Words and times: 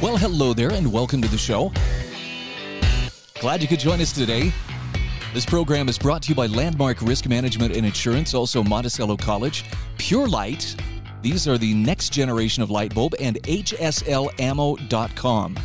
Well, 0.00 0.16
hello 0.16 0.54
there, 0.54 0.70
and 0.70 0.92
welcome 0.92 1.20
to 1.22 1.28
the 1.28 1.36
show. 1.36 1.72
Glad 3.40 3.62
you 3.62 3.66
could 3.66 3.80
join 3.80 4.00
us 4.00 4.12
today. 4.12 4.52
This 5.34 5.44
program 5.44 5.88
is 5.88 5.98
brought 5.98 6.22
to 6.22 6.28
you 6.28 6.36
by 6.36 6.46
Landmark 6.46 7.02
Risk 7.02 7.26
Management 7.26 7.76
and 7.76 7.84
Insurance, 7.84 8.32
also 8.32 8.62
Monticello 8.62 9.16
College, 9.16 9.64
Pure 9.98 10.28
Light. 10.28 10.76
These 11.20 11.48
are 11.48 11.58
the 11.58 11.74
next 11.74 12.12
generation 12.12 12.62
of 12.62 12.70
light 12.70 12.94
bulb, 12.94 13.16
and 13.18 13.42
HSLammo.com. 13.42 15.56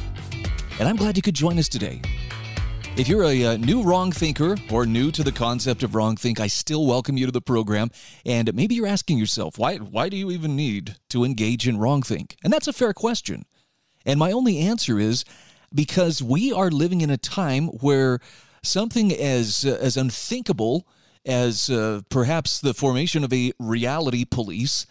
And 0.80 0.90
I'm 0.90 0.96
glad 0.96 1.16
you 1.16 1.22
could 1.22 1.36
join 1.36 1.60
us 1.60 1.70
today. 1.70 2.02
If 2.98 3.08
you're 3.08 3.26
a, 3.26 3.46
uh, 3.46 3.58
new 3.58 3.84
wrong 3.84 4.12
thinker 4.12 4.58
or 4.72 4.88
new 4.88 5.12
to 5.12 5.22
the 5.22 5.32
concept 5.32 5.84
of 5.84 5.94
wrong 5.94 6.16
think, 6.16 6.40
I 6.40 6.48
still 6.48 6.88
welcome 6.88 7.18
you 7.18 7.28
to 7.28 7.32
the 7.32 7.40
program. 7.40 7.92
And 8.26 8.52
maybe 8.56 8.74
you're 8.74 8.88
asking 8.88 9.20
yourself, 9.20 9.60
why, 9.60 9.78
why 9.78 10.10
do 10.10 10.18
you 10.18 10.32
even 10.32 10.56
need 10.56 10.96
to 11.10 11.24
engage 11.24 11.68
in 11.68 11.78
wrong 11.78 12.02
think? 12.02 12.36
And 12.44 12.52
that's 12.52 12.68
a 12.68 12.74
fair 12.74 12.94
question. 12.94 13.46
And 14.06 14.20
my 14.20 14.32
only 14.32 14.60
answer 14.60 15.00
is 15.00 15.24
because 15.74 16.22
we 16.22 16.52
are 16.52 16.70
living 16.70 17.02
in 17.02 17.10
a 17.10 17.18
time 17.18 17.68
where 17.68 18.20
something 18.62 19.12
as 19.14 19.66
uh, 19.66 19.78
as 19.80 19.98
unthinkable 19.98 20.88
as 21.26 21.70
uh, 21.70 22.02
perhaps 22.10 22.60
the 22.60 22.74
formation 22.74 23.24
of 23.24 23.32
a 23.32 23.54
reality 23.60 24.26
police 24.26 24.86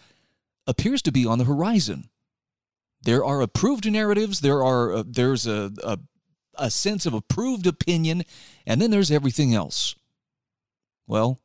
appears 0.65 1.01
to 1.03 1.11
be 1.11 1.25
on 1.25 1.37
the 1.37 1.45
horizon. 1.45 2.09
There 3.03 3.23
are 3.23 3.41
approved 3.41 3.89
narratives. 3.91 4.39
There 4.39 4.63
are 4.63 4.93
uh, 4.93 5.03
there's 5.05 5.45
a, 5.45 5.71
a 5.83 5.99
a 6.55 6.69
sense 6.69 7.05
of 7.05 7.13
approved 7.13 7.67
opinion, 7.67 8.23
and 8.65 8.81
then 8.81 8.91
there's 8.91 9.11
everything 9.11 9.53
else. 9.53 9.95
Well, 11.07 11.39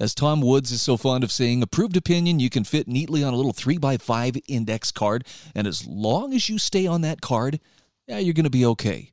as 0.00 0.14
Tom 0.14 0.40
Woods 0.40 0.72
is 0.72 0.80
so 0.80 0.96
fond 0.96 1.22
of 1.22 1.30
saying, 1.30 1.62
approved 1.62 1.96
opinion 1.96 2.40
you 2.40 2.48
can 2.48 2.64
fit 2.64 2.88
neatly 2.88 3.22
on 3.22 3.34
a 3.34 3.36
little 3.36 3.52
3x5 3.52 4.42
index 4.48 4.90
card, 4.90 5.26
and 5.54 5.66
as 5.66 5.86
long 5.86 6.32
as 6.32 6.48
you 6.48 6.58
stay 6.58 6.86
on 6.86 7.02
that 7.02 7.20
card, 7.20 7.60
yeah, 8.08 8.18
you're 8.18 8.34
going 8.34 8.44
to 8.44 8.50
be 8.50 8.64
okay. 8.64 9.12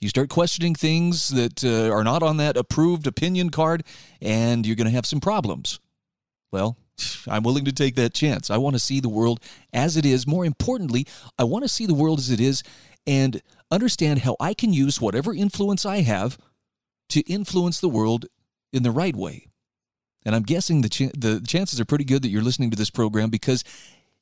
You 0.00 0.08
start 0.08 0.30
questioning 0.30 0.74
things 0.74 1.28
that 1.28 1.62
uh, 1.62 1.94
are 1.94 2.02
not 2.02 2.22
on 2.22 2.38
that 2.38 2.56
approved 2.56 3.06
opinion 3.06 3.50
card, 3.50 3.84
and 4.20 4.66
you're 4.66 4.76
going 4.76 4.86
to 4.86 4.94
have 4.94 5.06
some 5.06 5.20
problems. 5.20 5.80
Well, 6.50 6.78
I'm 7.28 7.42
willing 7.42 7.66
to 7.66 7.72
take 7.72 7.94
that 7.96 8.14
chance. 8.14 8.50
I 8.50 8.56
want 8.56 8.74
to 8.74 8.80
see 8.80 9.00
the 9.00 9.10
world 9.10 9.40
as 9.72 9.98
it 9.98 10.06
is. 10.06 10.26
More 10.26 10.46
importantly, 10.46 11.06
I 11.38 11.44
want 11.44 11.64
to 11.64 11.68
see 11.68 11.84
the 11.84 11.94
world 11.94 12.18
as 12.18 12.30
it 12.30 12.40
is 12.40 12.62
and 13.06 13.42
understand 13.70 14.20
how 14.20 14.36
I 14.40 14.54
can 14.54 14.72
use 14.72 15.00
whatever 15.00 15.34
influence 15.34 15.84
I 15.84 16.00
have 16.00 16.38
to 17.10 17.20
influence 17.20 17.80
the 17.80 17.88
world 17.88 18.26
in 18.72 18.82
the 18.82 18.90
right 18.90 19.14
way. 19.14 19.48
And 20.26 20.34
I'm 20.34 20.42
guessing 20.42 20.80
the 20.82 20.88
ch- 20.88 21.12
the 21.16 21.40
chances 21.46 21.80
are 21.80 21.84
pretty 21.84 22.04
good 22.04 22.22
that 22.22 22.30
you're 22.30 22.42
listening 22.42 22.72
to 22.72 22.76
this 22.76 22.90
program 22.90 23.30
because 23.30 23.62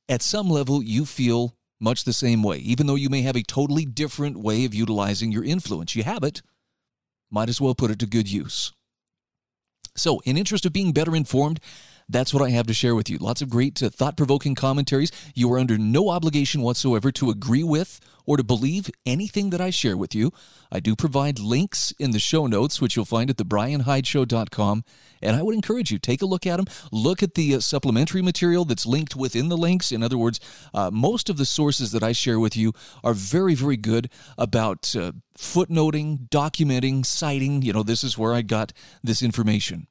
at 0.06 0.20
some 0.20 0.50
level 0.50 0.82
you 0.82 1.06
feel 1.06 1.56
much 1.80 2.04
the 2.04 2.12
same 2.12 2.42
way, 2.42 2.58
even 2.58 2.86
though 2.86 2.94
you 2.94 3.08
may 3.08 3.22
have 3.22 3.36
a 3.36 3.42
totally 3.42 3.86
different 3.86 4.38
way 4.38 4.66
of 4.66 4.74
utilizing 4.74 5.32
your 5.32 5.42
influence. 5.42 5.96
You 5.96 6.02
have 6.02 6.22
it, 6.22 6.42
might 7.30 7.48
as 7.48 7.58
well 7.58 7.74
put 7.74 7.90
it 7.90 7.98
to 8.00 8.06
good 8.06 8.30
use. 8.30 8.72
So, 9.96 10.20
in 10.20 10.36
interest 10.36 10.66
of 10.66 10.74
being 10.74 10.92
better 10.92 11.16
informed, 11.16 11.58
that's 12.08 12.34
what 12.34 12.42
I 12.42 12.50
have 12.50 12.66
to 12.66 12.74
share 12.74 12.94
with 12.94 13.08
you. 13.08 13.18
Lots 13.18 13.42
of 13.42 13.48
great 13.48 13.82
uh, 13.82 13.90
thought 13.90 14.16
provoking 14.16 14.54
commentaries. 14.54 15.10
You 15.34 15.52
are 15.52 15.58
under 15.58 15.78
no 15.78 16.10
obligation 16.10 16.60
whatsoever 16.60 17.10
to 17.12 17.30
agree 17.30 17.62
with 17.62 18.00
or 18.26 18.36
to 18.36 18.44
believe 18.44 18.90
anything 19.04 19.50
that 19.50 19.60
I 19.60 19.70
share 19.70 19.96
with 19.96 20.14
you. 20.14 20.32
I 20.72 20.80
do 20.80 20.96
provide 20.96 21.38
links 21.38 21.92
in 21.98 22.10
the 22.10 22.18
show 22.18 22.46
notes, 22.46 22.80
which 22.80 22.96
you'll 22.96 23.04
find 23.04 23.30
at 23.30 23.36
thebrianhydeshow.com. 23.36 24.84
And 25.22 25.36
I 25.36 25.42
would 25.42 25.54
encourage 25.54 25.90
you, 25.90 25.98
take 25.98 26.22
a 26.22 26.26
look 26.26 26.46
at 26.46 26.56
them. 26.56 26.66
Look 26.90 27.22
at 27.22 27.34
the 27.34 27.54
uh, 27.54 27.60
supplementary 27.60 28.22
material 28.22 28.64
that's 28.64 28.86
linked 28.86 29.16
within 29.16 29.48
the 29.48 29.56
links. 29.56 29.92
In 29.92 30.02
other 30.02 30.18
words, 30.18 30.40
uh, 30.72 30.90
most 30.90 31.30
of 31.30 31.36
the 31.36 31.46
sources 31.46 31.92
that 31.92 32.02
I 32.02 32.12
share 32.12 32.40
with 32.40 32.56
you 32.56 32.72
are 33.02 33.14
very, 33.14 33.54
very 33.54 33.76
good 33.76 34.10
about 34.36 34.94
uh, 34.96 35.12
footnoting, 35.38 36.28
documenting, 36.28 37.04
citing. 37.04 37.62
You 37.62 37.72
know, 37.72 37.82
this 37.82 38.04
is 38.04 38.18
where 38.18 38.34
I 38.34 38.42
got 38.42 38.72
this 39.02 39.22
information. 39.22 39.86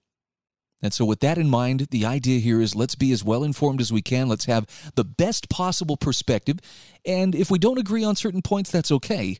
And 0.83 0.93
so, 0.93 1.05
with 1.05 1.21
that 1.21 1.37
in 1.37 1.49
mind, 1.49 1.87
the 1.91 2.05
idea 2.05 2.39
here 2.39 2.59
is 2.59 2.75
let's 2.75 2.95
be 2.95 3.13
as 3.13 3.23
well 3.23 3.45
informed 3.45 3.79
as 3.79 3.93
we 3.93 4.01
can. 4.01 4.27
Let's 4.27 4.45
have 4.45 4.67
the 4.95 5.05
best 5.05 5.49
possible 5.49 5.95
perspective. 5.95 6.59
And 7.05 7.33
if 7.33 7.49
we 7.49 7.57
don't 7.57 7.79
agree 7.79 8.03
on 8.03 8.17
certain 8.17 8.41
points, 8.41 8.69
that's 8.69 8.91
okay. 8.91 9.37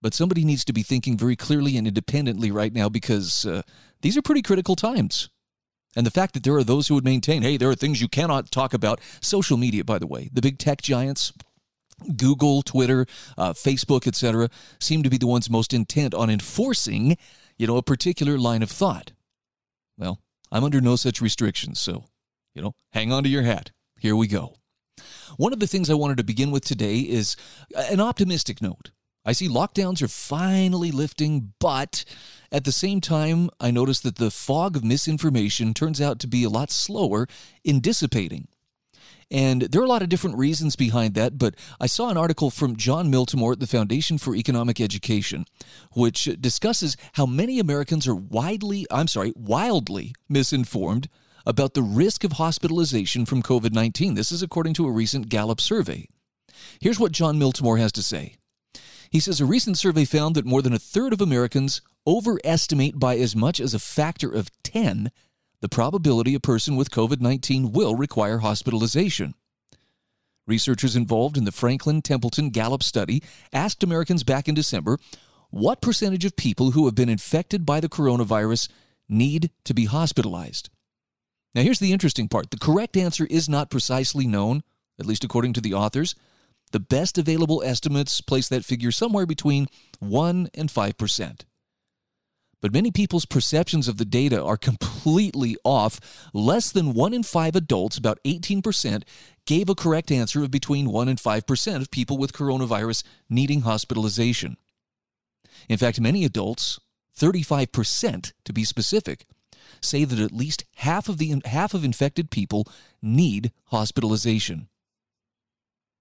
But 0.00 0.14
somebody 0.14 0.42
needs 0.42 0.64
to 0.64 0.72
be 0.72 0.82
thinking 0.82 1.18
very 1.18 1.36
clearly 1.36 1.76
and 1.76 1.86
independently 1.86 2.50
right 2.50 2.72
now 2.72 2.88
because 2.88 3.44
uh, 3.44 3.60
these 4.00 4.16
are 4.16 4.22
pretty 4.22 4.40
critical 4.40 4.74
times. 4.74 5.28
And 5.94 6.06
the 6.06 6.10
fact 6.10 6.32
that 6.32 6.44
there 6.44 6.56
are 6.56 6.64
those 6.64 6.88
who 6.88 6.94
would 6.94 7.04
maintain, 7.04 7.42
hey, 7.42 7.58
there 7.58 7.68
are 7.68 7.74
things 7.74 8.00
you 8.00 8.08
cannot 8.08 8.50
talk 8.50 8.72
about. 8.72 9.00
Social 9.20 9.58
media, 9.58 9.84
by 9.84 9.98
the 9.98 10.06
way, 10.06 10.30
the 10.32 10.40
big 10.40 10.56
tech 10.56 10.80
giants, 10.80 11.34
Google, 12.16 12.62
Twitter, 12.62 13.06
uh, 13.36 13.52
Facebook, 13.52 14.06
etc., 14.06 14.48
seem 14.78 15.02
to 15.02 15.10
be 15.10 15.18
the 15.18 15.26
ones 15.26 15.50
most 15.50 15.74
intent 15.74 16.14
on 16.14 16.30
enforcing, 16.30 17.18
you 17.58 17.66
know, 17.66 17.76
a 17.76 17.82
particular 17.82 18.38
line 18.38 18.62
of 18.62 18.70
thought. 18.70 19.12
I'm 20.52 20.64
under 20.64 20.80
no 20.80 20.96
such 20.96 21.20
restrictions, 21.20 21.80
so, 21.80 22.04
you 22.54 22.62
know, 22.62 22.74
hang 22.92 23.12
on 23.12 23.22
to 23.22 23.28
your 23.28 23.42
hat. 23.42 23.70
Here 23.98 24.16
we 24.16 24.26
go. 24.26 24.56
One 25.36 25.52
of 25.52 25.60
the 25.60 25.66
things 25.66 25.88
I 25.88 25.94
wanted 25.94 26.16
to 26.18 26.24
begin 26.24 26.50
with 26.50 26.64
today 26.64 26.98
is 26.98 27.36
an 27.74 28.00
optimistic 28.00 28.60
note. 28.60 28.90
I 29.24 29.32
see 29.32 29.48
lockdowns 29.48 30.02
are 30.02 30.08
finally 30.08 30.90
lifting, 30.90 31.52
but 31.60 32.04
at 32.50 32.64
the 32.64 32.72
same 32.72 33.00
time, 33.00 33.50
I 33.60 33.70
notice 33.70 34.00
that 34.00 34.16
the 34.16 34.30
fog 34.30 34.76
of 34.76 34.84
misinformation 34.84 35.74
turns 35.74 36.00
out 36.00 36.18
to 36.20 36.26
be 36.26 36.42
a 36.42 36.48
lot 36.48 36.70
slower 36.70 37.28
in 37.62 37.80
dissipating. 37.80 38.48
And 39.30 39.62
there 39.62 39.80
are 39.80 39.84
a 39.84 39.88
lot 39.88 40.02
of 40.02 40.08
different 40.08 40.38
reasons 40.38 40.74
behind 40.74 41.14
that, 41.14 41.38
but 41.38 41.54
I 41.78 41.86
saw 41.86 42.10
an 42.10 42.16
article 42.16 42.50
from 42.50 42.76
Jon 42.76 43.12
Miltimore 43.12 43.52
at 43.52 43.60
the 43.60 43.66
Foundation 43.66 44.18
for 44.18 44.34
Economic 44.34 44.80
Education, 44.80 45.44
which 45.92 46.24
discusses 46.40 46.96
how 47.12 47.26
many 47.26 47.60
Americans 47.60 48.08
are 48.08 48.14
widely, 48.14 48.86
I'm 48.90 49.06
sorry, 49.06 49.32
wildly 49.36 50.14
misinformed 50.28 51.08
about 51.46 51.74
the 51.74 51.82
risk 51.82 52.24
of 52.24 52.32
hospitalization 52.32 53.24
from 53.24 53.42
COVID 53.42 53.72
19. 53.72 54.14
This 54.14 54.32
is 54.32 54.42
according 54.42 54.74
to 54.74 54.86
a 54.86 54.92
recent 54.92 55.28
Gallup 55.28 55.60
survey. 55.60 56.08
Here's 56.80 56.98
what 56.98 57.12
Jon 57.12 57.38
Miltimore 57.38 57.78
has 57.78 57.92
to 57.92 58.02
say. 58.02 58.34
He 59.10 59.20
says 59.20 59.40
a 59.40 59.46
recent 59.46 59.78
survey 59.78 60.04
found 60.04 60.34
that 60.34 60.44
more 60.44 60.62
than 60.62 60.72
a 60.72 60.78
third 60.78 61.12
of 61.12 61.20
Americans 61.20 61.80
overestimate 62.06 62.98
by 62.98 63.16
as 63.16 63.34
much 63.36 63.60
as 63.60 63.74
a 63.74 63.78
factor 63.78 64.30
of 64.30 64.50
10 64.62 65.10
the 65.60 65.68
probability 65.68 66.34
a 66.34 66.40
person 66.40 66.76
with 66.76 66.90
COVID 66.90 67.20
19 67.20 67.72
will 67.72 67.94
require 67.94 68.38
hospitalization. 68.38 69.34
Researchers 70.46 70.96
involved 70.96 71.36
in 71.36 71.44
the 71.44 71.52
Franklin 71.52 72.02
Templeton 72.02 72.50
Gallup 72.50 72.82
study 72.82 73.22
asked 73.52 73.82
Americans 73.82 74.24
back 74.24 74.48
in 74.48 74.54
December 74.54 74.98
what 75.50 75.82
percentage 75.82 76.24
of 76.24 76.36
people 76.36 76.72
who 76.72 76.86
have 76.86 76.94
been 76.94 77.08
infected 77.08 77.66
by 77.66 77.80
the 77.80 77.88
coronavirus 77.88 78.68
need 79.08 79.50
to 79.64 79.74
be 79.74 79.84
hospitalized. 79.84 80.70
Now, 81.54 81.62
here's 81.62 81.80
the 81.80 81.92
interesting 81.92 82.28
part 82.28 82.50
the 82.50 82.58
correct 82.58 82.96
answer 82.96 83.26
is 83.26 83.48
not 83.48 83.70
precisely 83.70 84.26
known, 84.26 84.62
at 84.98 85.06
least 85.06 85.24
according 85.24 85.52
to 85.54 85.60
the 85.60 85.74
authors. 85.74 86.14
The 86.72 86.80
best 86.80 87.18
available 87.18 87.64
estimates 87.64 88.20
place 88.20 88.48
that 88.48 88.64
figure 88.64 88.92
somewhere 88.92 89.26
between 89.26 89.66
1 89.98 90.50
and 90.54 90.70
5 90.70 90.96
percent. 90.96 91.44
But 92.60 92.72
many 92.72 92.90
people's 92.90 93.24
perceptions 93.24 93.88
of 93.88 93.96
the 93.96 94.04
data 94.04 94.42
are 94.42 94.56
completely 94.56 95.56
off. 95.64 95.98
Less 96.34 96.70
than 96.70 96.92
one 96.92 97.14
in 97.14 97.22
five 97.22 97.56
adults, 97.56 97.96
about 97.96 98.18
18%, 98.24 99.02
gave 99.46 99.68
a 99.68 99.74
correct 99.74 100.10
answer 100.10 100.42
of 100.42 100.50
between 100.50 100.90
1 100.90 101.08
and 101.08 101.18
5% 101.18 101.80
of 101.80 101.90
people 101.90 102.18
with 102.18 102.34
coronavirus 102.34 103.02
needing 103.28 103.62
hospitalization. 103.62 104.56
In 105.68 105.78
fact, 105.78 106.00
many 106.00 106.24
adults, 106.24 106.78
35% 107.18 108.32
to 108.44 108.52
be 108.52 108.64
specific, 108.64 109.26
say 109.80 110.04
that 110.04 110.18
at 110.18 110.32
least 110.32 110.64
half 110.76 111.08
of 111.08 111.18
the 111.18 111.40
half 111.46 111.72
of 111.74 111.84
infected 111.84 112.30
people 112.30 112.66
need 113.00 113.52
hospitalization. 113.66 114.68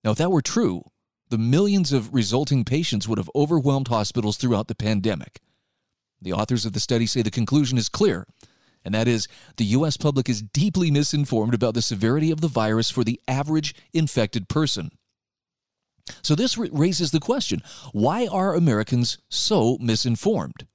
Now, 0.04 0.12
if 0.12 0.18
that 0.18 0.32
were 0.32 0.42
true, 0.42 0.84
the 1.30 1.38
millions 1.38 1.94
of 1.94 2.14
resulting 2.14 2.66
patients 2.66 3.08
would 3.08 3.18
have 3.18 3.30
overwhelmed 3.36 3.88
hospitals 3.88 4.38
throughout 4.38 4.68
the 4.68 4.76
pandemic. 4.76 5.40
The 6.22 6.34
authors 6.34 6.66
of 6.66 6.74
the 6.74 6.80
study 6.80 7.06
say 7.06 7.22
the 7.22 7.32
conclusion 7.32 7.78
is 7.78 7.90
clear. 7.90 8.26
and 8.86 8.94
that 8.96 9.08
is 9.08 9.28
the 9.58 9.66
U.S. 9.66 9.98
public 9.98 10.30
is 10.30 10.42
deeply 10.42 10.90
misinformed 10.90 11.54
about 11.54 11.74
the 11.74 11.82
severity 11.82 12.32
of 12.32 12.42
the 12.42 12.48
virus 12.48 12.90
for 12.90 13.04
the 13.04 13.20
average 13.28 13.76
infected 13.94 14.48
person. 14.48 14.92
So, 16.22 16.34
this 16.34 16.58
raises 16.58 17.12
the 17.12 17.20
question 17.20 17.62
why 17.92 18.28
are 18.28 18.56
Americans 18.56 19.18
so 19.30 19.78
misinformed? 19.80 20.66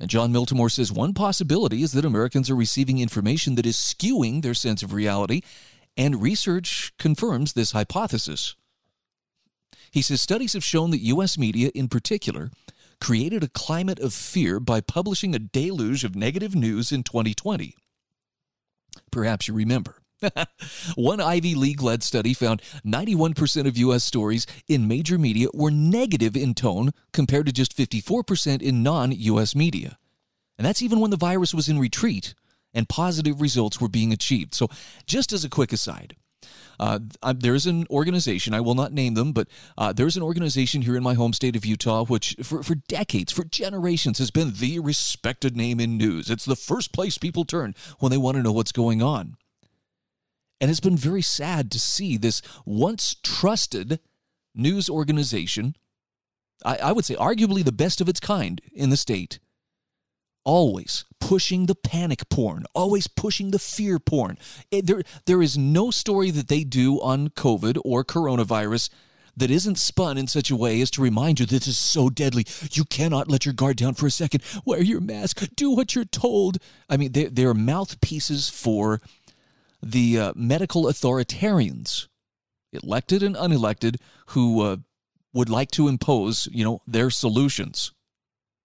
And 0.00 0.10
Jon 0.10 0.32
Miltimore 0.32 0.70
says 0.70 0.92
one 0.92 1.12
possibility 1.12 1.82
is 1.82 1.92
that 1.92 2.04
Americans 2.04 2.48
are 2.48 2.54
receiving 2.54 2.98
information 2.98 3.56
that 3.56 3.66
is 3.66 3.76
skewing 3.76 4.42
their 4.42 4.54
sense 4.54 4.82
of 4.82 4.92
reality, 4.92 5.40
and 5.96 6.22
research 6.22 6.92
confirms 6.98 7.52
this 7.52 7.72
hypothesis. 7.72 8.54
He 9.90 10.02
says 10.02 10.20
studies 10.20 10.52
have 10.52 10.62
shown 10.62 10.90
that 10.92 11.02
U.S. 11.02 11.36
media, 11.36 11.70
in 11.74 11.88
particular, 11.88 12.50
created 13.00 13.42
a 13.42 13.48
climate 13.48 13.98
of 14.00 14.12
fear 14.12 14.60
by 14.60 14.80
publishing 14.80 15.34
a 15.34 15.38
deluge 15.38 16.04
of 16.04 16.16
negative 16.16 16.54
news 16.54 16.92
in 16.92 17.02
2020. 17.02 17.74
Perhaps 19.10 19.48
you 19.48 19.54
remember. 19.54 19.96
One 20.96 21.20
Ivy 21.20 21.54
League 21.54 21.82
led 21.82 22.02
study 22.02 22.34
found 22.34 22.62
91% 22.84 23.66
of 23.66 23.76
U.S. 23.78 24.04
stories 24.04 24.46
in 24.66 24.88
major 24.88 25.18
media 25.18 25.48
were 25.54 25.70
negative 25.70 26.36
in 26.36 26.54
tone 26.54 26.90
compared 27.12 27.46
to 27.46 27.52
just 27.52 27.76
54% 27.76 28.60
in 28.60 28.82
non 28.82 29.12
U.S. 29.12 29.54
media. 29.54 29.98
And 30.56 30.66
that's 30.66 30.82
even 30.82 30.98
when 30.98 31.12
the 31.12 31.16
virus 31.16 31.54
was 31.54 31.68
in 31.68 31.78
retreat 31.78 32.34
and 32.74 32.88
positive 32.88 33.40
results 33.40 33.80
were 33.80 33.88
being 33.88 34.12
achieved. 34.12 34.54
So, 34.54 34.68
just 35.06 35.32
as 35.32 35.44
a 35.44 35.48
quick 35.48 35.72
aside, 35.72 36.16
uh, 36.78 37.00
there's 37.36 37.66
an 37.66 37.86
organization, 37.90 38.54
I 38.54 38.60
will 38.60 38.74
not 38.74 38.92
name 38.92 39.14
them, 39.14 39.32
but 39.32 39.48
uh, 39.76 39.92
there's 39.92 40.16
an 40.16 40.22
organization 40.22 40.82
here 40.82 40.96
in 40.96 41.02
my 41.02 41.14
home 41.14 41.32
state 41.32 41.56
of 41.56 41.66
Utah, 41.66 42.04
which 42.04 42.36
for, 42.42 42.62
for 42.62 42.76
decades, 42.76 43.32
for 43.32 43.44
generations, 43.44 44.18
has 44.18 44.30
been 44.30 44.52
the 44.54 44.78
respected 44.78 45.56
name 45.56 45.80
in 45.80 45.96
news. 45.96 46.30
It's 46.30 46.44
the 46.44 46.56
first 46.56 46.92
place 46.92 47.18
people 47.18 47.44
turn 47.44 47.74
when 47.98 48.10
they 48.10 48.16
want 48.16 48.36
to 48.36 48.42
know 48.42 48.52
what's 48.52 48.72
going 48.72 49.02
on. 49.02 49.36
And 50.60 50.70
it's 50.70 50.80
been 50.80 50.96
very 50.96 51.22
sad 51.22 51.70
to 51.72 51.80
see 51.80 52.16
this 52.16 52.42
once 52.64 53.16
trusted 53.22 54.00
news 54.54 54.88
organization, 54.90 55.76
I, 56.64 56.76
I 56.76 56.92
would 56.92 57.04
say 57.04 57.14
arguably 57.14 57.64
the 57.64 57.72
best 57.72 58.00
of 58.00 58.08
its 58.08 58.20
kind 58.20 58.60
in 58.72 58.90
the 58.90 58.96
state, 58.96 59.38
always 60.48 61.04
pushing 61.20 61.66
the 61.66 61.74
panic 61.74 62.26
porn, 62.30 62.64
always 62.74 63.06
pushing 63.06 63.50
the 63.50 63.58
fear 63.58 63.98
porn. 63.98 64.38
It, 64.70 64.86
there, 64.86 65.02
there 65.26 65.42
is 65.42 65.58
no 65.58 65.90
story 65.90 66.30
that 66.30 66.48
they 66.48 66.64
do 66.64 67.02
on 67.02 67.28
COVID 67.28 67.78
or 67.84 68.02
coronavirus 68.02 68.88
that 69.36 69.50
isn't 69.50 69.76
spun 69.76 70.16
in 70.16 70.26
such 70.26 70.50
a 70.50 70.56
way 70.56 70.80
as 70.80 70.90
to 70.92 71.02
remind 71.02 71.38
you 71.38 71.44
this 71.44 71.66
is 71.66 71.76
so 71.76 72.08
deadly. 72.08 72.46
You 72.72 72.84
cannot 72.84 73.28
let 73.30 73.44
your 73.44 73.52
guard 73.52 73.76
down 73.76 73.92
for 73.92 74.06
a 74.06 74.10
second. 74.10 74.42
Wear 74.64 74.82
your 74.82 75.02
mask. 75.02 75.46
Do 75.54 75.70
what 75.70 75.94
you're 75.94 76.06
told. 76.06 76.56
I 76.88 76.96
mean, 76.96 77.12
they, 77.12 77.26
they're 77.26 77.52
mouthpieces 77.52 78.48
for 78.48 79.02
the 79.82 80.18
uh, 80.18 80.32
medical 80.34 80.84
authoritarians, 80.84 82.08
elected 82.72 83.22
and 83.22 83.36
unelected, 83.36 83.96
who 84.28 84.62
uh, 84.62 84.76
would 85.34 85.50
like 85.50 85.70
to 85.72 85.88
impose, 85.88 86.48
you 86.50 86.64
know, 86.64 86.80
their 86.86 87.10
solutions. 87.10 87.92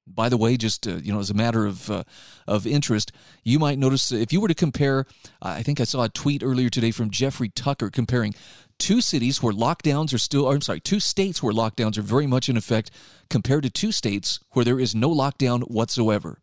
By 0.06 0.30
the 0.30 0.38
way, 0.38 0.58
just 0.58 0.88
uh, 0.88 0.96
you 0.96 1.14
know, 1.14 1.20
as 1.20 1.30
a 1.30 1.34
matter 1.34 1.66
of 1.66 1.90
uh, 1.90 2.04
of 2.48 2.68
interest, 2.68 3.12
you 3.44 3.58
might 3.58 3.80
notice 3.80 4.12
if 4.12 4.34
you 4.34 4.42
were 4.42 4.50
to 4.50 4.54
compare, 4.54 5.06
I 5.42 5.64
think 5.64 5.80
I 5.80 5.86
saw 5.86 6.04
a 6.04 6.10
tweet 6.10 6.44
earlier 6.44 6.70
today 6.70 6.92
from 6.92 7.10
Jeffrey 7.10 7.50
Tucker 7.50 7.90
comparing 7.90 8.36
two 8.78 9.00
cities 9.00 9.42
where 9.42 9.54
lockdowns 9.54 10.14
are 10.14 10.18
still, 10.18 10.50
I'm 10.50 10.62
sorry, 10.62 10.82
two 10.82 11.00
states 11.00 11.42
where 11.42 11.54
lockdowns 11.54 11.98
are 11.98 12.02
very 12.02 12.28
much 12.28 12.50
in 12.50 12.58
effect, 12.58 12.92
compared 13.30 13.64
to 13.64 13.70
two 13.70 13.92
states 13.92 14.40
where 14.52 14.66
there 14.66 14.80
is 14.80 14.94
no 14.94 15.10
lockdown 15.10 15.62
whatsoever. 15.70 16.40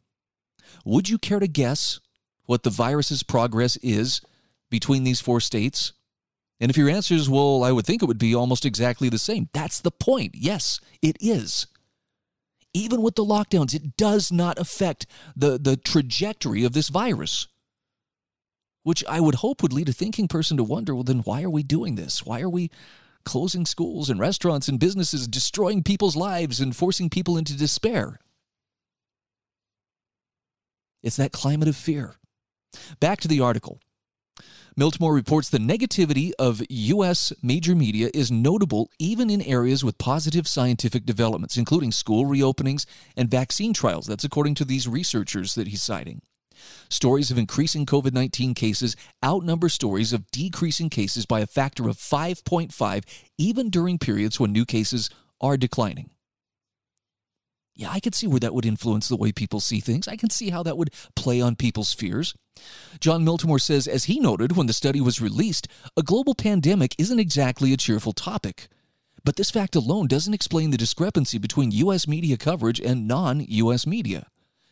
Would 0.84 1.08
you 1.08 1.18
care 1.18 1.40
to 1.40 1.48
guess 1.48 2.00
what 2.46 2.62
the 2.62 2.70
virus's 2.70 3.22
progress 3.22 3.76
is 3.76 4.22
between 4.70 5.04
these 5.04 5.20
four 5.20 5.40
states? 5.40 5.92
And 6.60 6.70
if 6.70 6.76
your 6.76 6.88
answer 6.88 7.14
is, 7.14 7.28
well, 7.28 7.64
I 7.64 7.72
would 7.72 7.86
think 7.86 8.02
it 8.02 8.06
would 8.06 8.18
be 8.18 8.34
almost 8.34 8.64
exactly 8.64 9.08
the 9.08 9.18
same. 9.18 9.48
That's 9.52 9.80
the 9.80 9.90
point. 9.90 10.34
Yes, 10.34 10.80
it 11.02 11.16
is. 11.20 11.66
Even 12.72 13.02
with 13.02 13.16
the 13.16 13.24
lockdowns, 13.24 13.74
it 13.74 13.96
does 13.96 14.30
not 14.30 14.58
affect 14.58 15.06
the, 15.34 15.58
the 15.58 15.76
trajectory 15.76 16.64
of 16.64 16.72
this 16.72 16.88
virus. 16.88 17.48
Which 18.82 19.04
I 19.06 19.20
would 19.20 19.36
hope 19.36 19.62
would 19.62 19.72
lead 19.72 19.88
a 19.88 19.92
thinking 19.92 20.28
person 20.28 20.56
to 20.56 20.64
wonder 20.64 20.94
well, 20.94 21.04
then 21.04 21.20
why 21.20 21.42
are 21.42 21.50
we 21.50 21.62
doing 21.62 21.96
this? 21.96 22.24
Why 22.24 22.40
are 22.40 22.48
we 22.48 22.70
closing 23.24 23.66
schools 23.66 24.08
and 24.08 24.18
restaurants 24.18 24.68
and 24.68 24.78
businesses, 24.78 25.28
destroying 25.28 25.82
people's 25.82 26.16
lives 26.16 26.60
and 26.60 26.74
forcing 26.74 27.10
people 27.10 27.36
into 27.36 27.56
despair? 27.56 28.20
It's 31.02 31.16
that 31.16 31.32
climate 31.32 31.68
of 31.68 31.76
fear. 31.76 32.14
Back 33.00 33.20
to 33.20 33.28
the 33.28 33.40
article. 33.40 33.80
Miltimore 34.78 35.14
reports 35.14 35.48
the 35.48 35.58
negativity 35.58 36.30
of 36.38 36.62
U.S. 36.68 37.32
major 37.42 37.74
media 37.74 38.08
is 38.14 38.30
notable 38.30 38.90
even 38.98 39.28
in 39.28 39.42
areas 39.42 39.84
with 39.84 39.98
positive 39.98 40.46
scientific 40.46 41.04
developments, 41.04 41.56
including 41.56 41.90
school 41.90 42.24
reopenings 42.24 42.86
and 43.16 43.28
vaccine 43.28 43.72
trials. 43.72 44.06
That's 44.06 44.24
according 44.24 44.54
to 44.56 44.64
these 44.64 44.86
researchers 44.86 45.54
that 45.56 45.68
he's 45.68 45.82
citing. 45.82 46.22
Stories 46.88 47.30
of 47.30 47.38
increasing 47.38 47.84
COVID 47.84 48.12
19 48.12 48.54
cases 48.54 48.94
outnumber 49.24 49.68
stories 49.68 50.12
of 50.12 50.30
decreasing 50.30 50.88
cases 50.88 51.26
by 51.26 51.40
a 51.40 51.46
factor 51.46 51.88
of 51.88 51.96
5.5, 51.96 53.04
even 53.38 53.70
during 53.70 53.98
periods 53.98 54.38
when 54.38 54.52
new 54.52 54.64
cases 54.64 55.10
are 55.40 55.56
declining. 55.56 56.10
Yeah, 57.80 57.90
I 57.90 57.98
can 57.98 58.12
see 58.12 58.26
where 58.26 58.40
that 58.40 58.52
would 58.52 58.66
influence 58.66 59.08
the 59.08 59.16
way 59.16 59.32
people 59.32 59.58
see 59.58 59.80
things. 59.80 60.06
I 60.06 60.16
can 60.16 60.28
see 60.28 60.50
how 60.50 60.62
that 60.64 60.76
would 60.76 60.92
play 61.16 61.40
on 61.40 61.56
people's 61.56 61.94
fears. 61.94 62.34
Jon 63.00 63.24
Miltimore 63.24 63.58
says, 63.58 63.88
as 63.88 64.04
he 64.04 64.20
noted 64.20 64.54
when 64.54 64.66
the 64.66 64.74
study 64.74 65.00
was 65.00 65.22
released, 65.22 65.66
a 65.96 66.02
global 66.02 66.34
pandemic 66.34 66.94
isn't 66.98 67.18
exactly 67.18 67.72
a 67.72 67.78
cheerful 67.78 68.12
topic. 68.12 68.68
But 69.24 69.36
this 69.36 69.50
fact 69.50 69.74
alone 69.74 70.08
doesn't 70.08 70.34
explain 70.34 70.72
the 70.72 70.76
discrepancy 70.76 71.38
between 71.38 71.70
U.S. 71.70 72.06
media 72.06 72.36
coverage 72.36 72.80
and 72.82 73.08
non 73.08 73.40
U.S. 73.48 73.86
media. 73.86 74.26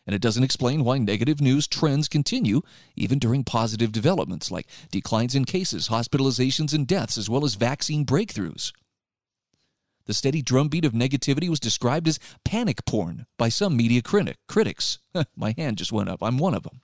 And 0.07 0.15
it 0.15 0.21
doesn't 0.21 0.45
explain 0.45 0.85
why 0.85 0.99
negative 0.99 1.41
news 1.41 1.67
trends 1.67 2.09
continue 2.09 2.61
even 2.95 3.19
during 3.19 3.43
positive 3.43 3.91
developments 3.91 4.51
like 4.51 4.67
declines 4.91 5.35
in 5.35 5.47
cases, 5.47 5.89
hospitalizations, 5.89 6.75
and 6.75 6.87
deaths, 6.87 7.17
as 7.17 7.31
well 7.31 7.47
as 7.47 7.55
vaccine 7.55 8.05
breakthroughs. 8.05 8.73
The 10.09 10.15
steady 10.15 10.41
drumbeat 10.41 10.87
of 10.87 10.95
negativity 10.95 11.51
was 11.51 11.61
described 11.61 12.09
as 12.09 12.19
panic 12.43 12.87
porn 12.87 13.27
by 13.37 13.51
some 13.51 13.77
media 13.77 14.01
critic, 14.01 14.39
critics. 14.49 15.01
My 15.37 15.55
hand 15.59 15.77
just 15.77 15.93
went 15.93 16.09
up. 16.09 16.23
I'm 16.23 16.39
one 16.39 16.55
of 16.55 16.63
them. 16.63 16.81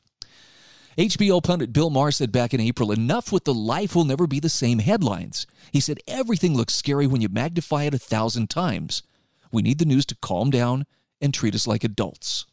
HBO 0.98 1.42
pundit 1.42 1.72
Bill 1.72 1.88
Maher 1.88 2.12
said 2.12 2.30
back 2.30 2.52
in 2.52 2.60
April 2.60 2.92
enough 2.92 3.32
with 3.32 3.44
the 3.44 3.54
life 3.54 3.96
will 3.96 4.04
never 4.04 4.26
be 4.26 4.40
the 4.40 4.50
same 4.50 4.78
headlines. 4.78 5.46
He 5.72 5.80
said 5.80 6.00
everything 6.06 6.54
looks 6.54 6.74
scary 6.74 7.06
when 7.06 7.22
you 7.22 7.30
magnify 7.30 7.84
it 7.84 7.94
a 7.94 7.98
thousand 7.98 8.50
times. 8.50 9.02
We 9.50 9.62
need 9.62 9.78
the 9.78 9.86
news 9.86 10.04
to 10.06 10.16
calm 10.20 10.50
down 10.50 10.84
and 11.18 11.32
treat 11.32 11.54
us 11.54 11.66
like 11.66 11.82
adults. 11.82 12.44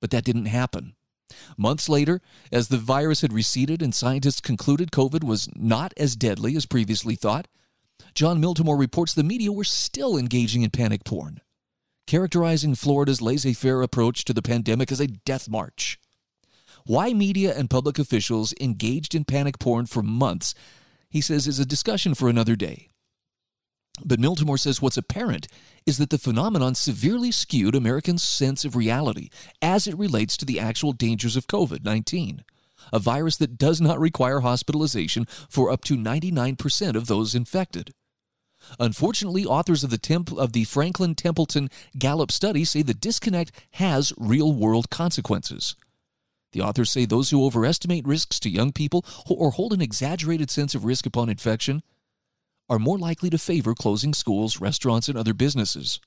But 0.00 0.10
that 0.10 0.24
didn't 0.24 0.46
happen. 0.46 0.94
Months 1.58 1.86
later, 1.86 2.22
as 2.50 2.68
the 2.68 2.78
virus 2.78 3.20
had 3.20 3.32
receded 3.34 3.82
and 3.82 3.94
scientists 3.94 4.40
concluded 4.40 4.90
COVID 4.90 5.22
was 5.22 5.50
not 5.54 5.92
as 5.98 6.16
deadly 6.16 6.56
as 6.56 6.64
previously 6.64 7.14
thought, 7.14 7.46
Jon 8.14 8.40
Miltimore 8.40 8.78
reports 8.78 9.14
the 9.14 9.24
media 9.24 9.50
were 9.50 9.64
still 9.64 10.16
engaging 10.16 10.62
in 10.62 10.70
panic 10.70 11.04
porn, 11.04 11.40
characterizing 12.06 12.74
Florida's 12.74 13.20
laissez 13.20 13.54
faire 13.54 13.82
approach 13.82 14.24
to 14.24 14.32
the 14.32 14.42
pandemic 14.42 14.92
as 14.92 15.00
a 15.00 15.08
death 15.08 15.48
march. 15.48 15.98
Why 16.86 17.12
media 17.12 17.56
and 17.56 17.70
public 17.70 17.98
officials 17.98 18.54
engaged 18.60 19.14
in 19.14 19.24
panic 19.24 19.58
porn 19.58 19.86
for 19.86 20.02
months, 20.02 20.54
he 21.08 21.20
says, 21.20 21.46
is 21.46 21.58
a 21.58 21.66
discussion 21.66 22.14
for 22.14 22.28
another 22.28 22.56
day. 22.56 22.90
But 24.04 24.20
Miltimore 24.20 24.58
says 24.58 24.82
what's 24.82 24.96
apparent 24.96 25.46
is 25.86 25.98
that 25.98 26.10
the 26.10 26.18
phenomenon 26.18 26.74
severely 26.74 27.30
skewed 27.30 27.74
Americans' 27.74 28.22
sense 28.22 28.64
of 28.64 28.76
reality 28.76 29.30
as 29.62 29.86
it 29.86 29.96
relates 29.96 30.36
to 30.36 30.44
the 30.44 30.58
actual 30.58 30.92
dangers 30.92 31.36
of 31.36 31.46
COVID 31.46 31.84
19 31.84 32.44
a 32.92 32.98
virus 32.98 33.36
that 33.36 33.58
does 33.58 33.80
not 33.80 33.98
require 33.98 34.40
hospitalization 34.40 35.26
for 35.48 35.70
up 35.70 35.84
to 35.84 35.96
99% 35.96 36.94
of 36.94 37.06
those 37.06 37.34
infected. 37.34 37.92
Unfortunately, 38.78 39.44
authors 39.44 39.84
of 39.84 39.90
the, 39.90 39.98
Temp- 39.98 40.32
of 40.32 40.52
the 40.52 40.64
Franklin 40.64 41.14
Templeton 41.14 41.68
Gallup 41.98 42.32
study 42.32 42.64
say 42.64 42.82
the 42.82 42.94
disconnect 42.94 43.52
has 43.72 44.12
real 44.16 44.52
world 44.52 44.90
consequences. 44.90 45.76
The 46.52 46.62
authors 46.62 46.90
say 46.90 47.04
those 47.04 47.30
who 47.30 47.44
overestimate 47.44 48.06
risks 48.06 48.38
to 48.40 48.48
young 48.48 48.72
people 48.72 49.04
or 49.28 49.50
hold 49.50 49.72
an 49.72 49.82
exaggerated 49.82 50.50
sense 50.50 50.74
of 50.74 50.84
risk 50.84 51.04
upon 51.04 51.28
infection 51.28 51.82
are 52.68 52.78
more 52.78 52.98
likely 52.98 53.28
to 53.30 53.38
favor 53.38 53.74
closing 53.74 54.14
schools, 54.14 54.60
restaurants, 54.60 55.08
and 55.08 55.18
other 55.18 55.34
businesses. 55.34 56.00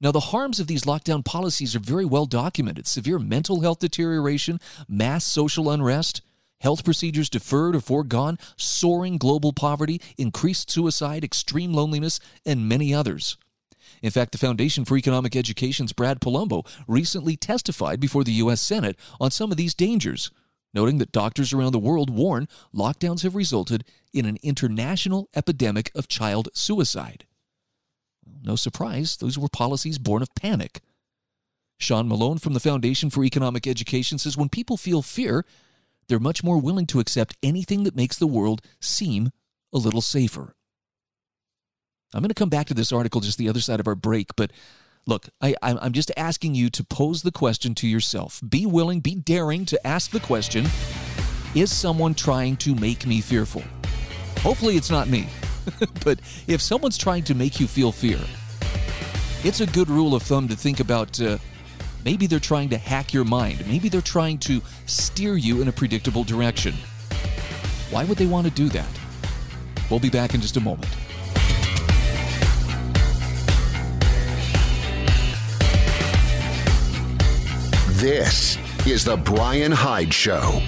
Now, 0.00 0.12
the 0.12 0.20
harms 0.20 0.58
of 0.58 0.66
these 0.66 0.84
lockdown 0.84 1.22
policies 1.22 1.76
are 1.76 1.80
very 1.80 2.06
well 2.06 2.24
documented 2.24 2.86
severe 2.86 3.18
mental 3.18 3.60
health 3.60 3.80
deterioration, 3.80 4.58
mass 4.88 5.24
social 5.26 5.70
unrest, 5.70 6.22
health 6.60 6.84
procedures 6.84 7.28
deferred 7.28 7.76
or 7.76 7.80
foregone, 7.80 8.38
soaring 8.56 9.18
global 9.18 9.52
poverty, 9.52 10.00
increased 10.16 10.70
suicide, 10.70 11.22
extreme 11.22 11.74
loneliness, 11.74 12.18
and 12.46 12.66
many 12.66 12.94
others. 12.94 13.36
In 14.02 14.10
fact, 14.10 14.32
the 14.32 14.38
Foundation 14.38 14.86
for 14.86 14.96
Economic 14.96 15.36
Education's 15.36 15.92
Brad 15.92 16.20
Polumbo 16.20 16.66
recently 16.88 17.36
testified 17.36 18.00
before 18.00 18.24
the 18.24 18.32
U.S. 18.32 18.62
Senate 18.62 18.96
on 19.20 19.30
some 19.30 19.50
of 19.50 19.58
these 19.58 19.74
dangers, 19.74 20.30
noting 20.72 20.96
that 20.96 21.12
doctors 21.12 21.52
around 21.52 21.72
the 21.72 21.78
world 21.78 22.08
warn 22.08 22.48
lockdowns 22.74 23.22
have 23.22 23.34
resulted 23.34 23.84
in 24.14 24.24
an 24.24 24.38
international 24.42 25.28
epidemic 25.34 25.90
of 25.94 26.08
child 26.08 26.48
suicide. 26.54 27.26
No 28.42 28.56
surprise, 28.56 29.16
those 29.16 29.38
were 29.38 29.48
policies 29.48 29.98
born 29.98 30.22
of 30.22 30.34
panic. 30.34 30.80
Sean 31.78 32.08
Malone 32.08 32.38
from 32.38 32.52
the 32.52 32.60
Foundation 32.60 33.10
for 33.10 33.24
Economic 33.24 33.66
Education 33.66 34.18
says 34.18 34.36
when 34.36 34.48
people 34.48 34.76
feel 34.76 35.02
fear, 35.02 35.44
they're 36.08 36.18
much 36.18 36.44
more 36.44 36.60
willing 36.60 36.86
to 36.86 37.00
accept 37.00 37.36
anything 37.42 37.84
that 37.84 37.96
makes 37.96 38.18
the 38.18 38.26
world 38.26 38.60
seem 38.80 39.30
a 39.72 39.78
little 39.78 40.02
safer. 40.02 40.54
I'm 42.12 42.20
going 42.20 42.28
to 42.28 42.34
come 42.34 42.48
back 42.48 42.66
to 42.66 42.74
this 42.74 42.92
article 42.92 43.20
just 43.20 43.38
the 43.38 43.48
other 43.48 43.60
side 43.60 43.80
of 43.80 43.86
our 43.86 43.94
break, 43.94 44.34
but 44.36 44.50
look, 45.06 45.28
I, 45.40 45.54
I'm 45.62 45.92
just 45.92 46.10
asking 46.16 46.54
you 46.54 46.68
to 46.70 46.84
pose 46.84 47.22
the 47.22 47.32
question 47.32 47.74
to 47.76 47.86
yourself. 47.86 48.40
Be 48.46 48.66
willing, 48.66 49.00
be 49.00 49.14
daring 49.14 49.64
to 49.66 49.86
ask 49.86 50.10
the 50.10 50.20
question 50.20 50.66
Is 51.54 51.72
someone 51.72 52.14
trying 52.14 52.56
to 52.58 52.74
make 52.74 53.06
me 53.06 53.20
fearful? 53.20 53.62
Hopefully, 54.38 54.76
it's 54.76 54.90
not 54.90 55.08
me. 55.08 55.28
but 56.04 56.20
if 56.46 56.60
someone's 56.60 56.98
trying 56.98 57.24
to 57.24 57.34
make 57.34 57.60
you 57.60 57.66
feel 57.66 57.92
fear, 57.92 58.20
it's 59.42 59.60
a 59.60 59.66
good 59.66 59.88
rule 59.88 60.14
of 60.14 60.22
thumb 60.22 60.48
to 60.48 60.56
think 60.56 60.80
about 60.80 61.20
uh, 61.20 61.38
maybe 62.04 62.26
they're 62.26 62.38
trying 62.38 62.68
to 62.70 62.78
hack 62.78 63.12
your 63.12 63.24
mind. 63.24 63.66
Maybe 63.66 63.88
they're 63.88 64.00
trying 64.00 64.38
to 64.38 64.60
steer 64.86 65.36
you 65.36 65.62
in 65.62 65.68
a 65.68 65.72
predictable 65.72 66.24
direction. 66.24 66.74
Why 67.90 68.04
would 68.04 68.18
they 68.18 68.26
want 68.26 68.46
to 68.46 68.52
do 68.52 68.68
that? 68.68 68.88
We'll 69.90 70.00
be 70.00 70.10
back 70.10 70.34
in 70.34 70.40
just 70.40 70.56
a 70.56 70.60
moment. 70.60 70.88
This 78.00 78.56
is 78.86 79.04
The 79.04 79.16
Brian 79.16 79.72
Hyde 79.72 80.14
Show. 80.14 80.62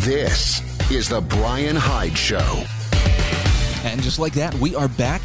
This 0.00 0.62
is 0.90 1.10
The 1.10 1.20
Brian 1.20 1.76
Hyde 1.76 2.16
Show. 2.16 2.64
And 3.84 4.02
just 4.02 4.18
like 4.18 4.32
that, 4.32 4.54
we 4.54 4.74
are 4.74 4.88
back. 4.88 5.20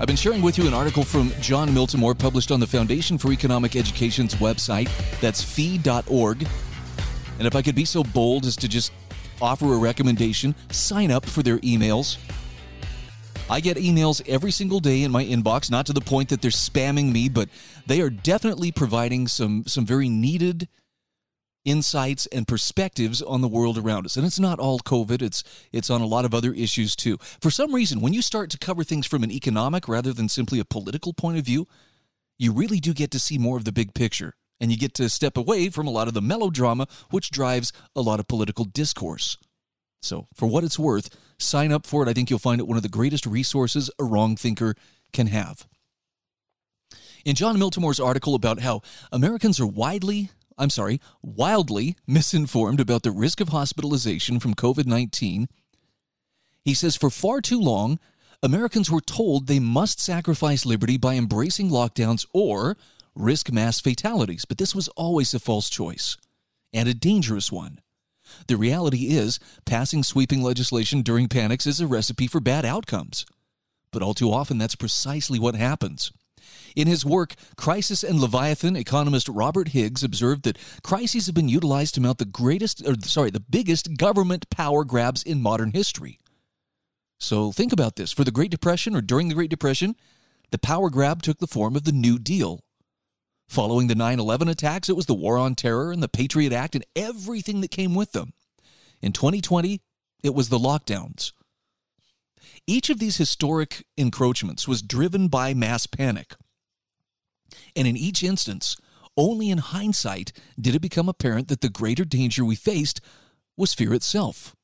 I've 0.00 0.06
been 0.06 0.16
sharing 0.16 0.40
with 0.40 0.56
you 0.56 0.66
an 0.66 0.72
article 0.72 1.04
from 1.04 1.30
Jon 1.42 1.68
Miltimore 1.68 2.18
published 2.18 2.50
on 2.50 2.58
the 2.58 2.66
Foundation 2.66 3.18
for 3.18 3.32
Economic 3.32 3.76
Education's 3.76 4.34
website. 4.36 4.88
That's 5.20 5.42
fee.org. 5.42 6.48
And 7.38 7.46
if 7.46 7.54
I 7.54 7.60
could 7.60 7.74
be 7.74 7.84
so 7.84 8.02
bold 8.02 8.46
as 8.46 8.56
to 8.56 8.66
just 8.66 8.92
offer 9.42 9.74
a 9.74 9.76
recommendation, 9.76 10.54
sign 10.70 11.10
up 11.10 11.26
for 11.26 11.42
their 11.42 11.58
emails. 11.58 12.16
I 13.50 13.60
get 13.60 13.76
emails 13.76 14.26
every 14.26 14.52
single 14.52 14.80
day 14.80 15.02
in 15.02 15.12
my 15.12 15.22
inbox, 15.22 15.70
not 15.70 15.84
to 15.84 15.92
the 15.92 16.00
point 16.00 16.30
that 16.30 16.40
they're 16.40 16.50
spamming 16.50 17.12
me, 17.12 17.28
but 17.28 17.50
they 17.86 18.00
are 18.00 18.08
definitely 18.08 18.72
providing 18.72 19.28
some 19.28 19.64
some 19.66 19.84
very 19.84 20.08
needed 20.08 20.66
insights 21.64 22.26
and 22.26 22.46
perspectives 22.46 23.22
on 23.22 23.40
the 23.40 23.48
world 23.48 23.78
around 23.78 24.06
us. 24.06 24.16
And 24.16 24.26
it's 24.26 24.38
not 24.38 24.58
all 24.58 24.78
COVID, 24.78 25.22
it's 25.22 25.42
it's 25.72 25.90
on 25.90 26.00
a 26.00 26.06
lot 26.06 26.24
of 26.24 26.34
other 26.34 26.52
issues 26.52 26.94
too. 26.94 27.18
For 27.40 27.50
some 27.50 27.74
reason, 27.74 28.00
when 28.00 28.12
you 28.12 28.22
start 28.22 28.50
to 28.50 28.58
cover 28.58 28.84
things 28.84 29.06
from 29.06 29.22
an 29.22 29.30
economic 29.30 29.88
rather 29.88 30.12
than 30.12 30.28
simply 30.28 30.58
a 30.58 30.64
political 30.64 31.12
point 31.12 31.38
of 31.38 31.44
view, 31.44 31.66
you 32.38 32.52
really 32.52 32.80
do 32.80 32.92
get 32.92 33.10
to 33.12 33.18
see 33.18 33.38
more 33.38 33.56
of 33.56 33.64
the 33.64 33.72
big 33.72 33.94
picture 33.94 34.34
and 34.60 34.70
you 34.70 34.78
get 34.78 34.94
to 34.94 35.08
step 35.08 35.36
away 35.36 35.68
from 35.68 35.86
a 35.86 35.90
lot 35.90 36.08
of 36.08 36.14
the 36.14 36.22
melodrama 36.22 36.86
which 37.10 37.30
drives 37.30 37.72
a 37.94 38.00
lot 38.00 38.20
of 38.20 38.28
political 38.28 38.64
discourse. 38.64 39.36
So, 40.00 40.28
for 40.34 40.46
what 40.46 40.64
it's 40.64 40.78
worth, 40.78 41.08
sign 41.38 41.72
up 41.72 41.86
for 41.86 42.02
it. 42.02 42.08
I 42.08 42.12
think 42.12 42.28
you'll 42.28 42.38
find 42.38 42.60
it 42.60 42.66
one 42.66 42.76
of 42.76 42.82
the 42.82 42.88
greatest 42.90 43.24
resources 43.24 43.90
a 43.98 44.04
wrong 44.04 44.36
thinker 44.36 44.74
can 45.12 45.28
have. 45.28 45.66
In 47.24 47.34
Jon 47.34 47.56
Miltimore's 47.56 48.00
article 48.00 48.34
about 48.34 48.60
how 48.60 48.82
Americans 49.10 49.58
are 49.58 49.66
widely, 49.66 50.30
I'm 50.56 50.70
sorry, 50.70 51.00
wildly 51.22 51.96
misinformed 52.06 52.80
about 52.80 53.02
the 53.02 53.10
risk 53.10 53.40
of 53.40 53.48
hospitalization 53.48 54.38
from 54.40 54.54
COVID 54.54 54.86
19, 54.86 55.48
he 56.64 56.74
says 56.74 56.96
for 56.96 57.10
far 57.10 57.40
too 57.40 57.60
long, 57.60 57.98
Americans 58.42 58.90
were 58.90 59.00
told 59.00 59.46
they 59.46 59.58
must 59.58 60.00
sacrifice 60.00 60.64
liberty 60.64 60.96
by 60.96 61.14
embracing 61.14 61.70
lockdowns 61.70 62.26
or 62.32 62.76
risk 63.14 63.52
mass 63.52 63.80
fatalities, 63.80 64.44
but 64.44 64.58
this 64.58 64.74
was 64.74 64.88
always 64.88 65.34
a 65.34 65.38
false 65.38 65.68
choice 65.68 66.16
and 66.72 66.88
a 66.88 66.94
dangerous 66.94 67.52
one. 67.52 67.80
The 68.48 68.56
reality 68.56 69.08
is, 69.08 69.38
passing 69.64 70.02
sweeping 70.02 70.42
legislation 70.42 71.02
during 71.02 71.28
panics 71.28 71.66
is 71.66 71.80
a 71.80 71.86
recipe 71.86 72.26
for 72.26 72.40
bad 72.40 72.64
outcomes. 72.64 73.26
But 73.92 74.02
all 74.02 74.14
too 74.14 74.32
often, 74.32 74.58
that's 74.58 74.74
precisely 74.74 75.38
what 75.38 75.54
happens. 75.54 76.10
In 76.76 76.88
his 76.88 77.04
work, 77.04 77.34
Crisis 77.56 78.02
and 78.02 78.20
Leviathan, 78.20 78.76
economist 78.76 79.28
Robert 79.28 79.68
Higgs 79.68 80.02
observed 80.02 80.42
that 80.44 80.58
crises 80.82 81.26
have 81.26 81.34
been 81.34 81.48
utilized 81.48 81.94
to 81.94 82.00
mount 82.00 82.18
the 82.18 82.24
greatest, 82.24 82.86
or 82.86 82.94
sorry, 83.02 83.30
the 83.30 83.40
biggest 83.40 83.96
government 83.96 84.50
power 84.50 84.84
grabs 84.84 85.22
in 85.22 85.40
modern 85.40 85.70
history. 85.70 86.18
So 87.18 87.52
think 87.52 87.72
about 87.72 87.96
this. 87.96 88.12
For 88.12 88.24
the 88.24 88.30
Great 88.30 88.50
Depression 88.50 88.96
or 88.96 89.00
during 89.00 89.28
the 89.28 89.34
Great 89.34 89.50
Depression, 89.50 89.96
the 90.50 90.58
power 90.58 90.90
grab 90.90 91.22
took 91.22 91.38
the 91.38 91.46
form 91.46 91.76
of 91.76 91.84
the 91.84 91.92
New 91.92 92.18
Deal. 92.18 92.64
Following 93.48 93.86
the 93.86 93.94
9 93.94 94.18
11 94.18 94.48
attacks, 94.48 94.88
it 94.88 94.96
was 94.96 95.06
the 95.06 95.14
War 95.14 95.38
on 95.38 95.54
Terror 95.54 95.92
and 95.92 96.02
the 96.02 96.08
Patriot 96.08 96.52
Act 96.52 96.74
and 96.74 96.84
everything 96.96 97.60
that 97.60 97.70
came 97.70 97.94
with 97.94 98.12
them. 98.12 98.32
In 99.00 99.12
2020, 99.12 99.80
it 100.22 100.34
was 100.34 100.48
the 100.48 100.58
lockdowns. 100.58 101.32
Each 102.66 102.88
of 102.88 102.98
these 102.98 103.18
historic 103.18 103.84
encroachments 103.96 104.66
was 104.66 104.82
driven 104.82 105.28
by 105.28 105.52
mass 105.52 105.86
panic. 105.86 106.34
And 107.76 107.86
in 107.86 107.96
each 107.96 108.22
instance, 108.22 108.76
only 109.16 109.50
in 109.50 109.58
hindsight 109.58 110.32
did 110.58 110.74
it 110.74 110.80
become 110.80 111.08
apparent 111.08 111.48
that 111.48 111.60
the 111.60 111.68
greater 111.68 112.04
danger 112.04 112.44
we 112.44 112.56
faced 112.56 113.00
was 113.56 113.74
fear 113.74 113.92
itself. 113.92 114.56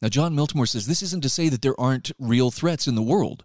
Now, 0.00 0.08
Jon 0.08 0.34
Miltimore 0.34 0.68
says 0.68 0.86
this 0.86 1.02
isn't 1.02 1.22
to 1.22 1.28
say 1.28 1.48
that 1.48 1.62
there 1.62 1.78
aren't 1.78 2.12
real 2.18 2.50
threats 2.50 2.86
in 2.86 2.94
the 2.94 3.02
world. 3.02 3.44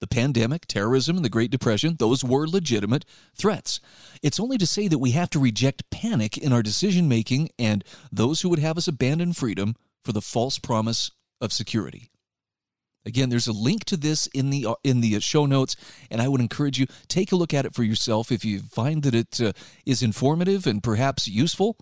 The 0.00 0.06
pandemic, 0.08 0.66
terrorism, 0.66 1.16
and 1.16 1.24
the 1.24 1.28
Great 1.28 1.50
Depression, 1.50 1.96
those 1.98 2.24
were 2.24 2.48
legitimate 2.48 3.04
threats. 3.36 3.80
It's 4.20 4.40
only 4.40 4.58
to 4.58 4.66
say 4.66 4.88
that 4.88 4.98
we 4.98 5.12
have 5.12 5.30
to 5.30 5.38
reject 5.38 5.90
panic 5.90 6.36
in 6.36 6.52
our 6.52 6.62
decision 6.62 7.08
making 7.08 7.50
and 7.58 7.84
those 8.10 8.40
who 8.40 8.48
would 8.48 8.58
have 8.58 8.76
us 8.78 8.88
abandon 8.88 9.32
freedom 9.32 9.76
for 10.04 10.12
the 10.12 10.22
false 10.22 10.58
promise 10.58 11.12
of 11.40 11.52
security. 11.52 12.11
Again, 13.04 13.30
there's 13.30 13.48
a 13.48 13.52
link 13.52 13.84
to 13.86 13.96
this 13.96 14.28
in 14.28 14.50
the 14.50 14.66
uh, 14.66 14.74
in 14.84 15.00
the 15.00 15.18
show 15.20 15.46
notes, 15.46 15.76
and 16.10 16.22
I 16.22 16.28
would 16.28 16.40
encourage 16.40 16.78
you 16.78 16.86
take 17.08 17.32
a 17.32 17.36
look 17.36 17.52
at 17.52 17.66
it 17.66 17.74
for 17.74 17.82
yourself. 17.82 18.30
If 18.30 18.44
you 18.44 18.60
find 18.60 19.02
that 19.02 19.14
it 19.14 19.40
uh, 19.40 19.52
is 19.84 20.02
informative 20.02 20.66
and 20.66 20.82
perhaps 20.82 21.26
useful, 21.26 21.76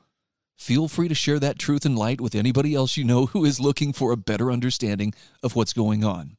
feel 0.57 0.89
free 0.89 1.09
to 1.09 1.15
share 1.15 1.39
that 1.39 1.59
truth 1.59 1.85
and 1.85 1.99
light 1.99 2.21
with 2.21 2.35
anybody 2.35 2.75
else 2.75 2.97
you 2.97 3.05
know 3.05 3.27
who 3.33 3.45
is 3.45 3.61
looking 3.61 3.93
for 3.93 4.13
a 4.13 4.17
better 4.17 4.51
understanding 4.51 5.13
of 5.43 5.55
what's 5.55 5.75
going 5.75 6.05
on. 6.05 6.37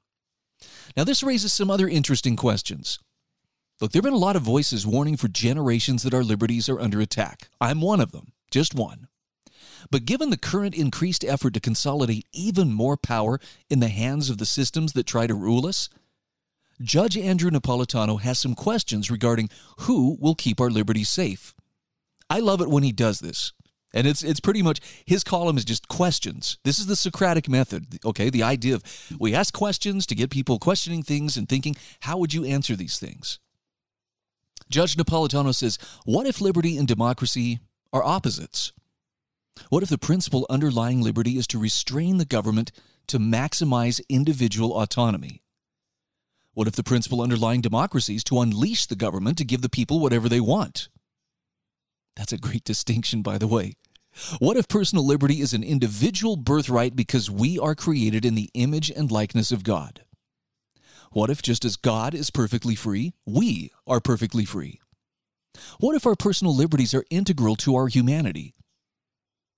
Now, 0.98 1.04
this 1.04 1.24
raises 1.24 1.54
some 1.54 1.72
other 1.72 1.88
interesting 1.88 2.36
questions. 2.36 3.00
Look, 3.80 3.92
there 3.92 4.00
have 4.00 4.06
been 4.06 4.14
a 4.14 4.18
lot 4.18 4.36
of 4.36 4.44
voices 4.44 4.86
warning 4.86 5.18
for 5.18 5.28
generations 5.28 6.04
that 6.04 6.14
our 6.14 6.24
liberties 6.24 6.70
are 6.70 6.80
under 6.80 7.02
attack. 7.02 7.50
I'm 7.60 7.82
one 7.82 8.00
of 8.00 8.12
them, 8.12 8.34
just 8.52 8.76
one. 8.76 9.08
But 9.90 10.06
given 10.06 10.30
the 10.30 10.38
current 10.38 10.76
increased 10.76 11.24
effort 11.24 11.54
to 11.54 11.60
consolidate 11.60 12.28
even 12.34 12.74
more 12.74 12.98
power 12.98 13.40
in 13.70 13.80
the 13.80 13.88
hands 13.88 14.30
of 14.30 14.38
the 14.38 14.46
systems 14.46 14.94
that 14.94 15.06
try 15.06 15.28
to 15.28 15.34
rule 15.34 15.66
us, 15.66 15.90
Judge 16.82 17.18
Andrew 17.18 17.52
Napolitano 17.52 18.20
has 18.22 18.40
some 18.40 18.56
questions 18.56 19.12
regarding 19.12 19.50
who 19.82 20.18
will 20.20 20.36
keep 20.36 20.60
our 20.60 20.70
liberties 20.70 21.10
safe. 21.10 21.54
I 22.30 22.40
love 22.40 22.62
it 22.62 22.70
when 22.70 22.84
he 22.84 22.92
does 22.92 23.20
this. 23.20 23.54
And 23.94 24.08
it's 24.08 24.24
it's 24.24 24.40
pretty 24.40 24.62
much 24.62 24.80
his 25.06 25.24
column 25.24 25.58
is 25.58 25.66
just 25.66 25.90
questions. 25.90 26.58
This 26.64 26.80
is 26.80 26.86
the 26.86 26.96
Socratic 26.96 27.50
method, 27.50 28.00
okay? 28.06 28.30
The 28.30 28.44
idea 28.44 28.76
of 28.76 28.84
we 29.20 29.36
ask 29.36 29.54
questions 29.54 30.06
to 30.08 30.16
get 30.16 30.30
people 30.30 30.60
questioning 30.60 31.04
things 31.04 31.36
and 31.36 31.48
thinking, 31.48 31.76
how 32.02 32.18
would 32.18 32.34
you 32.34 32.46
answer 32.46 32.76
these 32.76 32.98
things? 32.98 33.40
Judge 34.70 34.96
Napolitano 34.96 35.54
says, 35.54 35.78
what 36.06 36.26
if 36.26 36.40
liberty 36.40 36.78
and 36.78 36.88
democracy 36.88 37.60
are 37.92 38.04
opposites? 38.04 38.72
What 39.70 39.84
if 39.84 39.90
the 39.90 39.98
principle 39.98 40.46
underlying 40.50 41.02
liberty 41.02 41.38
is 41.38 41.48
to 41.48 41.60
restrain 41.60 42.18
the 42.18 42.26
government 42.26 42.72
to 43.08 43.20
maximize 43.20 44.02
individual 44.10 44.82
autonomy? 44.82 45.42
What 46.54 46.68
if 46.68 46.76
the 46.76 46.84
principle 46.84 47.22
underlying 47.22 47.62
democracy 47.62 48.16
is 48.16 48.24
to 48.26 48.42
unleash 48.42 48.86
the 48.86 48.96
government 48.96 49.38
to 49.38 49.46
give 49.46 49.62
the 49.62 49.70
people 49.70 50.00
whatever 50.00 50.28
they 50.28 50.42
want? 50.42 50.90
That's 52.16 52.34
a 52.34 52.38
great 52.38 52.66
distinction, 52.66 53.22
by 53.22 53.38
the 53.38 53.48
way. 53.48 53.76
What 54.40 54.58
if 54.58 54.68
personal 54.68 55.06
liberty 55.06 55.40
is 55.40 55.54
an 55.54 55.64
individual 55.64 56.36
birthright 56.36 56.96
because 56.96 57.32
we 57.32 57.58
are 57.58 57.76
created 57.76 58.26
in 58.26 58.36
the 58.36 58.50
image 58.54 58.92
and 58.92 59.10
likeness 59.10 59.52
of 59.52 59.64
God? 59.64 60.04
What 61.12 61.30
if, 61.30 61.42
just 61.42 61.64
as 61.66 61.76
God 61.76 62.14
is 62.14 62.30
perfectly 62.30 62.76
free, 62.76 63.14
we 63.26 63.72
are 63.88 64.02
perfectly 64.02 64.46
free? 64.46 64.82
What 65.80 65.96
if 65.96 66.06
our 66.06 66.16
personal 66.16 66.56
liberties 66.56 66.94
are 66.94 67.06
integral 67.10 67.56
to 67.58 67.76
our 67.76 67.88
humanity? 67.88 68.56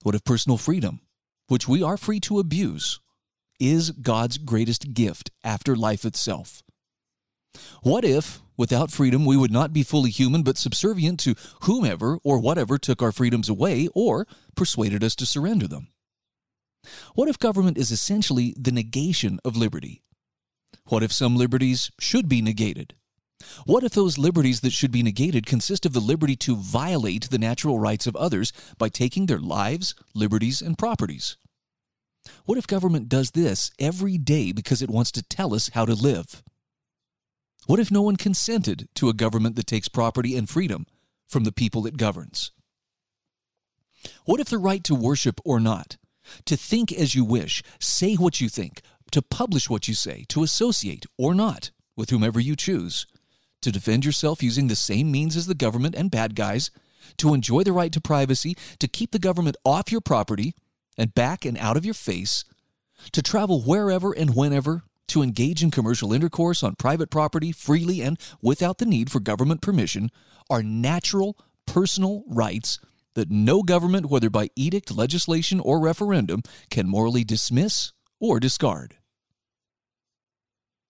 What 0.03 0.15
if 0.15 0.25
personal 0.25 0.57
freedom, 0.57 1.00
which 1.48 1.65
we 1.65 1.81
are 1.81 1.95
free 1.95 2.19
to 2.22 2.39
abuse, 2.39 3.00
is 3.57 3.91
God's 3.91 4.38
greatest 4.38 4.93
gift 4.93 5.31
after 5.45 5.77
life 5.77 6.03
itself? 6.03 6.62
What 7.83 8.03
if, 8.03 8.41
without 8.57 8.91
freedom, 8.91 9.25
we 9.25 9.38
would 9.38 9.51
not 9.51 9.72
be 9.72 9.81
fully 9.81 10.10
human 10.12 10.43
but 10.43 10.57
subservient 10.57 11.22
to 11.22 11.36
whomever 11.62 12.17
or 12.22 12.39
whatever 12.39 12.77
took 12.77 13.01
our 13.01 13.13
freedoms 13.13 13.48
away 13.48 13.88
or 13.95 14.27
persuaded 14.57 15.05
us 15.05 15.15
to 15.15 15.25
surrender 15.25 15.69
them? 15.69 15.88
What 17.15 17.29
if 17.29 17.39
government 17.39 17.77
is 17.77 17.89
essentially 17.89 18.53
the 18.57 18.74
negation 18.74 19.39
of 19.45 19.55
liberty? 19.55 20.03
What 20.89 21.01
if 21.01 21.13
some 21.13 21.38
liberties 21.38 21.91
should 21.98 22.27
be 22.27 22.41
negated? 22.41 22.95
What 23.65 23.83
if 23.83 23.93
those 23.93 24.17
liberties 24.17 24.62
that 24.62 24.73
should 24.73 24.91
be 24.91 25.03
negated 25.03 25.45
consist 25.45 25.85
of 25.85 25.93
the 25.93 26.00
liberty 26.00 26.35
to 26.38 26.55
violate 26.55 27.29
the 27.29 27.38
natural 27.38 27.79
rights 27.79 28.07
of 28.07 28.15
others 28.15 28.53
by 28.77 28.89
taking 28.89 29.25
their 29.25 29.39
lives, 29.39 29.95
liberties, 30.13 30.62
and 30.62 30.77
properties? 30.77 31.38
What 32.45 32.57
if 32.57 32.67
government 32.67 33.09
does 33.09 33.31
this 33.31 33.71
every 33.79 34.17
day 34.17 34.51
because 34.51 34.81
it 34.81 34.89
wants 34.89 35.12
to 35.13 35.23
tell 35.23 35.53
us 35.53 35.69
how 35.73 35.85
to 35.85 35.93
live? 35.93 36.43
What 37.65 37.79
if 37.79 37.91
no 37.91 38.01
one 38.01 38.17
consented 38.17 38.89
to 38.95 39.09
a 39.09 39.13
government 39.13 39.55
that 39.55 39.67
takes 39.67 39.88
property 39.88 40.35
and 40.35 40.50
freedom 40.50 40.85
from 41.27 41.43
the 41.43 41.51
people 41.51 41.85
it 41.85 41.97
governs? 41.97 42.51
What 44.25 44.39
if 44.39 44.47
the 44.47 44.57
right 44.57 44.83
to 44.83 44.95
worship 44.95 45.39
or 45.45 45.59
not, 45.59 45.97
to 46.45 46.57
think 46.57 46.91
as 46.91 47.15
you 47.15 47.23
wish, 47.23 47.63
say 47.79 48.15
what 48.15 48.41
you 48.41 48.50
think, 48.50 48.81
to 49.12 49.21
publish 49.21 49.69
what 49.69 49.88
you 49.88 49.93
say, 49.93 50.25
to 50.29 50.43
associate 50.43 51.05
or 51.17 51.33
not 51.33 51.71
with 51.95 52.09
whomever 52.09 52.39
you 52.39 52.55
choose, 52.55 53.05
to 53.63 53.72
defend 53.72 54.05
yourself 54.05 54.43
using 54.43 54.67
the 54.67 54.75
same 54.75 55.12
means 55.12 55.36
as 55.36 55.48
the 55.48 55.55
government 55.55 55.96
and 55.96 56.12
bad 56.12 56.36
guys, 56.36 56.72
to 57.17 57.34
enjoy 57.34 57.63
the 57.63 57.74
right 57.74 57.91
to 57.91 58.01
privacy, 58.01 58.55
to 58.79 58.88
keep 58.88 59.12
the 59.12 59.20
government 59.20 59.58
off 59.65 59.91
your 59.91 60.01
property 60.01 60.53
and 60.98 61.13
back 61.13 61.46
and 61.46 61.58
out 61.58 61.77
of 61.77 61.86
your 61.86 61.93
face, 61.93 62.46
to 63.12 63.22
travel 63.22 63.62
wherever 63.62 64.12
and 64.12 64.36
whenever 64.36 64.84
to 65.08 65.22
engage 65.22 65.62
in 65.62 65.72
commercial 65.72 66.13
intercourse 66.13 66.63
on 66.63 66.75
private 66.75 67.10
property 67.10 67.51
freely 67.51 68.01
and 68.01 68.17
without 68.41 68.77
the 68.77 68.86
need 68.86 69.12
for 69.12 69.20
government 69.20 69.62
permission 69.62 70.10
are 70.50 70.63
natural 70.63 71.38
personal 71.65 72.24
rights 72.27 72.79
that 73.15 73.29
no 73.29 73.62
government, 73.62 74.08
whether 74.08 74.29
by 74.29 74.50
edict, 74.55 74.91
legislation, 74.91 75.60
or 75.60 75.79
referendum, 75.79 76.41
can 76.70 76.88
morally 76.88 77.24
dismiss 77.24 77.91
or 78.20 78.39
discard. 78.39 78.96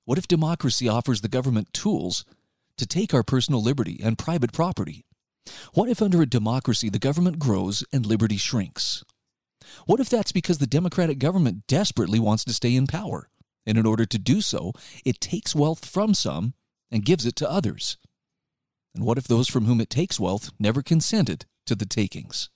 What 0.06 0.18
if 0.18 0.28
democracy 0.28 0.88
offers 0.88 1.22
the 1.22 1.28
government 1.28 1.74
tools 1.74 2.26
to 2.78 2.86
take 2.86 3.14
our 3.14 3.24
personal 3.24 3.62
liberty 3.62 4.00
and 4.04 4.18
private 4.18 4.52
property? 4.52 5.06
What 5.74 5.90
if 5.90 6.02
under 6.02 6.22
a 6.22 6.26
democracy 6.26 6.90
the 6.90 7.00
government 7.00 7.40
grows 7.40 7.84
and 7.92 8.06
liberty 8.06 8.38
shrinks? 8.38 9.04
What 9.86 10.00
if 10.00 10.10
that's 10.10 10.32
because 10.32 10.58
the 10.58 10.68
democratic 10.68 11.20
government 11.20 11.68
desperately 11.68 12.20
wants 12.20 12.44
to 12.46 12.54
stay 12.54 12.76
in 12.76 12.88
power? 12.88 13.30
And 13.66 13.78
in 13.78 13.86
order 13.86 14.06
to 14.06 14.20
do 14.20 14.42
so, 14.42 14.74
it 15.06 15.22
takes 15.22 15.56
wealth 15.56 15.86
from 15.86 16.14
some 16.14 16.54
and 16.92 17.06
gives 17.06 17.26
it 17.26 17.36
to 17.38 17.50
others. 17.50 17.98
And 18.94 19.04
what 19.04 19.18
if 19.18 19.28
those 19.28 19.50
from 19.50 19.66
whom 19.66 19.82
it 19.82 19.90
takes 19.90 20.20
wealth 20.20 20.52
never 20.60 20.82
consented 20.82 21.46
to 21.66 21.76
the 21.76 21.86
takings? 21.86 22.50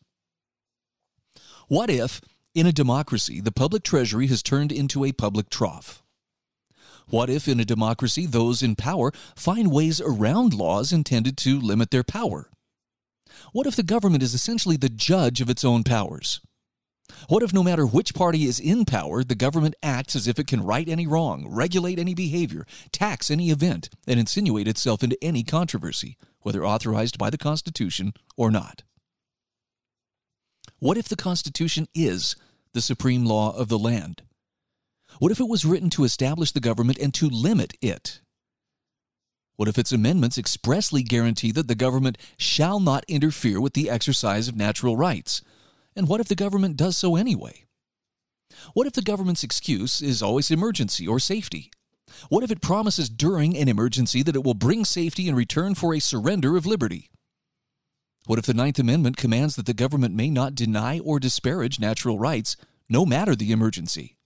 What 1.67 1.89
if, 1.89 2.21
in 2.53 2.65
a 2.65 2.71
democracy, 2.71 3.41
the 3.41 3.51
public 3.51 3.83
treasury 3.83 4.27
has 4.27 4.43
turned 4.43 4.71
into 4.71 5.03
a 5.03 5.11
public 5.11 5.49
trough? 5.49 6.03
What 7.09 7.29
if, 7.29 7.47
in 7.47 7.59
a 7.59 7.65
democracy, 7.65 8.25
those 8.25 8.61
in 8.61 8.75
power 8.75 9.11
find 9.35 9.71
ways 9.71 10.01
around 10.01 10.53
laws 10.53 10.91
intended 10.91 11.37
to 11.37 11.59
limit 11.59 11.91
their 11.91 12.03
power? 12.03 12.49
What 13.53 13.67
if 13.67 13.75
the 13.75 13.83
government 13.83 14.23
is 14.23 14.33
essentially 14.33 14.77
the 14.77 14.89
judge 14.89 15.39
of 15.39 15.49
its 15.49 15.63
own 15.63 15.83
powers? 15.83 16.41
What 17.29 17.43
if 17.43 17.53
no 17.53 17.63
matter 17.63 17.85
which 17.85 18.13
party 18.13 18.43
is 18.43 18.59
in 18.59 18.83
power, 18.83 19.23
the 19.23 19.35
government 19.35 19.75
acts 19.81 20.15
as 20.15 20.27
if 20.27 20.37
it 20.37 20.47
can 20.47 20.63
right 20.63 20.87
any 20.87 21.07
wrong, 21.07 21.47
regulate 21.47 21.99
any 21.99 22.13
behavior, 22.13 22.65
tax 22.91 23.31
any 23.31 23.49
event, 23.49 23.89
and 24.05 24.19
insinuate 24.19 24.67
itself 24.67 25.03
into 25.03 25.17
any 25.21 25.43
controversy, 25.43 26.17
whether 26.41 26.65
authorized 26.65 27.17
by 27.17 27.29
the 27.29 27.37
Constitution 27.37 28.13
or 28.35 28.51
not? 28.51 28.83
What 30.79 30.97
if 30.97 31.07
the 31.07 31.15
Constitution 31.15 31.87
is 31.95 32.35
the 32.73 32.81
supreme 32.81 33.25
law 33.25 33.55
of 33.55 33.69
the 33.69 33.79
land? 33.79 34.23
What 35.19 35.31
if 35.31 35.39
it 35.39 35.47
was 35.47 35.65
written 35.65 35.89
to 35.91 36.03
establish 36.03 36.51
the 36.51 36.59
government 36.59 36.99
and 36.99 37.13
to 37.15 37.29
limit 37.29 37.73
it? 37.81 38.21
What 39.55 39.67
if 39.67 39.79
its 39.79 39.91
amendments 39.91 40.37
expressly 40.37 41.01
guarantee 41.01 41.51
that 41.51 41.67
the 41.67 41.75
government 41.75 42.19
shall 42.37 42.79
not 42.79 43.03
interfere 43.07 43.59
with 43.59 43.73
the 43.73 43.89
exercise 43.89 44.47
of 44.47 44.55
natural 44.55 44.95
rights? 44.95 45.41
And 45.95 46.07
what 46.07 46.21
if 46.21 46.27
the 46.27 46.35
government 46.35 46.77
does 46.77 46.95
so 46.95 47.15
anyway? 47.15 47.65
What 48.73 48.85
if 48.85 48.93
the 48.93 49.01
government's 49.01 49.43
excuse 49.43 50.01
is 50.01 50.21
always 50.21 50.51
emergency 50.51 51.07
or 51.07 51.19
safety? 51.19 51.71
What 52.29 52.43
if 52.43 52.51
it 52.51 52.61
promises 52.61 53.09
during 53.09 53.57
an 53.57 53.67
emergency 53.67 54.21
that 54.23 54.35
it 54.35 54.43
will 54.43 54.53
bring 54.53 54.85
safety 54.85 55.27
in 55.27 55.35
return 55.35 55.73
for 55.73 55.95
a 55.95 55.99
surrender 55.99 56.55
of 56.55 56.67
liberty? 56.67 57.09
What 58.27 58.37
if 58.37 58.45
the 58.45 58.53
Ninth 58.53 58.77
Amendment 58.77 59.17
commands 59.17 59.55
that 59.55 59.65
the 59.65 59.73
government 59.73 60.13
may 60.13 60.29
not 60.29 60.53
deny 60.53 60.99
or 60.99 61.19
disparage 61.19 61.79
natural 61.79 62.19
rights, 62.19 62.57
no 62.89 63.05
matter 63.05 63.35
the 63.35 63.51
emergency? 63.51 64.16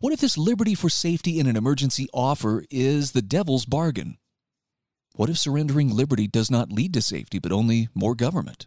What 0.00 0.12
if 0.12 0.20
this 0.20 0.38
liberty 0.38 0.74
for 0.74 0.88
safety 0.88 1.38
in 1.38 1.46
an 1.46 1.56
emergency 1.56 2.08
offer 2.12 2.64
is 2.70 3.12
the 3.12 3.22
devil's 3.22 3.66
bargain? 3.66 4.18
What 5.14 5.30
if 5.30 5.38
surrendering 5.38 5.90
liberty 5.90 6.26
does 6.26 6.50
not 6.50 6.72
lead 6.72 6.92
to 6.94 7.02
safety, 7.02 7.38
but 7.38 7.52
only 7.52 7.88
more 7.94 8.14
government? 8.14 8.66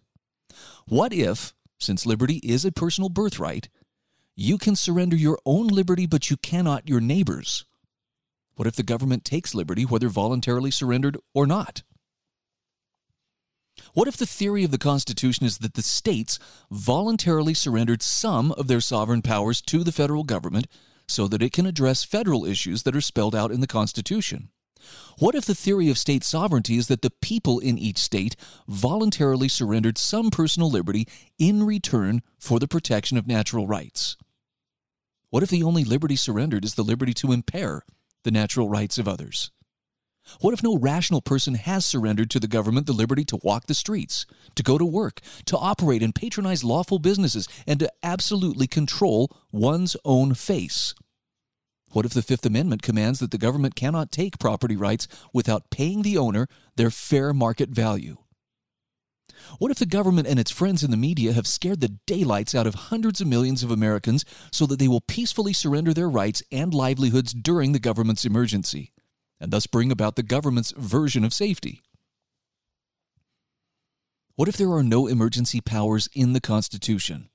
What 0.88 1.14
if 1.14 1.54
since 1.80 2.06
liberty 2.06 2.38
is 2.38 2.66
a 2.66 2.72
personal 2.72 3.10
birthright, 3.10 3.70
you 4.36 4.58
can 4.58 4.76
surrender 4.76 5.16
your 5.16 5.40
own 5.46 5.68
liberty, 5.68 6.06
but 6.06 6.30
you 6.30 6.38
cannot 6.38 6.90
your 6.90 7.02
neighbor's. 7.02 7.66
What 8.56 8.68
if 8.68 8.76
the 8.76 8.84
government 8.84 9.24
takes 9.26 9.54
liberty, 9.54 9.84
whether 9.84 10.10
voluntarily 10.10 10.72
surrendered 10.72 11.18
or 11.34 11.46
not? 11.46 11.84
What 13.94 14.08
if 14.08 14.18
the 14.18 14.26
theory 14.26 14.64
of 14.64 14.72
the 14.72 14.80
Constitution 14.80 15.46
is 15.46 15.60
that 15.60 15.76
the 15.76 15.84
states 15.84 16.40
voluntarily 16.72 17.54
surrendered 17.54 18.02
some 18.02 18.52
of 18.54 18.68
their 18.68 18.82
sovereign 18.82 19.22
powers 19.22 19.62
to 19.64 19.84
the 19.84 19.92
federal 19.92 20.24
government 20.24 20.68
so 21.08 21.28
that 21.28 21.42
it 21.42 21.52
can 21.52 21.66
address 21.66 22.04
federal 22.04 22.46
issues 22.46 22.84
that 22.84 22.96
are 22.96 23.02
spelled 23.02 23.36
out 23.36 23.52
in 23.52 23.62
the 23.62 23.68
Constitution? 23.68 24.50
What 25.20 25.36
if 25.36 25.46
the 25.46 25.56
theory 25.56 25.90
of 25.90 25.98
state 25.98 26.24
sovereignty 26.24 26.78
is 26.78 26.88
that 26.88 27.02
the 27.02 27.12
people 27.22 27.60
in 27.60 27.78
each 27.78 27.98
state 27.98 28.36
voluntarily 28.68 29.48
surrendered 29.48 29.98
some 29.98 30.30
personal 30.30 30.70
liberty 30.70 31.08
in 31.40 31.64
return 31.64 32.22
for 32.40 32.60
the 32.60 32.68
protection 32.68 33.18
of 33.18 33.28
natural 33.28 33.68
rights? 33.68 34.18
What 35.30 35.44
if 35.44 35.50
the 35.50 35.64
only 35.64 35.84
liberty 35.84 36.16
surrendered 36.16 36.64
is 36.64 36.76
the 36.76 36.84
liberty 36.84 37.14
to 37.16 37.32
impair 37.32 37.84
the 38.24 38.32
natural 38.32 38.70
rights 38.70 38.98
of 38.98 39.08
others? 39.08 39.52
What 40.42 40.54
if 40.54 40.64
no 40.64 40.78
rational 40.78 41.22
person 41.22 41.56
has 41.56 41.86
surrendered 41.86 42.30
to 42.32 42.40
the 42.40 42.48
government 42.48 42.86
the 42.86 42.94
liberty 42.94 43.24
to 43.26 43.40
walk 43.44 43.68
the 43.68 43.74
streets, 43.74 44.26
to 44.56 44.64
go 44.64 44.78
to 44.78 44.86
work, 44.86 45.22
to 45.46 45.58
operate 45.58 46.04
and 46.04 46.14
patronize 46.14 46.64
lawful 46.64 47.00
businesses, 47.00 47.48
and 47.66 47.80
to 47.80 47.92
absolutely 48.04 48.68
control 48.68 49.36
one's 49.52 49.96
own 50.04 50.34
face? 50.34 50.94
What 51.92 52.06
if 52.06 52.14
the 52.14 52.22
Fifth 52.22 52.46
Amendment 52.46 52.82
commands 52.82 53.20
that 53.20 53.32
the 53.32 53.38
government 53.38 53.76
cannot 53.76 54.12
take 54.12 54.40
property 54.40 54.76
rights 54.76 55.08
without 55.34 55.70
paying 55.70 56.02
the 56.02 56.18
owner 56.18 56.48
their 56.76 56.92
fair 56.92 57.34
market 57.34 57.70
value? 57.70 58.18
What 59.60 59.72
if 59.72 59.80
the 59.80 59.86
government 59.86 60.28
and 60.28 60.40
its 60.40 60.52
friends 60.52 60.84
in 60.84 60.92
the 60.92 60.98
media 60.98 61.32
have 61.34 61.48
scared 61.48 61.80
the 61.80 61.96
daylights 62.06 62.54
out 62.54 62.68
of 62.68 62.76
hundreds 62.76 63.22
of 63.22 63.28
millions 63.28 63.64
of 63.64 63.72
Americans 63.72 64.26
so 64.52 64.66
that 64.66 64.80
they 64.80 64.88
will 64.88 65.02
peacefully 65.02 65.54
surrender 65.54 65.94
their 65.94 66.10
rights 66.10 66.44
and 66.52 66.74
livelihoods 66.74 67.34
during 67.34 67.72
the 67.72 67.80
government's 67.80 68.26
emergency, 68.26 68.92
and 69.40 69.52
thus 69.52 69.68
bring 69.68 69.92
about 69.92 70.16
the 70.16 70.24
government's 70.24 70.72
version 70.72 71.24
of 71.24 71.34
safety? 71.34 71.82
What 74.36 74.48
if 74.48 74.58
there 74.58 74.72
are 74.72 74.84
no 74.84 75.08
emergency 75.08 75.62
powers 75.62 76.10
in 76.14 76.34
the 76.34 76.42
Constitution? 76.42 77.30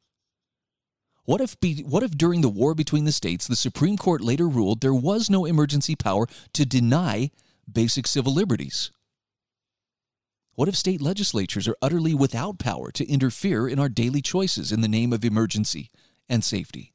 What 1.24 1.40
if, 1.40 1.58
be, 1.60 1.82
what 1.82 2.02
if 2.02 2.12
during 2.12 2.40
the 2.40 2.48
war 2.48 2.74
between 2.74 3.04
the 3.04 3.12
states, 3.12 3.46
the 3.46 3.56
Supreme 3.56 3.96
Court 3.96 4.20
later 4.20 4.48
ruled 4.48 4.80
there 4.80 4.94
was 4.94 5.30
no 5.30 5.44
emergency 5.44 5.94
power 5.94 6.26
to 6.52 6.66
deny 6.66 7.30
basic 7.70 8.06
civil 8.06 8.32
liberties? 8.32 8.90
What 10.54 10.68
if 10.68 10.76
state 10.76 11.00
legislatures 11.00 11.66
are 11.66 11.76
utterly 11.80 12.14
without 12.14 12.58
power 12.58 12.90
to 12.92 13.08
interfere 13.08 13.66
in 13.66 13.78
our 13.78 13.88
daily 13.88 14.20
choices 14.20 14.70
in 14.70 14.80
the 14.80 14.88
name 14.88 15.12
of 15.12 15.24
emergency 15.24 15.90
and 16.28 16.44
safety? 16.44 16.91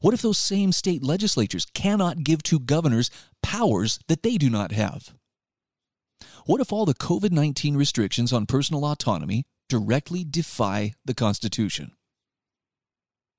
What 0.00 0.14
if 0.14 0.22
those 0.22 0.38
same 0.38 0.72
state 0.72 1.02
legislatures 1.02 1.66
cannot 1.74 2.24
give 2.24 2.42
to 2.44 2.58
governors 2.58 3.10
powers 3.42 3.98
that 4.08 4.22
they 4.22 4.38
do 4.38 4.48
not 4.48 4.72
have? 4.72 5.14
What 6.46 6.60
if 6.60 6.72
all 6.72 6.86
the 6.86 6.94
COVID 6.94 7.32
19 7.32 7.76
restrictions 7.76 8.32
on 8.32 8.46
personal 8.46 8.84
autonomy 8.84 9.44
directly 9.68 10.24
defy 10.24 10.94
the 11.04 11.14
Constitution? 11.14 11.92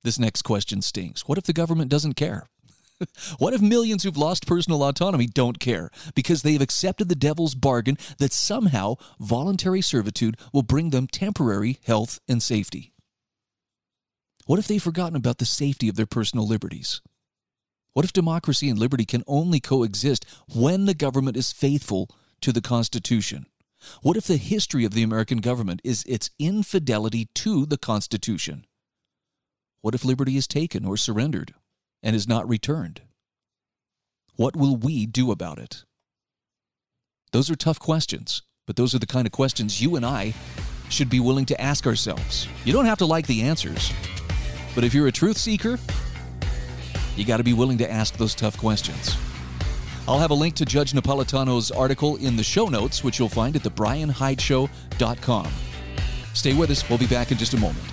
This 0.04 0.19
next 0.19 0.43
question 0.43 0.82
stings. 0.82 1.21
What 1.28 1.38
if 1.38 1.45
the 1.45 1.54
government 1.54 1.89
doesn't 1.89 2.13
care? 2.13 2.47
what 3.39 3.54
if 3.54 3.62
millions 3.62 4.04
who've 4.04 4.17
lost 4.17 4.47
personal 4.47 4.84
autonomy 4.84 5.28
don't 5.28 5.60
care 5.60 5.89
because 6.15 6.43
they've 6.43 6.62
accepted 6.62 7.10
the 7.10 7.15
devil's 7.15 7.56
bargain 7.56 7.97
that 8.19 8.34
somehow 8.34 8.95
voluntary 9.19 9.82
servitude 9.82 10.38
will 10.54 10.63
bring 10.63 10.91
them 10.91 11.08
temporary 11.08 11.80
health 11.86 12.19
and 12.28 12.41
safety? 12.41 12.93
What 14.51 14.59
if 14.59 14.67
they've 14.67 14.83
forgotten 14.83 15.15
about 15.15 15.37
the 15.37 15.45
safety 15.45 15.87
of 15.87 15.95
their 15.95 16.05
personal 16.05 16.45
liberties? 16.45 16.99
What 17.93 18.03
if 18.03 18.11
democracy 18.11 18.67
and 18.67 18.77
liberty 18.77 19.05
can 19.05 19.23
only 19.25 19.61
coexist 19.61 20.25
when 20.53 20.87
the 20.87 20.93
government 20.93 21.37
is 21.37 21.53
faithful 21.53 22.09
to 22.41 22.51
the 22.51 22.59
Constitution? 22.59 23.45
What 24.01 24.17
if 24.17 24.27
the 24.27 24.35
history 24.35 24.83
of 24.83 24.93
the 24.93 25.03
American 25.03 25.37
government 25.37 25.79
is 25.85 26.03
its 26.05 26.31
infidelity 26.37 27.29
to 27.35 27.65
the 27.65 27.77
Constitution? 27.77 28.65
What 29.79 29.95
if 29.95 30.03
liberty 30.03 30.35
is 30.35 30.49
taken 30.49 30.83
or 30.83 30.97
surrendered 30.97 31.53
and 32.03 32.13
is 32.13 32.27
not 32.27 32.49
returned? 32.49 33.03
What 34.35 34.57
will 34.57 34.75
we 34.75 35.05
do 35.05 35.31
about 35.31 35.59
it? 35.59 35.85
Those 37.31 37.49
are 37.49 37.55
tough 37.55 37.79
questions, 37.79 38.41
but 38.67 38.75
those 38.75 38.93
are 38.93 38.99
the 38.99 39.07
kind 39.07 39.25
of 39.25 39.31
questions 39.31 39.81
you 39.81 39.95
and 39.95 40.05
I 40.05 40.33
should 40.89 41.09
be 41.09 41.21
willing 41.21 41.45
to 41.45 41.61
ask 41.61 41.87
ourselves. 41.87 42.49
You 42.65 42.73
don't 42.73 42.85
have 42.85 42.97
to 42.97 43.05
like 43.05 43.27
the 43.27 43.43
answers, 43.43 43.93
but 44.75 44.84
if 44.84 44.93
you're 44.93 45.07
a 45.07 45.12
truth 45.12 45.38
seeker, 45.38 45.77
you 47.15 47.25
got 47.25 47.38
to 47.38 47.43
be 47.43 47.53
willing 47.53 47.77
to 47.79 47.91
ask 47.91 48.17
those 48.17 48.34
tough 48.36 48.57
questions. 48.57 49.15
I'll 50.07 50.19
have 50.19 50.31
a 50.31 50.36
link 50.36 50.55
to 50.55 50.65
Judge 50.65 50.93
Napolitano's 50.93 51.71
article 51.71 52.17
in 52.17 52.36
the 52.36 52.43
show 52.43 52.67
notes, 52.67 53.03
which 53.03 53.19
you'll 53.19 53.29
find 53.29 53.55
at 53.55 53.62
thebrianhydeshow.com. 53.62 55.51
Stay 56.34 56.53
with 56.53 56.71
us. 56.71 56.89
We'll 56.89 56.97
be 56.97 57.07
back 57.07 57.31
in 57.31 57.38
just 57.38 57.53
a 57.53 57.57
moment. 57.57 57.84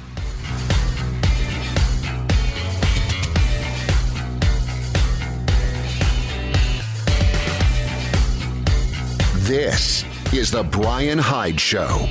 This 9.48 10.04
is 10.32 10.50
The 10.50 10.62
Brian 10.62 11.18
Hyde 11.18 11.58
Show. 11.58 12.08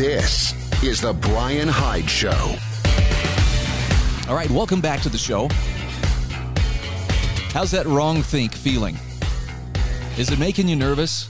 This 0.00 0.54
is 0.82 0.98
The 1.02 1.12
Brian 1.12 1.68
Hyde 1.68 2.08
Show. 2.08 2.56
All 4.30 4.34
right, 4.34 4.50
welcome 4.50 4.80
back 4.80 5.02
to 5.02 5.10
the 5.10 5.18
show. 5.18 5.46
How's 7.52 7.70
that 7.72 7.84
wrong 7.84 8.22
think 8.22 8.54
feeling? 8.54 8.96
Is 10.16 10.30
it 10.32 10.38
making 10.38 10.68
you 10.68 10.76
nervous? 10.76 11.28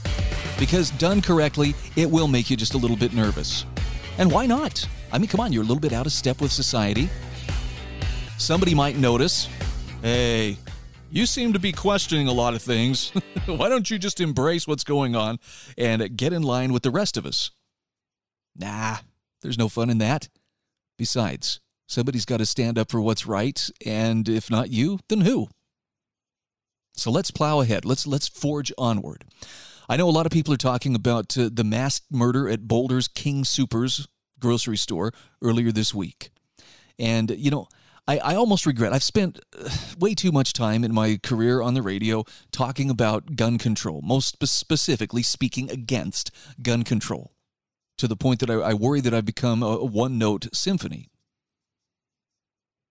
Because 0.57 0.89
done 0.91 1.21
correctly, 1.21 1.75
it 1.97 2.09
will 2.09 2.29
make 2.29 2.49
you 2.49 2.55
just 2.55 2.73
a 2.73 2.77
little 2.77 2.95
bit 2.95 3.11
nervous. 3.11 3.65
And 4.17 4.31
why 4.31 4.45
not? 4.45 4.87
I 5.11 5.17
mean, 5.17 5.27
come 5.27 5.41
on, 5.41 5.51
you're 5.51 5.63
a 5.63 5.67
little 5.67 5.81
bit 5.81 5.91
out 5.91 6.05
of 6.05 6.13
step 6.13 6.39
with 6.39 6.53
society. 6.53 7.09
Somebody 8.37 8.73
might 8.73 8.95
notice, 8.95 9.49
hey, 10.01 10.55
you 11.11 11.25
seem 11.25 11.51
to 11.51 11.59
be 11.59 11.73
questioning 11.73 12.29
a 12.29 12.33
lot 12.33 12.53
of 12.53 12.61
things. 12.61 13.11
why 13.47 13.67
don't 13.67 13.91
you 13.91 13.99
just 13.99 14.21
embrace 14.21 14.65
what's 14.65 14.85
going 14.85 15.13
on 15.13 15.39
and 15.77 16.15
get 16.15 16.31
in 16.31 16.41
line 16.41 16.71
with 16.71 16.83
the 16.83 16.91
rest 16.91 17.17
of 17.17 17.25
us? 17.25 17.51
Nah, 18.55 18.97
there's 19.41 19.57
no 19.57 19.69
fun 19.69 19.89
in 19.89 19.97
that. 19.99 20.29
Besides, 20.97 21.59
somebody's 21.87 22.25
got 22.25 22.37
to 22.37 22.45
stand 22.45 22.77
up 22.77 22.91
for 22.91 23.01
what's 23.01 23.25
right, 23.25 23.69
and 23.85 24.27
if 24.29 24.51
not 24.51 24.69
you, 24.69 24.99
then 25.09 25.21
who? 25.21 25.47
So 26.95 27.09
let's 27.09 27.31
plow 27.31 27.61
ahead. 27.61 27.85
Let's 27.85 28.05
let's 28.05 28.27
forge 28.27 28.71
onward. 28.77 29.25
I 29.89 29.97
know 29.97 30.07
a 30.07 30.11
lot 30.11 30.25
of 30.25 30.31
people 30.31 30.53
are 30.53 30.57
talking 30.57 30.95
about 30.95 31.37
uh, 31.37 31.49
the 31.51 31.63
mass 31.63 32.01
murder 32.09 32.47
at 32.47 32.67
Boulder's 32.67 33.07
King 33.07 33.43
Soopers 33.43 34.07
grocery 34.39 34.77
store 34.77 35.13
earlier 35.41 35.71
this 35.71 35.93
week. 35.93 36.31
And, 36.99 37.31
you 37.31 37.51
know, 37.51 37.67
I, 38.07 38.17
I 38.17 38.35
almost 38.35 38.65
regret. 38.65 38.93
I've 38.93 39.03
spent 39.03 39.39
uh, 39.57 39.69
way 39.99 40.13
too 40.13 40.31
much 40.31 40.53
time 40.53 40.83
in 40.83 40.93
my 40.93 41.19
career 41.21 41.61
on 41.61 41.73
the 41.73 41.81
radio 41.81 42.25
talking 42.51 42.89
about 42.89 43.35
gun 43.35 43.57
control, 43.57 44.01
most 44.01 44.43
specifically 44.43 45.23
speaking 45.23 45.69
against 45.69 46.31
gun 46.61 46.83
control 46.83 47.31
to 48.01 48.07
the 48.07 48.15
point 48.15 48.39
that 48.39 48.49
I, 48.49 48.55
I 48.55 48.73
worry 48.73 48.99
that 49.01 49.13
I've 49.13 49.25
become 49.25 49.61
a, 49.63 49.77
one 49.77 50.17
note 50.17 50.47
symphony. 50.53 51.09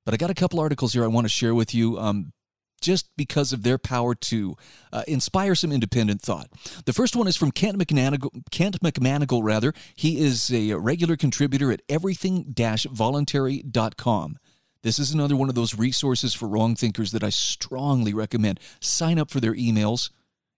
But 0.05 0.15
I 0.15 0.17
got 0.17 0.31
a 0.31 0.35
couple 0.35 0.61
articles 0.61 0.93
here 0.93 1.03
I 1.05 1.09
want 1.09 1.25
to 1.25 1.29
share 1.29 1.55
with 1.55 1.75
you. 1.75 1.99
Um, 1.99 2.33
just 2.81 3.11
because 3.17 3.53
of 3.53 3.63
their 3.63 3.77
power 3.77 4.15
to 4.15 4.57
uh, 4.91 5.03
inspire 5.07 5.55
some 5.55 5.71
independent 5.71 6.23
thought. 6.23 6.49
The 6.87 6.95
first 6.95 7.15
one 7.15 7.29
is 7.29 7.37
from 7.37 7.51
Kent 7.51 7.77
McManigal, 7.77 8.31
Kent 8.51 8.81
McManigal 8.81 9.43
rather. 9.43 9.75
He 9.95 10.19
is 10.19 10.51
a 10.51 10.73
regular 10.75 11.17
contributor 11.17 11.71
at 11.73 11.83
everything-voluntary.com. 11.91 14.39
This 14.83 14.99
is 14.99 15.13
another 15.13 15.37
one 15.37 15.51
of 15.51 15.55
those 15.55 15.77
resources 15.77 16.33
for 16.33 16.49
wrong 16.49 16.75
thinkers 16.75 17.13
that 17.13 17.23
I 17.23 17.29
strongly 17.29 18.15
recommend. 18.15 18.61
Sign 18.81 19.19
up 19.19 19.31
for 19.31 19.41
their 19.41 19.53
emails. 19.53 20.09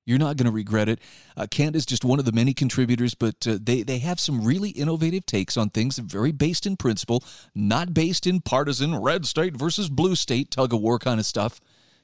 You're 0.05 0.19
not 0.19 0.37
going 0.37 0.47
to 0.47 0.53
regret 0.53 0.89
it. 0.89 1.01
Uh, 1.37 1.47
Kent 1.49 1.77
is 1.77 1.87
just 1.87 2.05
one 2.05 2.19
of 2.19 2.25
the 2.25 2.33
many 2.33 2.55
contributors, 2.55 3.15
but 3.15 3.47
uh, 3.47 3.59
they, 3.61 3.83
they 3.83 3.99
have 3.99 4.19
some 4.19 4.45
really 4.45 4.71
innovative 4.71 5.27
takes 5.27 5.57
on 5.57 5.71
things, 5.71 5.99
very 5.99 6.33
based 6.33 6.67
in 6.67 6.77
principle, 6.77 7.23
not 7.55 7.95
based 7.95 8.27
in 8.27 8.41
partisan 8.41 8.97
red 8.97 9.27
state 9.27 9.57
versus 9.57 9.89
blue 9.89 10.17
state 10.17 10.51
tug 10.51 10.73
of 10.73 10.81
war 10.81 10.99
kind 10.99 11.21
of 11.21 11.27
stuff. 11.27 11.61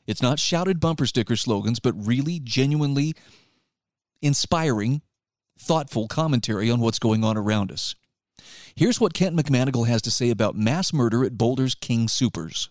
It's 0.06 0.22
not 0.22 0.38
shouted 0.38 0.80
bumper 0.80 1.06
sticker 1.06 1.36
slogans, 1.36 1.80
but 1.80 1.92
really 1.94 2.40
genuinely 2.40 3.14
inspiring, 4.22 5.02
thoughtful 5.58 6.08
commentary 6.08 6.70
on 6.70 6.80
what's 6.80 6.98
going 6.98 7.24
on 7.24 7.36
around 7.36 7.72
us. 7.72 7.94
Here's 8.74 9.00
what 9.00 9.12
Kent 9.12 9.36
McManigal 9.36 9.88
has 9.88 10.02
to 10.02 10.10
say 10.10 10.30
about 10.30 10.56
mass 10.56 10.92
murder 10.92 11.24
at 11.24 11.36
Boulder's 11.36 11.74
King 11.74 12.06
Soopers. 12.06 12.68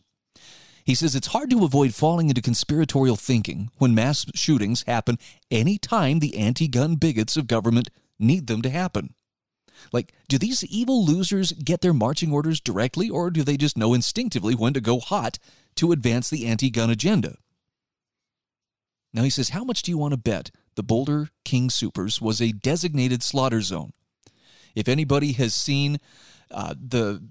He 0.87 0.95
says 0.95 1.15
it's 1.15 1.27
hard 1.27 1.49
to 1.49 1.65
avoid 1.65 1.93
falling 1.93 2.29
into 2.29 2.41
conspiratorial 2.41 3.17
thinking 3.17 3.69
when 3.77 3.93
mass 3.93 4.25
shootings 4.33 4.85
happen 4.87 5.19
any 5.51 5.77
time 5.77 6.19
the 6.19 6.37
anti 6.37 6.69
gun 6.69 6.95
bigots 6.95 7.35
of 7.35 7.45
government 7.45 7.89
need 8.17 8.47
them 8.47 8.61
to 8.61 8.69
happen. 8.69 9.13
Like, 9.91 10.13
do 10.29 10.37
these 10.37 10.63
evil 10.63 11.05
losers 11.05 11.51
get 11.51 11.81
their 11.81 11.93
marching 11.93 12.31
orders 12.31 12.61
directly, 12.61 13.09
or 13.09 13.29
do 13.29 13.43
they 13.43 13.57
just 13.57 13.77
know 13.77 13.93
instinctively 13.93 14.55
when 14.55 14.73
to 14.73 14.79
go 14.79 15.01
hot 15.01 15.39
to 15.75 15.91
advance 15.91 16.29
the 16.29 16.47
anti 16.47 16.69
gun 16.69 16.89
agenda? 16.89 17.35
Now 19.13 19.23
he 19.23 19.29
says, 19.29 19.49
How 19.49 19.65
much 19.65 19.81
do 19.81 19.91
you 19.91 19.97
want 19.97 20.13
to 20.13 20.17
bet 20.17 20.51
the 20.75 20.83
Boulder 20.83 21.31
King 21.43 21.67
Soopers 21.67 22.21
was 22.21 22.41
a 22.41 22.53
designated 22.53 23.23
slaughter 23.23 23.59
zone? 23.59 23.91
If 24.73 24.87
anybody 24.87 25.33
has 25.33 25.53
seen 25.53 25.97
uh, 26.49 26.75
the 26.79 27.27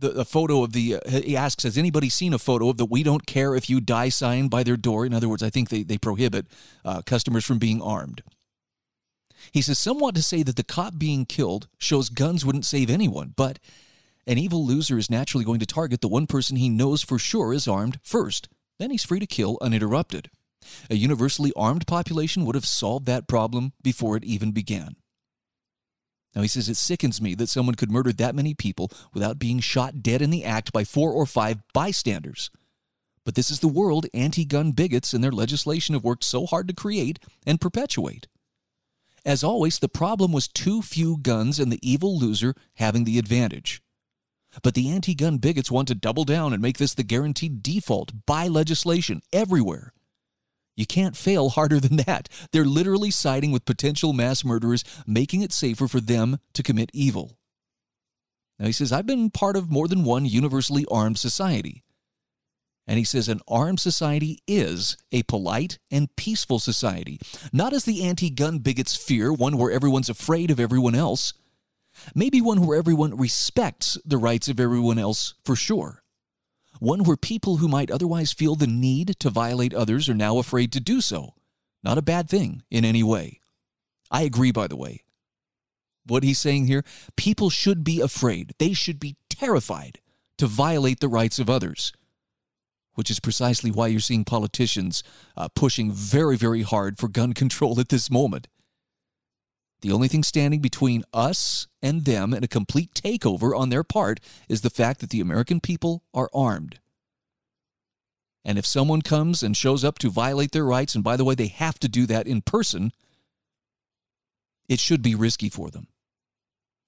the, 0.00 0.10
the 0.10 0.24
photo 0.24 0.62
of 0.62 0.72
the, 0.72 0.96
uh, 0.96 1.10
he 1.10 1.36
asks, 1.36 1.62
has 1.62 1.78
anybody 1.78 2.08
seen 2.08 2.32
a 2.32 2.38
photo 2.38 2.70
of 2.70 2.76
the 2.76 2.86
we 2.86 3.02
don't 3.02 3.26
care 3.26 3.54
if 3.54 3.70
you 3.70 3.80
die 3.80 4.08
sign 4.08 4.48
by 4.48 4.62
their 4.62 4.76
door? 4.76 5.06
In 5.06 5.14
other 5.14 5.28
words, 5.28 5.42
I 5.42 5.50
think 5.50 5.68
they, 5.68 5.82
they 5.82 5.98
prohibit 5.98 6.46
uh, 6.84 7.02
customers 7.02 7.44
from 7.44 7.58
being 7.58 7.80
armed. 7.80 8.22
He 9.52 9.62
says, 9.62 9.78
some 9.78 9.98
want 9.98 10.16
to 10.16 10.22
say 10.22 10.42
that 10.42 10.56
the 10.56 10.64
cop 10.64 10.98
being 10.98 11.24
killed 11.24 11.68
shows 11.78 12.08
guns 12.08 12.44
wouldn't 12.44 12.66
save 12.66 12.90
anyone, 12.90 13.32
but 13.36 13.58
an 14.26 14.38
evil 14.38 14.64
loser 14.64 14.98
is 14.98 15.10
naturally 15.10 15.44
going 15.44 15.60
to 15.60 15.66
target 15.66 16.00
the 16.00 16.08
one 16.08 16.26
person 16.26 16.56
he 16.56 16.68
knows 16.68 17.02
for 17.02 17.18
sure 17.18 17.52
is 17.52 17.66
armed 17.66 17.98
first. 18.02 18.48
Then 18.78 18.90
he's 18.90 19.04
free 19.04 19.18
to 19.18 19.26
kill 19.26 19.58
uninterrupted. 19.60 20.30
A 20.90 20.94
universally 20.94 21.52
armed 21.56 21.86
population 21.86 22.44
would 22.44 22.54
have 22.54 22.66
solved 22.66 23.06
that 23.06 23.28
problem 23.28 23.72
before 23.82 24.16
it 24.16 24.24
even 24.24 24.52
began. 24.52 24.96
Now, 26.34 26.42
he 26.42 26.48
says, 26.48 26.68
it 26.68 26.76
sickens 26.76 27.20
me 27.20 27.34
that 27.34 27.48
someone 27.48 27.74
could 27.74 27.90
murder 27.90 28.12
that 28.12 28.36
many 28.36 28.54
people 28.54 28.90
without 29.12 29.38
being 29.38 29.58
shot 29.58 30.02
dead 30.02 30.22
in 30.22 30.30
the 30.30 30.44
act 30.44 30.72
by 30.72 30.84
four 30.84 31.12
or 31.12 31.26
five 31.26 31.58
bystanders. 31.72 32.50
But 33.24 33.34
this 33.34 33.50
is 33.50 33.60
the 33.60 33.68
world 33.68 34.06
anti 34.14 34.44
gun 34.44 34.72
bigots 34.72 35.12
and 35.12 35.22
their 35.22 35.32
legislation 35.32 35.94
have 35.94 36.04
worked 36.04 36.24
so 36.24 36.46
hard 36.46 36.68
to 36.68 36.74
create 36.74 37.18
and 37.46 37.60
perpetuate. 37.60 38.28
As 39.24 39.44
always, 39.44 39.78
the 39.78 39.88
problem 39.88 40.32
was 40.32 40.48
too 40.48 40.82
few 40.82 41.18
guns 41.18 41.58
and 41.58 41.70
the 41.70 41.88
evil 41.88 42.18
loser 42.18 42.54
having 42.76 43.04
the 43.04 43.18
advantage. 43.18 43.82
But 44.62 44.74
the 44.74 44.88
anti 44.88 45.14
gun 45.14 45.38
bigots 45.38 45.70
want 45.70 45.88
to 45.88 45.94
double 45.94 46.24
down 46.24 46.52
and 46.52 46.62
make 46.62 46.78
this 46.78 46.94
the 46.94 47.02
guaranteed 47.02 47.62
default 47.62 48.26
by 48.26 48.48
legislation 48.48 49.20
everywhere. 49.32 49.92
You 50.80 50.86
can't 50.86 51.14
fail 51.14 51.50
harder 51.50 51.78
than 51.78 51.96
that. 52.06 52.30
They're 52.52 52.64
literally 52.64 53.10
siding 53.10 53.52
with 53.52 53.66
potential 53.66 54.14
mass 54.14 54.46
murderers, 54.46 54.82
making 55.06 55.42
it 55.42 55.52
safer 55.52 55.86
for 55.86 56.00
them 56.00 56.38
to 56.54 56.62
commit 56.62 56.88
evil. 56.94 57.36
Now, 58.58 58.64
he 58.64 58.72
says, 58.72 58.90
I've 58.90 59.04
been 59.04 59.28
part 59.28 59.56
of 59.56 59.70
more 59.70 59.88
than 59.88 60.04
one 60.04 60.24
universally 60.24 60.86
armed 60.90 61.18
society. 61.18 61.84
And 62.86 62.96
he 62.96 63.04
says, 63.04 63.28
an 63.28 63.42
armed 63.46 63.78
society 63.78 64.38
is 64.48 64.96
a 65.12 65.22
polite 65.24 65.78
and 65.90 66.16
peaceful 66.16 66.58
society, 66.58 67.20
not 67.52 67.74
as 67.74 67.84
the 67.84 68.02
anti 68.02 68.30
gun 68.30 68.58
bigots 68.58 68.96
fear, 68.96 69.34
one 69.34 69.58
where 69.58 69.70
everyone's 69.70 70.08
afraid 70.08 70.50
of 70.50 70.58
everyone 70.58 70.94
else. 70.94 71.34
Maybe 72.14 72.40
one 72.40 72.66
where 72.66 72.78
everyone 72.78 73.18
respects 73.18 73.98
the 74.06 74.16
rights 74.16 74.48
of 74.48 74.58
everyone 74.58 74.98
else 74.98 75.34
for 75.44 75.54
sure 75.54 75.99
one 76.80 77.04
where 77.04 77.16
people 77.16 77.58
who 77.58 77.68
might 77.68 77.90
otherwise 77.90 78.32
feel 78.32 78.56
the 78.56 78.66
need 78.66 79.14
to 79.20 79.30
violate 79.30 79.72
others 79.72 80.08
are 80.08 80.14
now 80.14 80.38
afraid 80.38 80.72
to 80.72 80.80
do 80.80 81.00
so. 81.00 81.34
Not 81.84 81.98
a 81.98 82.02
bad 82.02 82.28
thing 82.28 82.62
in 82.70 82.84
any 82.84 83.02
way. 83.02 83.40
I 84.10 84.22
agree, 84.22 84.50
by 84.50 84.66
the 84.66 84.76
way. 84.76 85.04
What 86.06 86.24
he's 86.24 86.38
saying 86.40 86.66
here 86.66 86.82
people 87.16 87.50
should 87.50 87.84
be 87.84 88.00
afraid, 88.00 88.54
they 88.58 88.72
should 88.72 88.98
be 88.98 89.16
terrified 89.28 90.00
to 90.38 90.46
violate 90.46 91.00
the 91.00 91.08
rights 91.08 91.38
of 91.38 91.48
others. 91.48 91.92
which 92.94 93.10
is 93.10 93.20
precisely 93.20 93.70
why 93.70 93.86
you're 93.86 94.00
seeing 94.00 94.24
politicians 94.24 95.02
uh, 95.36 95.48
pushing 95.54 95.92
very, 95.92 96.36
very 96.36 96.62
hard 96.62 96.98
for 96.98 97.08
gun 97.08 97.32
control 97.42 97.78
at 97.80 97.88
this 97.88 98.10
moment. 98.10 98.48
The 99.80 99.92
only 99.92 100.08
thing 100.08 100.22
standing 100.22 100.60
between 100.60 101.04
us 101.12 101.66
and 101.82 102.04
them 102.04 102.34
and 102.34 102.44
a 102.44 102.48
complete 102.48 102.92
takeover 102.94 103.56
on 103.56 103.70
their 103.70 103.84
part 103.84 104.20
is 104.48 104.60
the 104.60 104.70
fact 104.70 105.00
that 105.00 105.10
the 105.10 105.20
American 105.20 105.60
people 105.60 106.02
are 106.12 106.28
armed. 106.34 106.80
And 108.44 108.58
if 108.58 108.66
someone 108.66 109.02
comes 109.02 109.42
and 109.42 109.56
shows 109.56 109.84
up 109.84 109.98
to 109.98 110.10
violate 110.10 110.52
their 110.52 110.64
rights, 110.64 110.94
and 110.94 111.04
by 111.04 111.16
the 111.16 111.24
way, 111.24 111.34
they 111.34 111.48
have 111.48 111.78
to 111.80 111.88
do 111.88 112.06
that 112.06 112.26
in 112.26 112.42
person, 112.42 112.92
it 114.68 114.80
should 114.80 115.02
be 115.02 115.14
risky 115.14 115.48
for 115.48 115.70
them. 115.70 115.88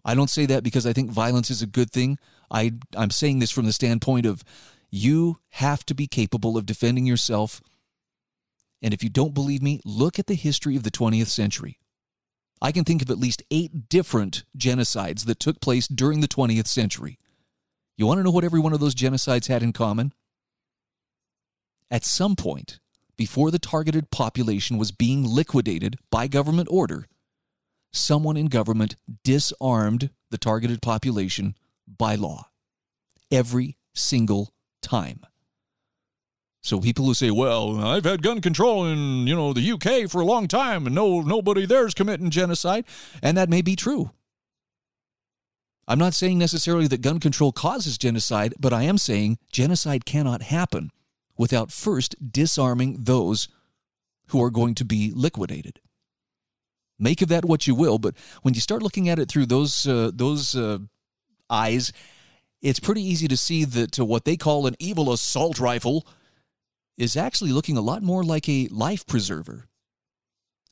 I 0.04 0.14
don't 0.14 0.30
say 0.30 0.46
that 0.46 0.64
because 0.64 0.86
I 0.86 0.92
think 0.92 1.10
violence 1.10 1.50
is 1.50 1.62
a 1.62 1.66
good 1.66 1.90
thing. 1.90 2.18
I, 2.50 2.72
I'm 2.96 3.10
saying 3.10 3.38
this 3.38 3.50
from 3.50 3.66
the 3.66 3.72
standpoint 3.72 4.26
of 4.26 4.44
you 4.90 5.38
have 5.50 5.84
to 5.86 5.94
be 5.94 6.06
capable 6.06 6.56
of 6.56 6.66
defending 6.66 7.06
yourself. 7.06 7.62
And 8.82 8.92
if 8.92 9.02
you 9.02 9.08
don't 9.08 9.34
believe 9.34 9.62
me, 9.62 9.80
look 9.84 10.18
at 10.18 10.26
the 10.26 10.34
history 10.34 10.76
of 10.76 10.82
the 10.82 10.90
20th 10.90 11.28
century. 11.28 11.78
I 12.62 12.70
can 12.70 12.84
think 12.84 13.02
of 13.02 13.10
at 13.10 13.18
least 13.18 13.42
eight 13.50 13.88
different 13.88 14.44
genocides 14.56 15.26
that 15.26 15.40
took 15.40 15.60
place 15.60 15.88
during 15.88 16.20
the 16.20 16.28
20th 16.28 16.68
century. 16.68 17.18
You 17.96 18.06
want 18.06 18.18
to 18.18 18.22
know 18.22 18.30
what 18.30 18.44
every 18.44 18.60
one 18.60 18.72
of 18.72 18.78
those 18.78 18.94
genocides 18.94 19.48
had 19.48 19.64
in 19.64 19.72
common? 19.72 20.12
At 21.90 22.04
some 22.04 22.36
point, 22.36 22.78
before 23.16 23.50
the 23.50 23.58
targeted 23.58 24.12
population 24.12 24.78
was 24.78 24.92
being 24.92 25.24
liquidated 25.24 25.98
by 26.08 26.28
government 26.28 26.68
order, 26.70 27.08
someone 27.92 28.36
in 28.36 28.46
government 28.46 28.94
disarmed 29.24 30.10
the 30.30 30.38
targeted 30.38 30.80
population 30.80 31.56
by 31.86 32.14
law. 32.14 32.48
Every 33.28 33.76
single 33.92 34.54
time. 34.82 35.26
So 36.62 36.80
people 36.80 37.04
who 37.04 37.14
say, 37.14 37.30
"Well, 37.30 37.80
I've 37.84 38.04
had 38.04 38.22
gun 38.22 38.40
control 38.40 38.86
in, 38.86 39.26
you 39.26 39.34
know, 39.34 39.52
the 39.52 39.72
UK 39.72 40.08
for 40.08 40.20
a 40.20 40.26
long 40.26 40.46
time 40.46 40.86
and 40.86 40.94
no 40.94 41.20
nobody 41.20 41.66
there's 41.66 41.92
committing 41.92 42.30
genocide," 42.30 42.84
and 43.20 43.36
that 43.36 43.48
may 43.48 43.62
be 43.62 43.74
true. 43.74 44.12
I'm 45.88 45.98
not 45.98 46.14
saying 46.14 46.38
necessarily 46.38 46.86
that 46.86 47.02
gun 47.02 47.18
control 47.18 47.50
causes 47.50 47.98
genocide, 47.98 48.54
but 48.58 48.72
I 48.72 48.84
am 48.84 48.96
saying 48.96 49.38
genocide 49.50 50.04
cannot 50.04 50.42
happen 50.42 50.92
without 51.36 51.72
first 51.72 52.14
disarming 52.32 52.98
those 53.00 53.48
who 54.28 54.42
are 54.42 54.50
going 54.50 54.76
to 54.76 54.84
be 54.84 55.10
liquidated. 55.14 55.80
Make 56.98 57.20
of 57.20 57.28
that 57.30 57.44
what 57.44 57.66
you 57.66 57.74
will, 57.74 57.98
but 57.98 58.14
when 58.42 58.54
you 58.54 58.60
start 58.60 58.82
looking 58.82 59.08
at 59.08 59.18
it 59.18 59.28
through 59.28 59.46
those 59.46 59.88
uh, 59.88 60.12
those 60.14 60.54
uh, 60.54 60.78
eyes, 61.50 61.92
it's 62.60 62.78
pretty 62.78 63.02
easy 63.02 63.26
to 63.26 63.36
see 63.36 63.64
that 63.64 63.98
uh, 63.98 64.04
what 64.04 64.24
they 64.24 64.36
call 64.36 64.68
an 64.68 64.76
evil 64.78 65.12
assault 65.12 65.58
rifle 65.58 66.06
is 67.02 67.16
actually 67.16 67.50
looking 67.50 67.76
a 67.76 67.80
lot 67.80 68.00
more 68.00 68.22
like 68.22 68.48
a 68.48 68.68
life 68.68 69.04
preserver. 69.06 69.66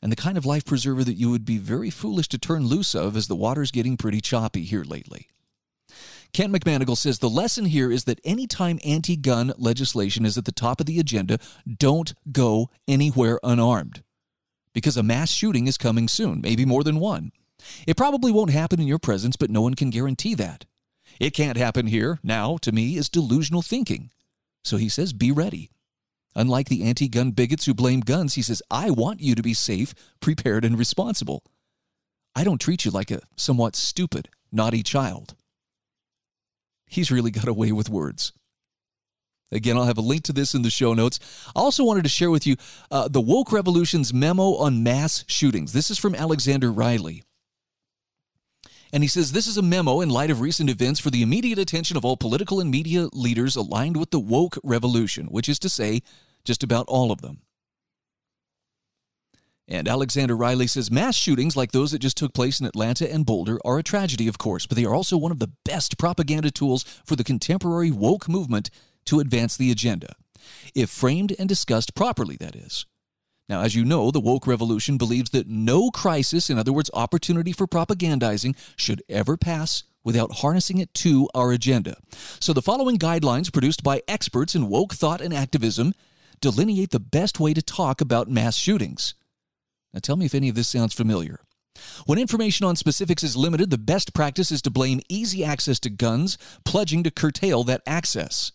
And 0.01 0.13
the 0.13 0.17
kind 0.17 0.39
of 0.39 0.47
life 0.47 0.65
preserver 0.65 1.03
that 1.03 1.19
you 1.19 1.29
would 1.29 1.45
be 1.45 1.59
very 1.59 1.91
foolish 1.91 2.29
to 2.29 2.39
turn 2.39 2.69
loose 2.69 2.95
of 2.95 3.17
as 3.17 3.27
the 3.27 3.35
water's 3.35 3.73
getting 3.73 3.97
pretty 3.97 4.21
choppy 4.21 4.63
here 4.63 4.85
lately. 4.85 5.27
Kent 6.33 6.53
McManigal 6.53 6.97
says 6.97 7.19
the 7.19 7.29
lesson 7.29 7.65
here 7.65 7.91
is 7.91 8.05
that 8.05 8.21
anytime 8.25 8.79
anti 8.85 9.17
gun 9.17 9.53
legislation 9.59 10.25
is 10.25 10.39
at 10.39 10.45
the 10.45 10.53
top 10.53 10.79
of 10.79 10.87
the 10.87 11.01
agenda, 11.01 11.41
don't 11.67 12.15
go 12.31 12.71
anywhere 12.87 13.41
unarmed. 13.43 14.05
Because 14.73 14.97
a 14.97 15.03
mass 15.03 15.33
shooting 15.33 15.67
is 15.67 15.77
coming 15.77 16.07
soon, 16.07 16.41
maybe 16.41 16.65
more 16.65 16.85
than 16.85 17.01
one. 17.01 17.33
It 17.89 17.97
probably 17.97 18.31
won't 18.31 18.51
happen 18.51 18.81
in 18.81 18.87
your 18.87 19.01
presence, 19.01 19.35
but 19.35 19.51
no 19.51 19.63
one 19.63 19.75
can 19.75 19.91
guarantee 19.91 20.37
that. 20.37 20.65
It 21.19 21.35
can't 21.35 21.59
happen 21.59 21.89
here, 21.89 22.21
now, 22.23 22.57
to 22.59 22.71
me, 22.71 22.97
is 22.97 23.09
delusional 23.09 23.63
thinking. 23.63 24.11
So 24.63 24.77
he 24.77 24.89
says, 24.89 25.13
be 25.13 25.33
ready. 25.33 25.71
Unlike 26.35 26.69
the 26.69 26.85
anti 26.85 27.09
gun 27.09 27.33
bigots 27.33 27.67
who 27.67 27.75
blame 27.75 28.01
guns, 28.01 28.35
he 28.35 28.43
says, 28.43 28.63
I 28.71 28.91
want 28.91 29.21
you 29.21 29.35
to 29.35 29.43
be 29.43 29.55
safe, 29.55 29.95
prepared, 30.21 30.65
and 30.65 30.79
responsible. 30.79 31.43
I 32.35 32.45
don't 32.45 32.61
treat 32.61 32.85
you 32.85 32.91
like 32.91 33.11
a 33.11 33.23
somewhat 33.37 33.75
stupid, 33.75 34.29
naughty 34.53 34.83
child. 34.83 35.35
He's 36.87 37.11
really 37.11 37.31
got 37.31 37.49
away 37.49 37.73
with 37.73 37.89
words. 37.89 38.33
Again, 39.53 39.77
I'll 39.77 39.85
have 39.85 39.99
a 39.99 40.03
link 40.03 40.23
to 40.25 40.33
this 40.33 40.55
in 40.55 40.63
the 40.63 40.71
show 40.71 40.95
notes. 40.95 41.19
I 41.57 41.61
also 41.61 41.83
wanted 41.83 42.05
to 42.05 42.09
share 42.09 42.31
with 42.31 42.47
you 42.47 42.57
uh, 42.91 43.09
the 43.09 43.21
Woke 43.21 43.51
Revolution's 43.51 44.15
memo 44.15 44.55
on 44.55 44.85
mass 44.85 45.25
shootings. 45.27 45.73
This 45.73 45.91
is 45.91 45.99
from 45.99 46.15
Alexander 46.15 46.71
Riley. 46.71 47.25
And 48.93 49.03
he 49.05 49.09
says 49.09 49.33
this 49.33 49.47
is 49.47 49.57
a 49.57 49.63
memo 49.63 50.01
in 50.01 50.09
light 50.09 50.31
of 50.31 50.41
recent 50.41 50.69
events 50.69 51.01
for 51.01 51.11
the 51.11 51.23
immediate 51.23 51.59
attention 51.59 51.97
of 51.97 52.05
all 52.05 52.17
political 52.17 52.61
and 52.61 52.71
media 52.71 53.09
leaders 53.13 53.57
aligned 53.57 53.97
with 53.97 54.11
the 54.11 54.21
woke 54.21 54.59
revolution, 54.65 55.27
which 55.27 55.49
is 55.49 55.59
to 55.61 55.69
say, 55.69 56.03
just 56.45 56.63
about 56.63 56.87
all 56.89 57.13
of 57.13 57.21
them. 57.21 57.43
And 59.69 59.87
Alexander 59.87 60.37
Riley 60.37 60.67
says 60.67 60.91
mass 60.91 61.15
shootings 61.15 61.57
like 61.57 61.71
those 61.71 61.93
that 61.93 62.01
just 62.01 62.17
took 62.17 62.35
place 62.35 62.59
in 62.59 62.67
Atlanta 62.67 63.11
and 63.11 63.25
Boulder 63.25 63.61
are 63.65 63.79
a 63.79 63.85
tragedy, 63.85 64.27
of 64.27 64.37
course, 64.37 64.67
but 64.67 64.77
they 64.77 64.85
are 64.85 64.95
also 64.95 65.17
one 65.17 65.31
of 65.31 65.39
the 65.39 65.53
best 65.65 65.97
propaganda 65.97 66.51
tools 66.51 66.83
for 67.05 67.15
the 67.15 67.23
contemporary 67.23 67.93
woke 67.93 68.29
movement 68.29 68.69
to 69.05 69.21
advance 69.21 69.57
the 69.57 69.71
agenda. 69.71 70.15
If 70.75 70.91
framed 70.91 71.37
and 71.39 71.49
discussed 71.49 71.95
properly, 71.95 72.37
that 72.41 72.57
is. 72.57 72.85
Now, 73.51 73.63
as 73.63 73.75
you 73.75 73.85
know, 73.85 74.13
the 74.13 74.21
woke 74.21 74.47
revolution 74.47 74.97
believes 74.97 75.31
that 75.31 75.49
no 75.49 75.91
crisis, 75.91 76.49
in 76.49 76.57
other 76.57 76.73
words, 76.73 76.89
opportunity 76.95 77.53
for 77.53 77.67
propagandizing, 77.67 78.57
should 78.77 79.03
ever 79.09 79.37
pass 79.37 79.83
without 80.05 80.37
harnessing 80.37 80.79
it 80.79 80.95
to 80.95 81.29
our 81.35 81.51
agenda. 81.51 81.97
So, 82.39 82.53
the 82.53 82.63
following 82.63 82.97
guidelines, 82.97 83.53
produced 83.53 83.83
by 83.83 84.03
experts 84.07 84.55
in 84.55 84.69
woke 84.69 84.95
thought 84.95 85.21
and 85.21 85.35
activism, 85.35 85.95
delineate 86.41 86.91
the 86.91 87.01
best 87.01 87.41
way 87.41 87.53
to 87.53 87.61
talk 87.61 88.01
about 88.01 88.31
mass 88.31 88.55
shootings. 88.57 89.15
Now 89.93 89.99
tell 90.01 90.17
me 90.17 90.27
if 90.27 90.35
any 90.35 90.49
of 90.49 90.55
this 90.55 90.69
sounds 90.69 90.95
familiar. 90.95 91.41
When 92.07 92.21
information 92.21 92.67
on 92.67 92.77
specifics 92.77 93.25
is 93.25 93.37
limited, 93.37 93.71
the 93.71 93.79
best 93.79 94.15
practice 94.15 94.53
is 94.53 94.63
to 94.63 94.71
blame 94.71 95.01
easy 95.09 95.45
access 95.45 95.81
to 95.81 95.91
guns, 95.91 96.39
pledging 96.65 97.03
to 97.03 97.11
curtail 97.11 97.65
that 97.65 97.83
access. 97.85 98.53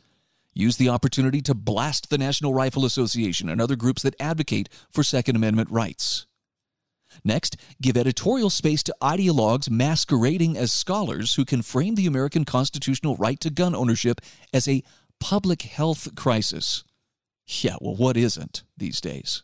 Use 0.56 0.78
the 0.78 0.88
opportunity 0.88 1.42
to 1.42 1.54
blast 1.54 2.10
the 2.10 2.18
National 2.18 2.54
Rifle 2.54 2.86
Association 2.86 3.50
and 3.50 3.60
other 3.60 3.76
groups 3.76 4.02
that 4.04 4.16
advocate 4.22 4.70
for 4.90 5.04
Second 5.04 5.36
Amendment 5.36 5.70
rights. 5.70 6.28
Next, 7.24 7.58
give 7.82 7.98
editorial 7.98 8.50
space 8.50 8.82
to 8.84 8.96
ideologues 9.02 9.70
masquerading 9.70 10.58
as 10.58 10.72
scholars 10.72 11.36
who 11.36 11.44
can 11.44 11.62
frame 11.62 11.96
the 11.96 12.08
American 12.08 12.46
constitutional 12.46 13.18
right 13.18 13.40
to 13.42 13.50
gun 13.50 13.76
ownership 13.76 14.22
as 14.54 14.68
a 14.68 14.84
public 15.20 15.64
health 15.64 16.16
crisis. 16.16 16.84
Yeah, 17.46 17.76
well, 17.82 17.96
what 17.96 18.18
isn't 18.18 18.64
these 18.78 19.02
days? 19.02 19.44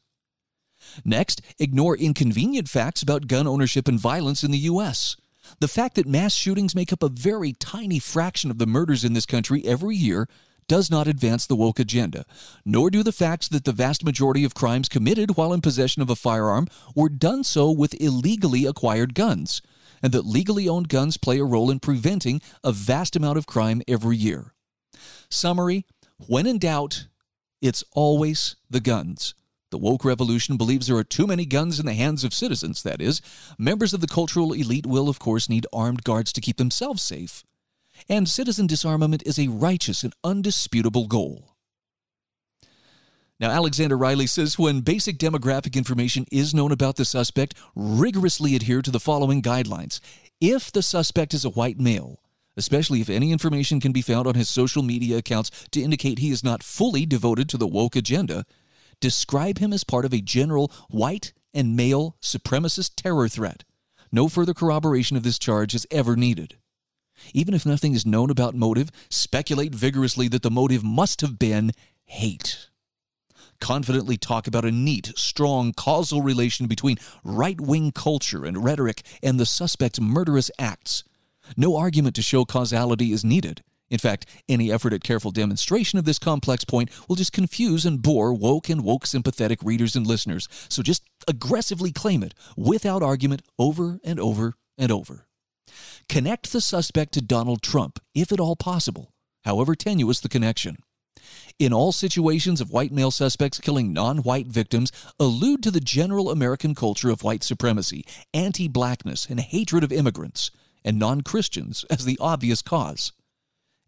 Next, 1.06 1.42
ignore 1.60 1.96
inconvenient 1.96 2.70
facts 2.70 3.02
about 3.02 3.28
gun 3.28 3.48
ownership 3.48 3.88
and 3.88 4.00
violence 4.00 4.44
in 4.44 4.52
the 4.52 4.58
U.S. 4.60 5.16
The 5.60 5.68
fact 5.68 5.96
that 5.96 6.08
mass 6.08 6.34
shootings 6.34 6.76
make 6.76 6.92
up 6.92 7.04
a 7.04 7.10
very 7.10 7.54
tiny 7.54 8.00
fraction 8.00 8.50
of 8.50 8.58
the 8.58 8.66
murders 8.66 9.04
in 9.04 9.14
this 9.14 9.26
country 9.26 9.64
every 9.66 9.96
year 9.96 10.28
does 10.72 10.90
not 10.90 11.06
advance 11.06 11.46
the 11.46 11.56
woke 11.58 11.82
agenda, 11.82 12.24
nor 12.64 12.90
do 12.90 13.04
the 13.04 13.12
facts 13.12 13.50
that 13.50 13.66
the 13.66 13.74
vast 13.74 14.06
majority 14.06 14.46
of 14.46 14.54
crimes 14.54 14.88
committed 14.88 15.36
while 15.36 15.52
in 15.52 15.60
possession 15.60 16.02
of 16.02 16.10
a 16.10 16.16
firearm 16.16 16.66
were 16.96 17.10
done 17.10 17.44
so 17.44 17.70
with 17.70 17.94
illegally 18.00 18.66
acquired 18.66 19.14
guns, 19.14 19.62
and 20.02 20.14
that 20.14 20.26
legally 20.26 20.70
owned 20.70 20.88
guns 20.88 21.18
play 21.18 21.40
a 21.40 21.44
role 21.44 21.70
in 21.70 21.82
preventing 21.82 22.42
a 22.64 22.72
vast 22.72 23.18
amount 23.18 23.38
of 23.38 23.46
crime 23.46 23.82
every 23.86 24.16
year. 24.16 24.54
Summary 25.30 25.86
When 26.26 26.48
in 26.48 26.58
doubt, 26.58 27.08
it's 27.62 27.84
always 27.92 28.56
the 28.70 28.80
guns. 28.80 29.34
The 29.72 29.78
woke 29.78 30.06
revolution 30.06 30.56
believes 30.56 30.88
there 30.88 30.96
are 30.96 31.04
too 31.04 31.28
many 31.28 31.46
guns 31.46 31.82
in 31.82 31.86
the 31.86 31.96
hands 31.96 32.24
of 32.24 32.34
citizens, 32.34 32.82
that 32.84 33.02
is. 33.02 33.22
Members 33.58 33.94
of 33.94 34.00
the 34.00 34.08
cultural 34.08 34.54
elite 34.54 34.86
will, 34.86 35.10
of 35.10 35.20
course, 35.20 35.50
need 35.50 35.68
armed 35.74 36.06
guards 36.06 36.32
to 36.32 36.40
keep 36.40 36.56
themselves 36.56 37.02
safe. 37.02 37.44
And 38.10 38.28
citizen 38.28 38.68
disarmament 38.68 39.24
is 39.26 39.40
a 39.40 39.48
righteous 39.48 40.04
and 40.04 40.14
undisputable 40.24 41.08
goal. 41.08 41.56
Now, 43.40 43.50
Alexander 43.50 43.98
Riley 43.98 44.28
says 44.28 44.60
when 44.60 44.82
basic 44.82 45.18
demographic 45.18 45.76
information 45.76 46.26
is 46.32 46.54
known 46.54 46.72
about 46.72 46.98
the 46.98 47.06
suspect, 47.06 47.56
rigorously 47.76 48.56
adhere 48.56 48.84
to 48.84 48.92
the 48.92 49.00
following 49.00 49.42
guidelines. 49.42 50.00
If 50.40 50.72
the 50.72 50.84
suspect 50.84 51.34
is 51.34 51.44
a 51.44 51.50
white 51.50 51.80
male, 51.80 52.22
especially 52.56 53.02
if 53.02 53.10
any 53.10 53.32
information 53.32 53.80
can 53.80 53.92
be 53.92 54.04
found 54.04 54.28
on 54.28 54.36
his 54.36 54.48
social 54.48 54.84
media 54.84 55.18
accounts 55.18 55.50
to 55.72 55.82
indicate 55.82 56.20
he 56.20 56.30
is 56.30 56.44
not 56.44 56.62
fully 56.62 57.06
devoted 57.08 57.50
to 57.50 57.58
the 57.58 57.68
woke 57.68 57.96
agenda, 57.96 58.46
describe 59.00 59.58
him 59.58 59.74
as 59.74 59.84
part 59.84 60.06
of 60.06 60.14
a 60.14 60.22
general 60.22 60.72
white 60.90 61.34
and 61.52 61.76
male 61.76 62.16
supremacist 62.22 62.92
terror 62.96 63.28
threat. 63.28 63.64
No 64.12 64.30
further 64.30 64.54
corroboration 64.54 65.18
of 65.18 65.24
this 65.24 65.40
charge 65.40 65.74
is 65.74 65.88
ever 65.90 66.16
needed. 66.16 66.58
Even 67.34 67.54
if 67.54 67.66
nothing 67.66 67.94
is 67.94 68.06
known 68.06 68.30
about 68.30 68.56
motive, 68.56 68.90
speculate 69.10 69.74
vigorously 69.76 70.28
that 70.30 70.42
the 70.42 70.52
motive 70.52 70.84
must 70.84 71.22
have 71.22 71.38
been 71.38 71.72
hate. 72.06 72.70
Confidently 73.60 74.18
talk 74.18 74.48
about 74.48 74.66
a 74.66 74.72
neat, 74.72 75.14
strong 75.16 75.72
causal 75.72 76.22
relation 76.22 76.66
between 76.68 76.98
right 77.24 77.62
wing 77.62 77.92
culture 77.92 78.44
and 78.44 78.64
rhetoric 78.64 79.04
and 79.22 79.40
the 79.40 79.46
suspect's 79.46 80.02
murderous 80.02 80.50
acts. 80.58 81.04
No 81.56 81.78
argument 81.78 82.16
to 82.16 82.22
show 82.22 82.44
causality 82.44 83.12
is 83.12 83.24
needed. 83.24 83.64
In 83.90 84.00
fact, 84.00 84.26
any 84.48 84.72
effort 84.72 84.94
at 84.94 85.04
careful 85.04 85.32
demonstration 85.32 86.00
of 86.00 86.06
this 86.06 86.18
complex 86.18 86.64
point 86.64 86.90
will 87.08 87.18
just 87.18 87.34
confuse 87.34 87.86
and 87.86 88.02
bore 88.02 88.34
woke 88.34 88.70
and 88.70 88.84
woke 88.84 89.06
sympathetic 89.06 89.60
readers 89.62 89.96
and 89.96 90.08
listeners. 90.08 90.48
So 90.70 90.82
just 90.82 91.04
aggressively 91.28 91.92
claim 91.92 92.24
it 92.24 92.34
without 92.56 93.04
argument 93.04 93.42
over 93.60 94.00
and 94.04 94.20
over 94.20 94.56
and 94.78 94.92
over. 94.92 95.28
Connect 96.10 96.52
the 96.52 96.62
suspect 96.62 97.14
to 97.14 97.22
Donald 97.22 97.62
Trump, 97.62 98.00
if 98.14 98.32
at 98.32 98.40
all 98.40 98.56
possible, 98.56 99.14
however 99.44 99.76
tenuous 99.76 100.20
the 100.20 100.30
connection. 100.30 100.78
In 101.60 101.74
all 101.74 101.92
situations 101.92 102.62
of 102.62 102.72
white 102.72 102.92
male 102.92 103.12
suspects 103.12 103.60
killing 103.60 103.94
non 103.94 104.20
white 104.20 104.48
victims, 104.48 104.92
allude 105.20 105.62
to 105.64 105.72
the 105.72 105.80
general 105.80 106.32
American 106.32 106.74
culture 106.74 107.10
of 107.10 107.24
white 107.24 107.44
supremacy, 107.44 108.06
anti 108.34 108.68
blackness, 108.68 109.28
and 109.30 109.40
hatred 109.40 109.84
of 109.84 109.92
immigrants, 109.92 110.52
and 110.84 110.98
non 110.98 111.22
Christians 111.22 111.86
as 111.90 112.06
the 112.06 112.18
obvious 112.20 112.62
cause 112.62 113.12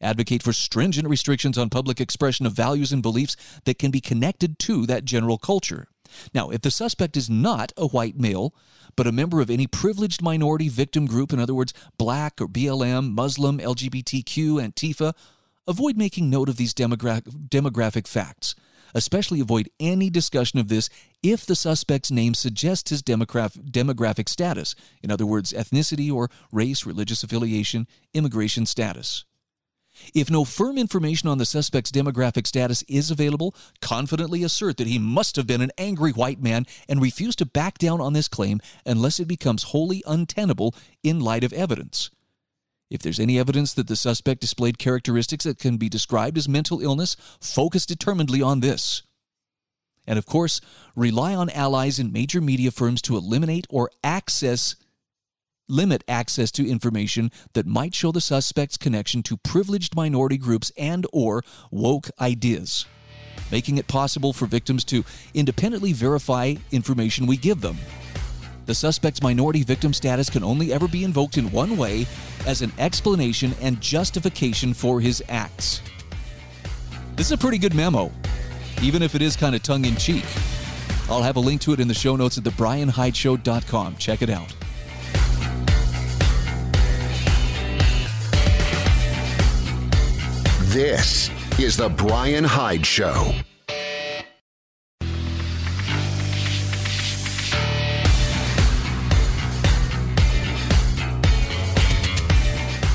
advocate 0.04 0.44
for 0.44 0.54
stringent 0.54 1.08
restrictions 1.08 1.58
on 1.58 1.70
public 1.70 2.00
expression 2.00 2.46
of 2.46 2.54
values 2.54 2.92
and 2.92 3.02
beliefs 3.02 3.36
that 3.64 3.80
can 3.80 3.90
be 3.90 4.02
connected 4.02 4.60
to 4.60 4.86
that 4.86 5.06
general 5.06 5.38
culture. 5.38 5.88
Now, 6.34 6.50
if 6.50 6.62
the 6.62 6.72
suspect 6.72 7.18
is 7.18 7.30
not 7.30 7.72
a 7.78 7.88
white 7.88 8.18
male, 8.18 8.54
but 8.96 9.08
a 9.08 9.12
member 9.12 9.42
of 9.42 9.50
any 9.50 9.68
privileged 9.68 10.22
minority 10.22 10.70
victim 10.70 11.06
group, 11.06 11.34
in 11.34 11.40
other 11.40 11.54
words, 11.54 11.74
black 11.98 12.40
or 12.40 12.48
BLM, 12.48 13.12
Muslim, 13.12 13.60
LGBTQ, 13.60 14.62
Antifa, 14.62 15.14
avoid 15.68 15.98
making 15.98 16.30
note 16.30 16.50
of 16.50 16.58
these 16.58 16.74
demogra- 16.74 17.22
demographic 17.50 18.08
facts. 18.08 18.56
Especially 18.96 19.40
avoid 19.40 19.70
any 19.80 20.12
discussion 20.12 20.60
of 20.60 20.68
this 20.68 20.88
if 21.24 21.48
the 21.48 21.56
suspect's 21.56 22.12
name 22.12 22.36
suggests 22.36 22.92
his 22.92 23.02
demograph- 23.02 23.58
demographic 23.72 24.30
status, 24.30 24.76
in 25.02 25.10
other 25.10 25.26
words, 25.26 25.52
ethnicity 25.52 26.14
or 26.14 26.30
race, 26.52 26.86
religious 26.86 27.24
affiliation, 27.24 27.88
immigration 28.14 28.68
status. 28.68 29.26
If 30.14 30.30
no 30.30 30.46
firm 30.46 30.78
information 30.78 31.30
on 31.30 31.38
the 31.38 31.46
suspect's 31.46 31.92
demographic 31.92 32.48
status 32.48 32.84
is 32.88 33.12
available, 33.12 33.56
confidently 33.82 34.44
assert 34.44 34.78
that 34.78 34.88
he 34.88 35.00
must 35.00 35.36
have 35.36 35.48
been 35.48 35.62
an 35.62 35.72
angry 35.78 36.12
white 36.12 36.42
man 36.42 36.66
and 36.88 37.02
refuse 37.02 37.36
to 37.38 37.46
back 37.46 37.78
down 37.78 38.02
on 38.02 38.14
this 38.14 38.28
claim 38.28 38.60
unless 38.86 39.20
it 39.20 39.28
becomes 39.28 39.64
wholly 39.64 40.04
untenable 40.06 40.76
in 41.04 41.20
light 41.20 41.44
of 41.44 41.54
evidence. 41.54 42.10
If 42.90 43.02
there's 43.02 43.20
any 43.20 43.40
evidence 43.40 43.74
that 43.74 43.88
the 43.88 43.96
suspect 43.96 44.42
displayed 44.42 44.78
characteristics 44.78 45.46
that 45.46 45.58
can 45.58 45.78
be 45.78 45.90
described 45.90 46.38
as 46.38 46.48
mental 46.48 46.82
illness, 46.82 47.16
focus 47.40 47.86
determinedly 47.86 48.42
on 48.42 48.60
this. 48.60 49.02
And 50.06 50.20
of 50.20 50.26
course, 50.26 50.62
rely 50.96 51.34
on 51.34 51.50
allies 51.50 51.98
in 51.98 52.12
major 52.12 52.42
media 52.42 52.72
firms 52.72 53.02
to 53.04 53.18
eliminate 53.18 53.66
or 53.70 53.90
access 54.04 54.76
limit 55.74 56.04
access 56.08 56.52
to 56.52 56.70
information 56.70 57.32
that 57.54 57.66
might 57.66 57.96
show 57.96 58.12
the 58.12 58.22
suspect's 58.22 58.78
connection 58.78 59.24
to 59.24 59.38
privileged 59.38 59.96
minority 59.96 60.38
groups 60.38 60.72
and 60.78 61.06
or 61.12 61.44
woke 61.72 62.10
ideas 62.22 62.86
making 63.52 63.78
it 63.78 63.88
possible 63.88 64.34
for 64.34 64.48
victims 64.48 64.84
to 64.84 65.04
independently 65.34 65.94
verify 65.94 66.56
information 66.72 67.28
we 67.28 67.38
give 67.38 67.62
them. 67.62 67.78
The 68.66 68.74
suspect's 68.74 69.22
minority 69.22 69.64
victim 69.64 69.94
status 69.94 70.30
can 70.30 70.44
only 70.44 70.74
ever 70.74 70.88
be 70.88 71.04
invoked 71.04 71.38
in 71.38 71.52
one 71.52 71.78
way 71.78 72.08
as 72.48 72.62
an 72.64 72.72
explanation 72.80 73.54
and 73.62 73.80
justification 73.80 74.74
for 74.74 75.02
his 75.02 75.22
acts. 75.30 75.82
This 77.16 77.28
is 77.28 77.34
a 77.34 77.38
pretty 77.38 77.60
good 77.60 77.76
memo 77.76 78.12
even 78.82 79.02
if 79.02 79.16
it 79.16 79.22
is 79.22 79.36
kind 79.36 79.56
of 79.56 79.64
tongue-in-cheek. 79.64 80.26
I'll 81.10 81.22
have 81.22 81.38
a 81.38 81.40
link 81.40 81.62
to 81.62 81.74
it 81.74 81.80
in 81.80 81.88
the 81.88 81.94
show 81.94 82.16
notes 82.16 82.38
at 82.38 82.44
thebrianhydeshow.com 82.44 83.98
check 83.98 84.22
it 84.22 84.30
out 84.30 84.54
This 90.74 91.30
is 91.60 91.78
The 91.78 91.88
Brian 91.88 92.44
Hyde 92.44 92.84
Show. 92.84 93.32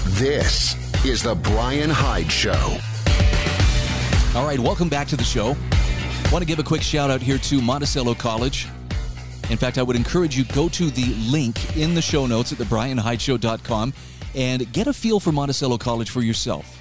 This 0.06 0.74
is 1.04 1.22
The 1.22 1.36
Brian 1.36 1.88
Hyde 1.88 2.32
Show. 2.32 2.50
All 4.34 4.44
right, 4.44 4.58
welcome 4.58 4.88
back 4.88 5.06
to 5.06 5.16
the 5.16 5.22
show. 5.22 5.56
Want 6.32 6.42
to 6.42 6.46
give 6.46 6.58
a 6.58 6.64
quick 6.64 6.82
shout 6.82 7.12
out 7.12 7.22
here 7.22 7.38
to 7.38 7.62
Monticello 7.62 8.14
College. 8.14 8.66
In 9.50 9.56
fact, 9.56 9.78
I 9.78 9.84
would 9.84 9.94
encourage 9.94 10.36
you 10.36 10.42
go 10.46 10.68
to 10.70 10.90
the 10.90 11.14
link 11.30 11.76
in 11.76 11.94
the 11.94 12.02
show 12.02 12.26
notes 12.26 12.50
at 12.50 12.58
thebrianhydeshow.com 12.58 13.94
and 14.34 14.72
get 14.72 14.88
a 14.88 14.92
feel 14.92 15.20
for 15.20 15.30
Monticello 15.30 15.78
College 15.78 16.10
for 16.10 16.22
yourself. 16.22 16.74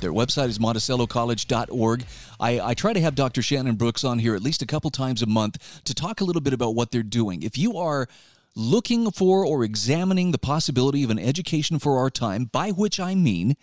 Their 0.00 0.12
website 0.12 0.48
is 0.48 0.58
monticellocollege.org. 0.58 2.04
I, 2.38 2.60
I 2.60 2.74
try 2.74 2.92
to 2.92 3.00
have 3.00 3.14
Dr. 3.14 3.42
Shannon 3.42 3.74
Brooks 3.74 4.04
on 4.04 4.20
here 4.20 4.34
at 4.34 4.42
least 4.42 4.62
a 4.62 4.66
couple 4.66 4.90
times 4.90 5.22
a 5.22 5.26
month 5.26 5.82
to 5.84 5.94
talk 5.94 6.20
a 6.20 6.24
little 6.24 6.42
bit 6.42 6.52
about 6.52 6.74
what 6.74 6.92
they're 6.92 7.02
doing. 7.02 7.42
If 7.42 7.58
you 7.58 7.76
are 7.76 8.06
looking 8.54 9.10
for 9.10 9.44
or 9.44 9.64
examining 9.64 10.30
the 10.30 10.38
possibility 10.38 11.02
of 11.02 11.10
an 11.10 11.18
education 11.18 11.78
for 11.78 11.98
our 11.98 12.10
time, 12.10 12.44
by 12.44 12.70
which 12.70 13.00
I 13.00 13.14
mean 13.14 13.56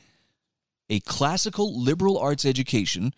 a 0.90 1.00
classical 1.02 1.82
liberal 1.82 2.18
arts 2.18 2.46
education 2.46 3.14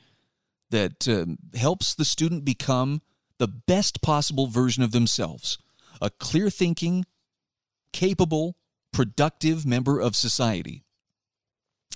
that 0.69 1.07
uh, 1.07 1.57
helps 1.57 1.95
the 1.95 2.05
student 2.05 2.45
become 2.45 3.01
the 3.39 3.47
best 3.47 4.01
possible 4.01 4.47
version 4.47 4.83
of 4.83 4.91
themselves, 4.91 5.57
a 6.01 6.09
clear 6.09 6.49
thinking, 6.49 7.05
capable, 7.93 8.55
productive 8.91 9.65
member 9.65 9.99
of 9.99 10.15
society 10.15 10.83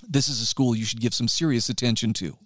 this 0.06 0.28
is 0.28 0.40
a 0.40 0.46
school 0.46 0.74
you 0.74 0.84
should 0.84 1.00
give 1.00 1.14
some 1.14 1.28
serious 1.28 1.68
attention 1.68 2.12
to. 2.14 2.36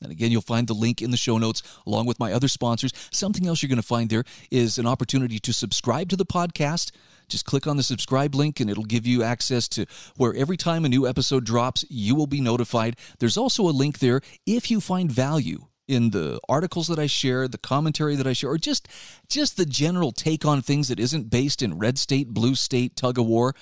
And 0.00 0.12
again, 0.12 0.30
you'll 0.30 0.42
find 0.42 0.68
the 0.68 0.74
link 0.74 1.02
in 1.02 1.10
the 1.10 1.16
show 1.16 1.38
notes 1.38 1.62
along 1.86 2.06
with 2.06 2.20
my 2.20 2.32
other 2.32 2.48
sponsors. 2.48 2.92
Something 3.10 3.46
else 3.46 3.62
you're 3.62 3.68
going 3.68 3.76
to 3.76 3.82
find 3.82 4.08
there 4.08 4.24
is 4.50 4.78
an 4.78 4.86
opportunity 4.86 5.38
to 5.40 5.52
subscribe 5.52 6.08
to 6.10 6.16
the 6.16 6.26
podcast. 6.26 6.92
Just 7.28 7.44
click 7.44 7.66
on 7.66 7.76
the 7.76 7.82
subscribe 7.82 8.34
link 8.34 8.60
and 8.60 8.70
it'll 8.70 8.84
give 8.84 9.06
you 9.06 9.22
access 9.22 9.68
to 9.68 9.86
where 10.16 10.34
every 10.34 10.56
time 10.56 10.84
a 10.84 10.88
new 10.88 11.06
episode 11.06 11.44
drops, 11.44 11.84
you 11.88 12.14
will 12.14 12.28
be 12.28 12.40
notified. 12.40 12.96
There's 13.18 13.36
also 13.36 13.64
a 13.64 13.70
link 13.70 13.98
there 13.98 14.20
if 14.46 14.70
you 14.70 14.80
find 14.80 15.10
value 15.10 15.66
in 15.88 16.10
the 16.10 16.38
articles 16.48 16.86
that 16.88 16.98
I 16.98 17.06
share, 17.06 17.48
the 17.48 17.58
commentary 17.58 18.14
that 18.14 18.26
I 18.26 18.34
share, 18.34 18.50
or 18.50 18.58
just 18.58 18.86
just 19.28 19.56
the 19.56 19.64
general 19.66 20.12
take 20.12 20.44
on 20.44 20.60
things 20.60 20.88
that 20.88 21.00
isn't 21.00 21.30
based 21.30 21.62
in 21.62 21.78
red 21.78 21.98
state, 21.98 22.28
blue 22.28 22.54
state, 22.54 22.94
tug 22.94 23.18
of 23.18 23.26
war. 23.26 23.54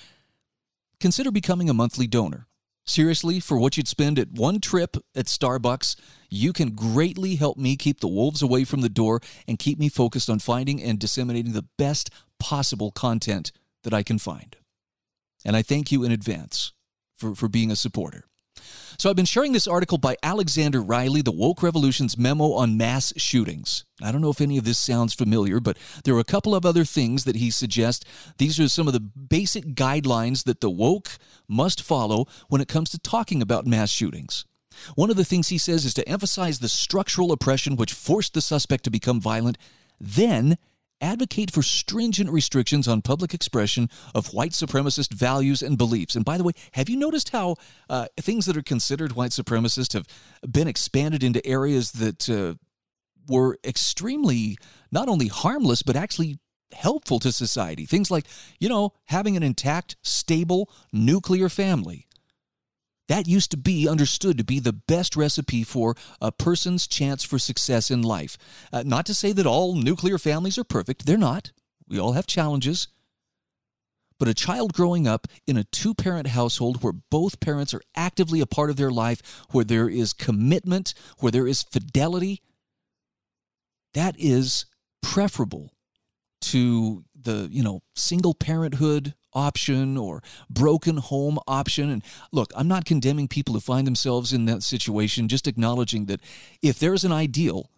Consider 0.99 1.31
becoming 1.31 1.69
a 1.69 1.73
monthly 1.73 2.05
donor. 2.07 2.46
Seriously, 2.87 3.41
for 3.41 3.57
what 3.59 3.75
you'd 3.75 3.87
spend 3.87 4.17
at 4.17 4.31
one 4.31 4.61
trip 4.61 4.95
at 5.13 5.25
Starbucks, 5.25 5.97
you 6.29 6.53
can 6.53 6.71
greatly 6.71 7.35
help 7.35 7.57
me 7.57 7.75
keep 7.75 7.99
the 7.99 8.07
wolves 8.07 8.41
away 8.41 8.63
from 8.63 8.79
the 8.79 8.89
door 8.89 9.19
and 9.45 9.59
keep 9.59 9.77
me 9.77 9.89
focused 9.89 10.29
on 10.29 10.39
finding 10.39 10.81
and 10.81 10.97
disseminating 10.97 11.51
the 11.51 11.67
best 11.77 12.09
possible 12.39 12.91
content 12.91 13.51
that 13.83 13.93
I 13.93 14.03
can 14.03 14.17
find. 14.17 14.55
And 15.43 15.55
I 15.55 15.61
thank 15.61 15.91
you 15.91 16.05
in 16.05 16.13
advance 16.13 16.71
for, 17.17 17.35
for 17.35 17.49
being 17.49 17.71
a 17.71 17.75
supporter. 17.75 18.23
So 18.97 19.09
I've 19.09 19.15
been 19.15 19.25
sharing 19.25 19.51
this 19.51 19.67
article 19.67 19.99
by 19.99 20.17
Alexander 20.23 20.81
Riley, 20.81 21.21
The 21.21 21.31
Woke 21.31 21.61
Revolution's 21.61 22.17
Memo 22.17 22.53
on 22.53 22.77
Mass 22.77 23.13
Shootings. 23.15 23.85
I 24.01 24.11
don't 24.11 24.21
know 24.21 24.31
if 24.31 24.41
any 24.41 24.57
of 24.57 24.65
this 24.65 24.79
sounds 24.79 25.13
familiar, 25.13 25.59
but 25.59 25.77
there 26.03 26.15
are 26.15 26.19
a 26.19 26.23
couple 26.23 26.55
of 26.55 26.65
other 26.65 26.83
things 26.83 27.23
that 27.25 27.35
he 27.35 27.51
suggests. 27.51 28.05
These 28.37 28.59
are 28.59 28.67
some 28.67 28.87
of 28.87 28.93
the 28.93 28.99
basic 28.99 29.75
guidelines 29.75 30.45
that 30.45 30.61
the 30.61 30.69
woke 30.69 31.11
must 31.47 31.83
follow 31.83 32.25
when 32.49 32.59
it 32.59 32.67
comes 32.67 32.89
to 32.89 32.99
talking 32.99 33.41
about 33.41 33.67
mass 33.67 33.91
shootings. 33.91 34.45
One 34.95 35.09
of 35.09 35.15
the 35.15 35.25
things 35.25 35.49
he 35.49 35.57
says 35.57 35.85
is 35.85 35.93
to 35.95 36.07
emphasize 36.09 36.59
the 36.59 36.69
structural 36.69 37.31
oppression 37.31 37.75
which 37.75 37.93
forced 37.93 38.33
the 38.33 38.41
suspect 38.41 38.83
to 38.85 38.89
become 38.89 39.21
violent, 39.21 39.57
then 39.99 40.57
advocate 41.01 41.51
for 41.51 41.61
stringent 41.61 42.29
restrictions 42.29 42.87
on 42.87 43.01
public 43.01 43.33
expression 43.33 43.89
of 44.15 44.33
white 44.33 44.51
supremacist 44.51 45.13
values 45.13 45.61
and 45.61 45.77
beliefs. 45.77 46.15
And 46.15 46.25
by 46.25 46.37
the 46.37 46.43
way, 46.43 46.53
have 46.73 46.89
you 46.89 46.97
noticed 46.97 47.29
how 47.29 47.55
uh, 47.89 48.07
things 48.19 48.45
that 48.45 48.57
are 48.57 48.63
considered 48.63 49.13
white 49.13 49.31
supremacist 49.31 49.93
have 49.93 50.07
been 50.49 50.67
expanded 50.67 51.23
into 51.23 51.45
areas 51.45 51.91
that 51.93 52.29
uh, 52.29 52.55
were 53.27 53.57
extremely 53.63 54.57
not 54.91 55.09
only 55.09 55.27
harmless, 55.27 55.83
but 55.83 55.95
actually 55.95 56.39
helpful 56.71 57.19
to 57.19 57.31
society? 57.31 57.85
Things 57.85 58.09
like, 58.09 58.25
you 58.59 58.69
know, 58.69 58.93
having 59.05 59.37
an 59.37 59.43
intact, 59.43 59.95
stable 60.01 60.69
nuclear 60.91 61.49
family 61.49 62.06
that 63.07 63.27
used 63.27 63.51
to 63.51 63.57
be 63.57 63.87
understood 63.87 64.37
to 64.37 64.43
be 64.43 64.59
the 64.59 64.73
best 64.73 65.15
recipe 65.15 65.63
for 65.63 65.95
a 66.21 66.31
person's 66.31 66.87
chance 66.87 67.23
for 67.23 67.39
success 67.39 67.89
in 67.89 68.01
life. 68.01 68.37
Uh, 68.71 68.83
not 68.85 69.05
to 69.05 69.13
say 69.13 69.31
that 69.31 69.45
all 69.45 69.75
nuclear 69.75 70.17
families 70.17 70.57
are 70.57 70.63
perfect, 70.63 71.05
they're 71.05 71.17
not. 71.17 71.51
We 71.87 71.99
all 71.99 72.13
have 72.13 72.27
challenges. 72.27 72.87
But 74.19 74.27
a 74.27 74.33
child 74.33 74.73
growing 74.73 75.07
up 75.07 75.27
in 75.45 75.57
a 75.57 75.63
two 75.63 75.93
parent 75.93 76.27
household 76.27 76.83
where 76.83 76.93
both 76.93 77.39
parents 77.39 77.73
are 77.73 77.81
actively 77.95 78.41
a 78.41 78.47
part 78.47 78.69
of 78.69 78.75
their 78.75 78.91
life, 78.91 79.21
where 79.51 79.63
there 79.63 79.87
is 79.87 80.11
commitment, 80.11 80.93
where 81.19 81.31
there 81.31 81.47
is 81.47 81.61
fidelity, 81.61 82.41
that 83.93 84.15
is 84.17 84.65
preferable 85.03 85.73
to 86.41 87.03
the, 87.27 87.47
you 87.51 87.61
know, 87.61 87.83
single 87.95 88.33
parenthood, 88.33 89.13
option 89.33 89.97
or 89.97 90.23
broken 90.49 90.97
home 90.97 91.37
option. 91.47 91.89
And 91.89 92.03
look, 92.31 92.51
I'm 92.55 92.67
not 92.67 92.85
condemning 92.85 93.27
people 93.27 93.53
who 93.53 93.59
find 93.59 93.85
themselves 93.85 94.33
in 94.33 94.45
that 94.45 94.63
situation, 94.63 95.27
just 95.27 95.47
acknowledging 95.47 96.05
that 96.05 96.21
if 96.61 96.79
there's 96.79 97.03
an 97.03 97.11
ideal, 97.11 97.69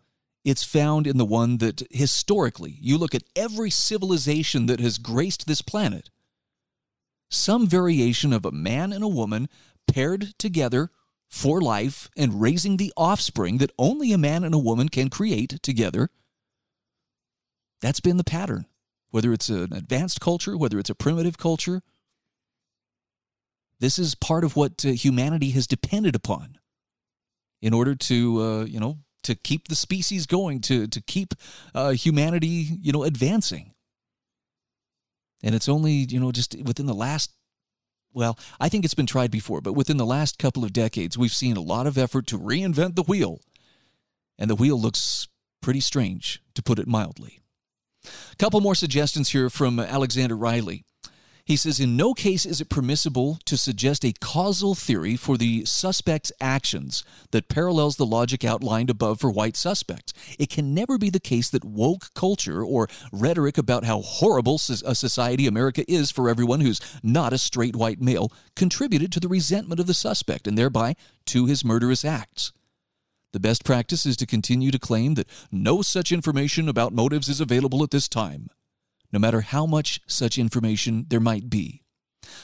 it's 0.46 0.64
found 0.64 1.06
in 1.06 1.18
the 1.18 1.26
one 1.26 1.58
that 1.58 1.84
historically, 1.92 2.78
you 2.80 2.98
look 2.98 3.14
at 3.14 3.24
every 3.36 3.70
civilization 3.70 4.68
that 4.68 4.80
has 4.80 4.98
graced 4.98 5.48
this 5.48 5.62
planet, 5.62 6.10
some 7.30 7.68
variation 7.68 8.32
of 8.32 8.46
a 8.46 8.52
man 8.52 8.94
and 8.94 9.04
a 9.04 9.08
woman 9.08 9.50
paired 9.86 10.38
together 10.40 10.92
for 11.28 11.62
life 11.62 12.10
and 12.18 12.42
raising 12.42 12.78
the 12.78 12.94
offspring 12.96 13.58
that 13.58 13.72
only 13.78 14.14
a 14.14 14.18
man 14.18 14.44
and 14.44 14.56
a 14.56 14.60
woman 14.60 14.90
can 14.90 15.10
create 15.10 15.62
together. 15.62 16.10
That's 17.82 18.00
been 18.00 18.18
the 18.18 18.24
pattern. 18.24 18.66
Whether 19.12 19.34
it's 19.34 19.50
an 19.50 19.74
advanced 19.74 20.22
culture, 20.22 20.58
whether 20.58 20.80
it's 20.80 20.90
a 20.90 20.96
primitive 20.96 21.38
culture, 21.38 21.82
this 23.80 23.98
is 23.98 24.16
part 24.16 24.44
of 24.44 24.56
what 24.56 24.86
uh, 24.86 24.90
humanity 24.90 25.52
has 25.52 25.66
depended 25.66 26.16
upon 26.16 26.58
in 27.62 27.74
order 27.74 27.96
to, 27.96 28.42
uh, 28.42 28.64
you 28.66 28.80
know, 28.80 29.00
to 29.24 29.36
keep 29.36 29.68
the 29.68 29.76
species 29.76 30.26
going, 30.26 30.62
to 30.62 30.88
to 30.88 31.02
keep 31.02 31.34
uh, 31.74 31.92
humanity, 31.92 32.78
you 32.82 32.92
know, 32.92 33.04
advancing. 33.04 33.74
And 35.42 35.56
it's 35.56 35.70
only, 35.70 35.94
you 35.94 36.20
know, 36.20 36.32
just 36.32 36.56
within 36.64 36.86
the 36.86 36.94
last 36.94 37.32
well, 38.14 38.38
I 38.60 38.70
think 38.70 38.86
it's 38.86 38.96
been 38.96 39.06
tried 39.06 39.32
before, 39.32 39.62
but 39.62 39.74
within 39.74 39.98
the 39.98 40.06
last 40.06 40.40
couple 40.40 40.64
of 40.64 40.74
decades, 40.74 41.18
we've 41.18 41.32
seen 41.32 41.58
a 41.58 41.62
lot 41.62 41.86
of 41.86 41.98
effort 41.98 42.26
to 42.28 42.40
reinvent 42.40 42.96
the 42.96 43.04
wheel. 43.04 43.42
And 44.38 44.50
the 44.50 44.56
wheel 44.56 44.80
looks 44.80 45.28
pretty 45.62 45.80
strange, 45.80 46.42
to 46.56 46.64
put 46.64 46.80
it 46.80 46.88
mildly. 46.88 47.39
A 48.32 48.36
couple 48.36 48.62
more 48.62 48.76
suggestions 48.76 49.30
here 49.30 49.50
from 49.50 49.80
Alexander 49.80 50.36
Riley. 50.36 50.84
He 51.50 51.56
says, 51.56 51.80
In 51.80 51.98
no 51.98 52.14
case 52.14 52.46
is 52.46 52.62
it 52.62 52.70
permissible 52.70 53.40
to 53.46 53.58
suggest 53.58 54.06
a 54.06 54.14
causal 54.22 54.76
theory 54.76 55.16
for 55.16 55.36
the 55.36 55.66
suspect's 55.66 56.32
actions 56.40 57.04
that 57.32 57.50
parallels 57.50 57.96
the 57.96 58.06
logic 58.06 58.46
outlined 58.46 58.92
above 58.92 59.20
for 59.20 59.32
white 59.32 59.58
suspects. 59.58 60.14
It 60.38 60.52
can 60.52 60.76
never 60.76 61.00
be 61.00 61.10
the 61.10 61.20
case 61.20 61.50
that 61.50 61.66
woke 61.66 62.14
culture 62.14 62.64
or 62.64 62.88
rhetoric 63.12 63.58
about 63.58 63.84
how 63.84 64.02
horrible 64.02 64.62
a 64.86 64.94
society 64.94 65.48
America 65.48 65.84
is 65.92 66.12
for 66.12 66.30
everyone 66.30 66.60
who's 66.60 66.82
not 67.02 67.34
a 67.34 67.40
straight 67.40 67.76
white 67.76 68.00
male 68.00 68.32
contributed 68.56 69.12
to 69.14 69.20
the 69.20 69.28
resentment 69.28 69.80
of 69.80 69.88
the 69.88 69.96
suspect 69.96 70.46
and 70.46 70.56
thereby 70.56 70.96
to 71.26 71.48
his 71.48 71.66
murderous 71.66 72.06
acts. 72.06 72.52
The 73.34 73.40
best 73.40 73.64
practice 73.64 74.06
is 74.06 74.18
to 74.18 74.26
continue 74.26 74.72
to 74.72 74.80
claim 74.80 75.14
that 75.16 75.30
no 75.52 75.82
such 75.82 76.12
information 76.12 76.68
about 76.68 76.94
motives 76.94 77.30
is 77.30 77.40
available 77.40 77.84
at 77.84 77.92
this 77.92 78.08
time 78.08 78.50
no 79.12 79.20
matter 79.20 79.42
how 79.42 79.66
much 79.66 80.02
such 80.08 80.38
information 80.38 81.06
there 81.10 81.20
might 81.20 81.50
be. 81.50 81.82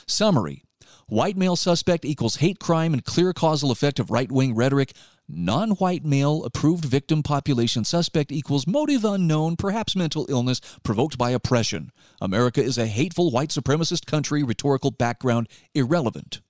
Summary 0.07 0.63
White 1.07 1.37
male 1.37 1.55
suspect 1.55 2.03
equals 2.03 2.37
hate 2.37 2.59
crime 2.59 2.91
and 2.91 3.05
clear 3.05 3.31
causal 3.31 3.69
effect 3.69 3.99
of 3.99 4.09
right 4.09 4.31
wing 4.31 4.55
rhetoric. 4.55 4.93
Non 5.27 5.71
white 5.71 6.03
male 6.03 6.43
approved 6.43 6.83
victim 6.83 7.21
population 7.21 7.83
suspect 7.83 8.31
equals 8.31 8.65
motive 8.65 9.05
unknown, 9.05 9.55
perhaps 9.55 9.95
mental 9.95 10.25
illness 10.29 10.61
provoked 10.83 11.15
by 11.17 11.29
oppression. 11.29 11.91
America 12.19 12.63
is 12.63 12.79
a 12.79 12.87
hateful 12.87 13.29
white 13.29 13.49
supremacist 13.49 14.07
country, 14.07 14.41
rhetorical 14.41 14.89
background 14.89 15.47
irrelevant. 15.75 16.41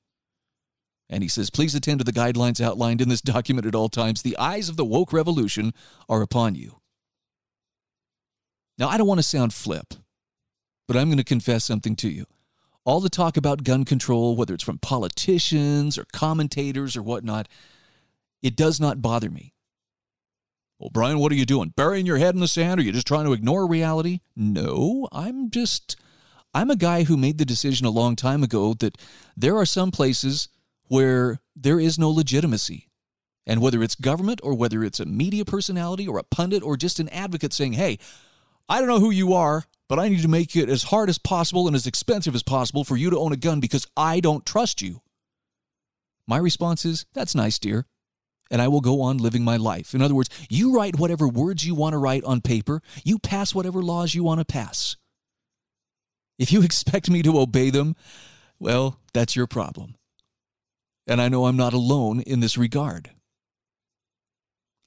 And 1.09 1.21
he 1.21 1.29
says, 1.29 1.49
please 1.49 1.75
attend 1.75 1.99
to 1.99 2.03
the 2.03 2.11
guidelines 2.11 2.59
outlined 2.59 3.01
in 3.01 3.09
this 3.09 3.21
document 3.21 3.67
at 3.67 3.75
all 3.75 3.89
times. 3.89 4.21
The 4.21 4.37
eyes 4.37 4.69
of 4.69 4.77
the 4.77 4.85
woke 4.85 5.13
revolution 5.13 5.73
are 6.09 6.21
upon 6.21 6.55
you. 6.55 6.81
Now, 8.77 8.89
I 8.89 8.97
don't 8.97 9.07
want 9.07 9.19
to 9.19 9.23
sound 9.23 9.53
flip, 9.53 9.93
but 10.87 10.97
I'm 10.97 11.07
going 11.07 11.17
to 11.17 11.23
confess 11.23 11.63
something 11.63 11.95
to 11.97 12.09
you. 12.09 12.25
All 12.83 12.99
the 12.99 13.09
talk 13.09 13.37
about 13.37 13.63
gun 13.63 13.85
control, 13.85 14.35
whether 14.35 14.53
it's 14.53 14.63
from 14.63 14.77
politicians 14.79 15.97
or 15.97 16.05
commentators 16.11 16.95
or 16.95 17.03
whatnot, 17.03 17.47
it 18.41 18.55
does 18.55 18.79
not 18.79 19.01
bother 19.01 19.29
me. 19.29 19.53
Well, 20.77 20.91
Brian, 20.91 21.19
what 21.19 21.31
are 21.31 21.35
you 21.35 21.45
doing? 21.45 21.73
Burying 21.75 22.05
your 22.05 22.17
head 22.17 22.35
in 22.35 22.41
the 22.41 22.47
sand? 22.47 22.79
Are 22.79 22.83
you 22.83 22.91
just 22.91 23.07
trying 23.07 23.25
to 23.25 23.33
ignore 23.33 23.65
reality? 23.65 24.19
No, 24.35 25.07
I'm 25.11 25.49
just, 25.49 25.95
I'm 26.53 26.69
a 26.69 26.75
guy 26.75 27.03
who 27.03 27.15
made 27.15 27.37
the 27.37 27.45
decision 27.45 27.87
a 27.87 27.91
long 27.91 28.15
time 28.15 28.43
ago 28.43 28.73
that 28.75 28.97
there 29.37 29.55
are 29.57 29.65
some 29.65 29.89
places 29.89 30.49
where 30.87 31.39
there 31.55 31.79
is 31.79 31.97
no 31.99 32.09
legitimacy. 32.09 32.89
And 33.47 33.61
whether 33.61 33.83
it's 33.83 33.95
government 33.95 34.39
or 34.43 34.55
whether 34.55 34.83
it's 34.83 34.99
a 34.99 35.05
media 35.05 35.45
personality 35.45 36.07
or 36.07 36.17
a 36.17 36.23
pundit 36.23 36.63
or 36.63 36.77
just 36.77 36.99
an 36.99 37.09
advocate 37.09 37.53
saying, 37.53 37.73
hey, 37.73 37.99
I 38.67 38.79
don't 38.79 38.87
know 38.87 38.99
who 38.99 39.11
you 39.11 39.33
are, 39.33 39.65
but 39.87 39.99
I 39.99 40.09
need 40.09 40.23
to 40.23 40.27
make 40.27 40.55
it 40.55 40.69
as 40.69 40.83
hard 40.83 41.09
as 41.09 41.19
possible 41.19 41.67
and 41.67 41.75
as 41.75 41.85
expensive 41.85 42.33
as 42.33 42.41
possible 42.41 42.83
for 42.83 42.97
you 42.97 43.11
to 43.11 43.19
own 43.19 43.31
a 43.31 43.37
gun 43.37 43.59
because 43.59 43.85
I 43.95 44.19
don't 44.19 44.45
trust 44.45 44.81
you. 44.81 45.01
My 46.27 46.37
response 46.37 46.85
is, 46.85 47.05
That's 47.13 47.35
nice, 47.35 47.59
dear. 47.59 47.85
And 48.49 48.61
I 48.61 48.67
will 48.67 48.81
go 48.81 49.01
on 49.01 49.17
living 49.17 49.43
my 49.43 49.57
life. 49.57 49.93
In 49.93 50.01
other 50.01 50.13
words, 50.13 50.29
you 50.49 50.75
write 50.75 50.99
whatever 50.99 51.27
words 51.27 51.65
you 51.65 51.75
want 51.75 51.93
to 51.93 51.97
write 51.97 52.23
on 52.23 52.41
paper, 52.41 52.81
you 53.03 53.19
pass 53.19 53.55
whatever 53.55 53.81
laws 53.81 54.13
you 54.13 54.23
want 54.23 54.39
to 54.39 54.45
pass. 54.45 54.95
If 56.37 56.51
you 56.51 56.61
expect 56.63 57.09
me 57.09 57.21
to 57.23 57.39
obey 57.39 57.69
them, 57.69 57.95
well, 58.59 58.99
that's 59.13 59.35
your 59.35 59.47
problem. 59.47 59.95
And 61.07 61.21
I 61.21 61.29
know 61.29 61.45
I'm 61.45 61.57
not 61.57 61.73
alone 61.73 62.21
in 62.21 62.39
this 62.39 62.57
regard. 62.57 63.11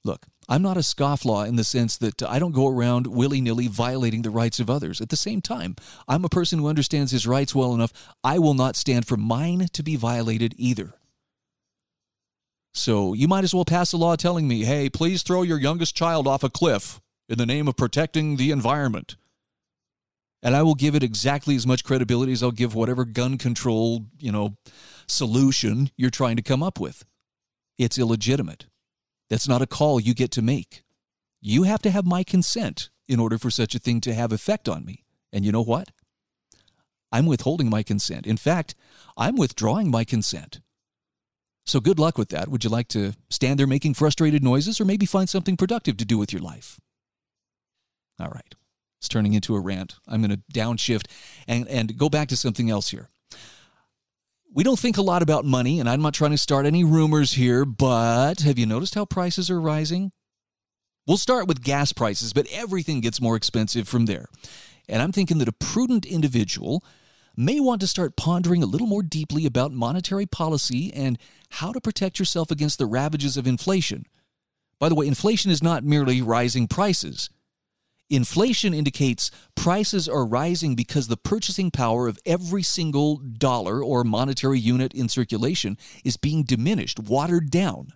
Look, 0.03 0.25
I'm 0.47 0.61
not 0.61 0.77
a 0.77 0.81
scofflaw 0.81 1.47
in 1.47 1.55
the 1.55 1.63
sense 1.63 1.97
that 1.97 2.23
I 2.23 2.39
don't 2.39 2.53
go 2.53 2.67
around 2.67 3.07
willy 3.07 3.41
nilly 3.41 3.67
violating 3.67 4.23
the 4.23 4.29
rights 4.29 4.59
of 4.59 4.69
others. 4.69 4.99
At 4.99 5.09
the 5.09 5.15
same 5.15 5.41
time, 5.41 5.75
I'm 6.07 6.25
a 6.25 6.29
person 6.29 6.59
who 6.59 6.67
understands 6.67 7.11
his 7.11 7.27
rights 7.27 7.53
well 7.53 7.73
enough. 7.73 7.93
I 8.23 8.39
will 8.39 8.53
not 8.55 8.75
stand 8.75 9.07
for 9.07 9.17
mine 9.17 9.67
to 9.73 9.83
be 9.83 9.95
violated 9.95 10.55
either. 10.57 10.93
So 12.73 13.13
you 13.13 13.27
might 13.27 13.43
as 13.43 13.53
well 13.53 13.65
pass 13.65 13.93
a 13.93 13.97
law 13.97 14.15
telling 14.15 14.47
me, 14.47 14.63
hey, 14.63 14.89
please 14.89 15.21
throw 15.21 15.43
your 15.43 15.59
youngest 15.59 15.95
child 15.95 16.27
off 16.27 16.43
a 16.43 16.49
cliff 16.49 17.01
in 17.27 17.37
the 17.37 17.45
name 17.45 17.67
of 17.67 17.77
protecting 17.77 18.37
the 18.37 18.51
environment. 18.51 19.15
And 20.41 20.55
I 20.55 20.63
will 20.63 20.75
give 20.75 20.95
it 20.95 21.03
exactly 21.03 21.55
as 21.55 21.67
much 21.67 21.83
credibility 21.83 22.31
as 22.31 22.41
I'll 22.41 22.51
give 22.51 22.73
whatever 22.73 23.05
gun 23.05 23.37
control, 23.37 24.05
you 24.17 24.31
know, 24.31 24.55
solution 25.09 25.91
you're 25.97 26.09
trying 26.09 26.35
to 26.35 26.41
come 26.41 26.63
up 26.63 26.79
with. 26.79 27.05
It's 27.77 27.97
illegitimate. 27.97 28.65
That's 29.29 29.47
not 29.47 29.61
a 29.61 29.67
call 29.67 29.99
you 29.99 30.13
get 30.13 30.31
to 30.31 30.41
make. 30.41 30.83
You 31.41 31.63
have 31.63 31.81
to 31.83 31.91
have 31.91 32.05
my 32.05 32.23
consent 32.23 32.89
in 33.07 33.19
order 33.19 33.37
for 33.37 33.49
such 33.49 33.75
a 33.75 33.79
thing 33.79 34.01
to 34.01 34.13
have 34.13 34.31
effect 34.31 34.67
on 34.67 34.85
me. 34.85 35.05
And 35.31 35.45
you 35.45 35.51
know 35.51 35.61
what? 35.61 35.89
I'm 37.11 37.25
withholding 37.25 37.69
my 37.69 37.83
consent. 37.83 38.27
In 38.27 38.37
fact, 38.37 38.75
I'm 39.17 39.35
withdrawing 39.35 39.89
my 39.89 40.03
consent. 40.03 40.59
So 41.65 41.79
good 41.79 41.99
luck 41.99 42.17
with 42.17 42.29
that. 42.29 42.49
Would 42.49 42.63
you 42.63 42.69
like 42.69 42.87
to 42.89 43.13
stand 43.29 43.59
there 43.59 43.67
making 43.67 43.93
frustrated 43.93 44.43
noises 44.43 44.81
or 44.81 44.85
maybe 44.85 45.05
find 45.05 45.29
something 45.29 45.57
productive 45.57 45.97
to 45.97 46.05
do 46.05 46.17
with 46.17 46.33
your 46.33 46.41
life? 46.41 46.79
All 48.19 48.29
right. 48.29 48.55
It's 48.99 49.07
turning 49.07 49.33
into 49.33 49.55
a 49.55 49.59
rant. 49.59 49.95
I'm 50.07 50.21
going 50.21 50.31
to 50.31 50.41
downshift 50.53 51.05
and, 51.47 51.67
and 51.67 51.97
go 51.97 52.09
back 52.09 52.27
to 52.29 52.37
something 52.37 52.69
else 52.69 52.89
here 52.89 53.09
we 54.53 54.63
don't 54.63 54.79
think 54.79 54.97
a 54.97 55.01
lot 55.01 55.21
about 55.21 55.45
money, 55.45 55.79
and 55.79 55.89
I'm 55.89 56.01
not 56.01 56.13
trying 56.13 56.31
to 56.31 56.37
start 56.37 56.65
any 56.65 56.83
rumors 56.83 57.33
here, 57.33 57.65
but 57.65 58.41
have 58.41 58.57
you 58.57 58.65
noticed 58.65 58.95
how 58.95 59.05
prices 59.05 59.49
are 59.49 59.61
rising? 59.61 60.11
We'll 61.07 61.17
start 61.17 61.47
with 61.47 61.63
gas 61.63 61.93
prices, 61.93 62.33
but 62.33 62.47
everything 62.51 63.01
gets 63.01 63.21
more 63.21 63.35
expensive 63.35 63.87
from 63.87 64.05
there. 64.05 64.27
And 64.87 65.01
I'm 65.01 65.11
thinking 65.11 65.37
that 65.37 65.47
a 65.47 65.53
prudent 65.53 66.05
individual 66.05 66.83
may 67.35 67.59
want 67.59 67.79
to 67.81 67.87
start 67.87 68.15
pondering 68.15 68.63
a 68.63 68.67
little 68.67 68.87
more 68.87 69.03
deeply 69.03 69.45
about 69.45 69.71
monetary 69.71 70.25
policy 70.25 70.91
and 70.93 71.17
how 71.51 71.71
to 71.71 71.79
protect 71.79 72.19
yourself 72.19 72.51
against 72.51 72.79
the 72.79 72.85
ravages 72.85 73.37
of 73.37 73.47
inflation. 73.47 74.05
By 74.79 74.89
the 74.89 74.95
way, 74.95 75.07
inflation 75.07 75.51
is 75.51 75.63
not 75.63 75.83
merely 75.83 76.21
rising 76.21 76.67
prices. 76.67 77.29
Inflation 78.09 78.73
indicates 78.73 79.29
prices 79.55 80.09
are 80.09 80.25
rising 80.25 80.75
because 80.75 81.07
the 81.07 81.17
purchasing 81.17 81.69
power 81.69 82.07
of 82.07 82.17
every 82.25 82.63
single 82.63 83.17
dollar 83.17 83.83
or 83.83 84.03
monetary 84.03 84.59
unit 84.59 84.93
in 84.95 85.07
circulation 85.07 85.77
is 86.03 86.17
being 86.17 86.43
diminished, 86.43 86.99
watered 86.99 87.51
down. 87.51 87.93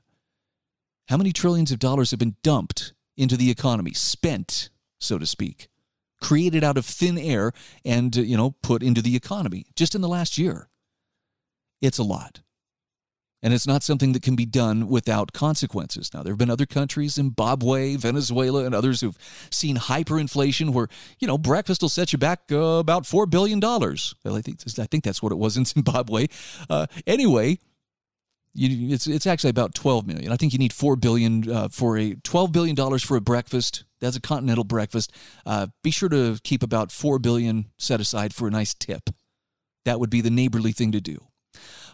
How 1.07 1.17
many 1.17 1.33
trillions 1.33 1.71
of 1.71 1.79
dollars 1.79 2.11
have 2.11 2.19
been 2.19 2.35
dumped 2.43 2.93
into 3.17 3.35
the 3.35 3.49
economy, 3.49 3.93
spent, 3.93 4.69
so 4.99 5.17
to 5.17 5.25
speak, 5.25 5.67
created 6.21 6.63
out 6.63 6.77
of 6.77 6.85
thin 6.85 7.17
air 7.17 7.51
and, 7.83 8.15
you 8.15 8.37
know, 8.37 8.51
put 8.61 8.83
into 8.83 9.01
the 9.01 9.15
economy 9.15 9.65
just 9.75 9.95
in 9.95 10.01
the 10.01 10.07
last 10.07 10.37
year? 10.37 10.69
It's 11.81 11.97
a 11.97 12.03
lot 12.03 12.42
and 13.43 13.53
it's 13.53 13.67
not 13.67 13.83
something 13.83 14.13
that 14.13 14.23
can 14.23 14.35
be 14.37 14.45
done 14.45 14.87
without 14.87 15.33
consequences. 15.33 16.11
Now, 16.13 16.23
there 16.23 16.31
have 16.31 16.37
been 16.39 16.49
other 16.49 16.65
countries, 16.65 17.15
Zimbabwe, 17.15 17.97
Venezuela, 17.97 18.63
and 18.63 18.73
others 18.73 19.01
who've 19.01 19.17
seen 19.51 19.75
hyperinflation 19.75 20.69
where, 20.69 20.87
you 21.19 21.27
know, 21.27 21.37
breakfast 21.37 21.81
will 21.81 21.89
set 21.89 22.13
you 22.13 22.17
back 22.17 22.43
uh, 22.51 22.55
about 22.55 23.03
$4 23.03 23.29
billion. 23.29 23.59
Well, 23.59 24.35
I 24.35 24.41
think, 24.41 24.59
I 24.79 24.85
think 24.85 25.03
that's 25.03 25.21
what 25.21 25.33
it 25.33 25.37
was 25.37 25.57
in 25.57 25.65
Zimbabwe. 25.73 26.27
Uh, 26.69 26.87
anyway, 27.05 27.59
you, 28.53 28.93
it's, 28.93 29.07
it's 29.07 29.27
actually 29.27 29.49
about 29.49 29.75
12 29.75 30.07
million. 30.07 30.31
I 30.31 30.37
think 30.37 30.53
you 30.53 30.59
need 30.59 30.71
4 30.71 30.95
billion 30.95 31.51
uh, 31.51 31.67
for 31.67 31.97
a 31.97 32.15
$12 32.15 32.51
billion 32.53 32.99
for 32.99 33.17
a 33.17 33.21
breakfast. 33.21 33.83
That's 33.99 34.15
a 34.15 34.21
continental 34.21 34.63
breakfast. 34.63 35.11
Uh, 35.45 35.67
be 35.83 35.91
sure 35.91 36.09
to 36.09 36.39
keep 36.43 36.63
about 36.63 36.93
4 36.93 37.19
billion 37.19 37.65
set 37.77 37.99
aside 37.99 38.33
for 38.33 38.47
a 38.47 38.51
nice 38.51 38.73
tip. 38.73 39.09
That 39.83 39.99
would 39.99 40.09
be 40.09 40.21
the 40.21 40.29
neighborly 40.29 40.71
thing 40.71 40.93
to 40.93 41.01
do. 41.01 41.27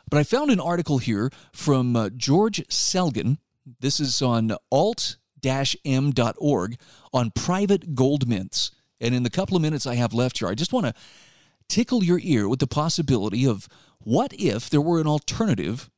But 0.10 0.20
I 0.20 0.24
found 0.24 0.50
an 0.52 0.60
article 0.60 0.98
here 0.98 1.30
from 1.54 1.96
uh, 1.96 2.10
George 2.10 2.66
Selgin. 2.68 3.38
This 3.80 4.00
is 4.00 4.22
on 4.22 4.56
alt-m.org 4.72 5.18
on 7.14 7.32
private 7.32 7.96
gold 7.96 8.28
mints. 8.28 8.72
And 9.00 9.14
in 9.14 9.24
the 9.24 9.30
couple 9.30 9.56
of 9.56 9.62
minutes 9.62 9.86
I 9.86 9.96
have 9.96 10.14
left 10.14 10.40
here, 10.40 10.48
I 10.48 10.56
just 10.56 10.74
want 10.74 10.88
to 10.88 10.94
tickle 11.68 12.04
your 12.04 12.20
ear 12.24 12.50
with 12.50 12.60
the 12.60 12.68
possibility 12.68 13.46
of 13.46 13.68
what 14.00 14.34
if 14.34 14.70
there 14.70 14.82
were 14.82 15.00
an 15.00 15.08
alternative 15.08 15.90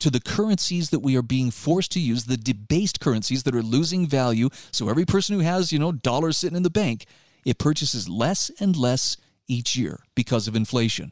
to 0.00 0.10
the 0.10 0.20
currencies 0.20 0.90
that 0.90 1.00
we 1.00 1.16
are 1.16 1.22
being 1.22 1.50
forced 1.50 1.90
to 1.92 2.00
use, 2.00 2.26
the 2.26 2.36
debased 2.36 3.00
currencies 3.00 3.42
that 3.42 3.54
are 3.54 3.62
losing 3.62 4.06
value. 4.06 4.48
So 4.70 4.88
every 4.88 5.04
person 5.04 5.34
who 5.34 5.42
has, 5.42 5.72
you 5.72 5.78
know, 5.80 5.90
dollars 5.90 6.36
sitting 6.36 6.56
in 6.56 6.62
the 6.62 6.70
bank, 6.70 7.06
it 7.44 7.58
purchases 7.58 8.08
less 8.08 8.50
and 8.60 8.76
less 8.76 9.16
each 9.48 9.74
year 9.74 10.00
because 10.14 10.46
of 10.46 10.54
inflation. 10.54 11.10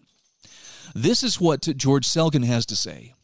This 0.95 1.23
is 1.23 1.41
what 1.41 1.63
George 1.77 2.07
Selgin 2.07 2.45
has 2.45 2.67
to 2.67 2.77
say. 2.77 3.15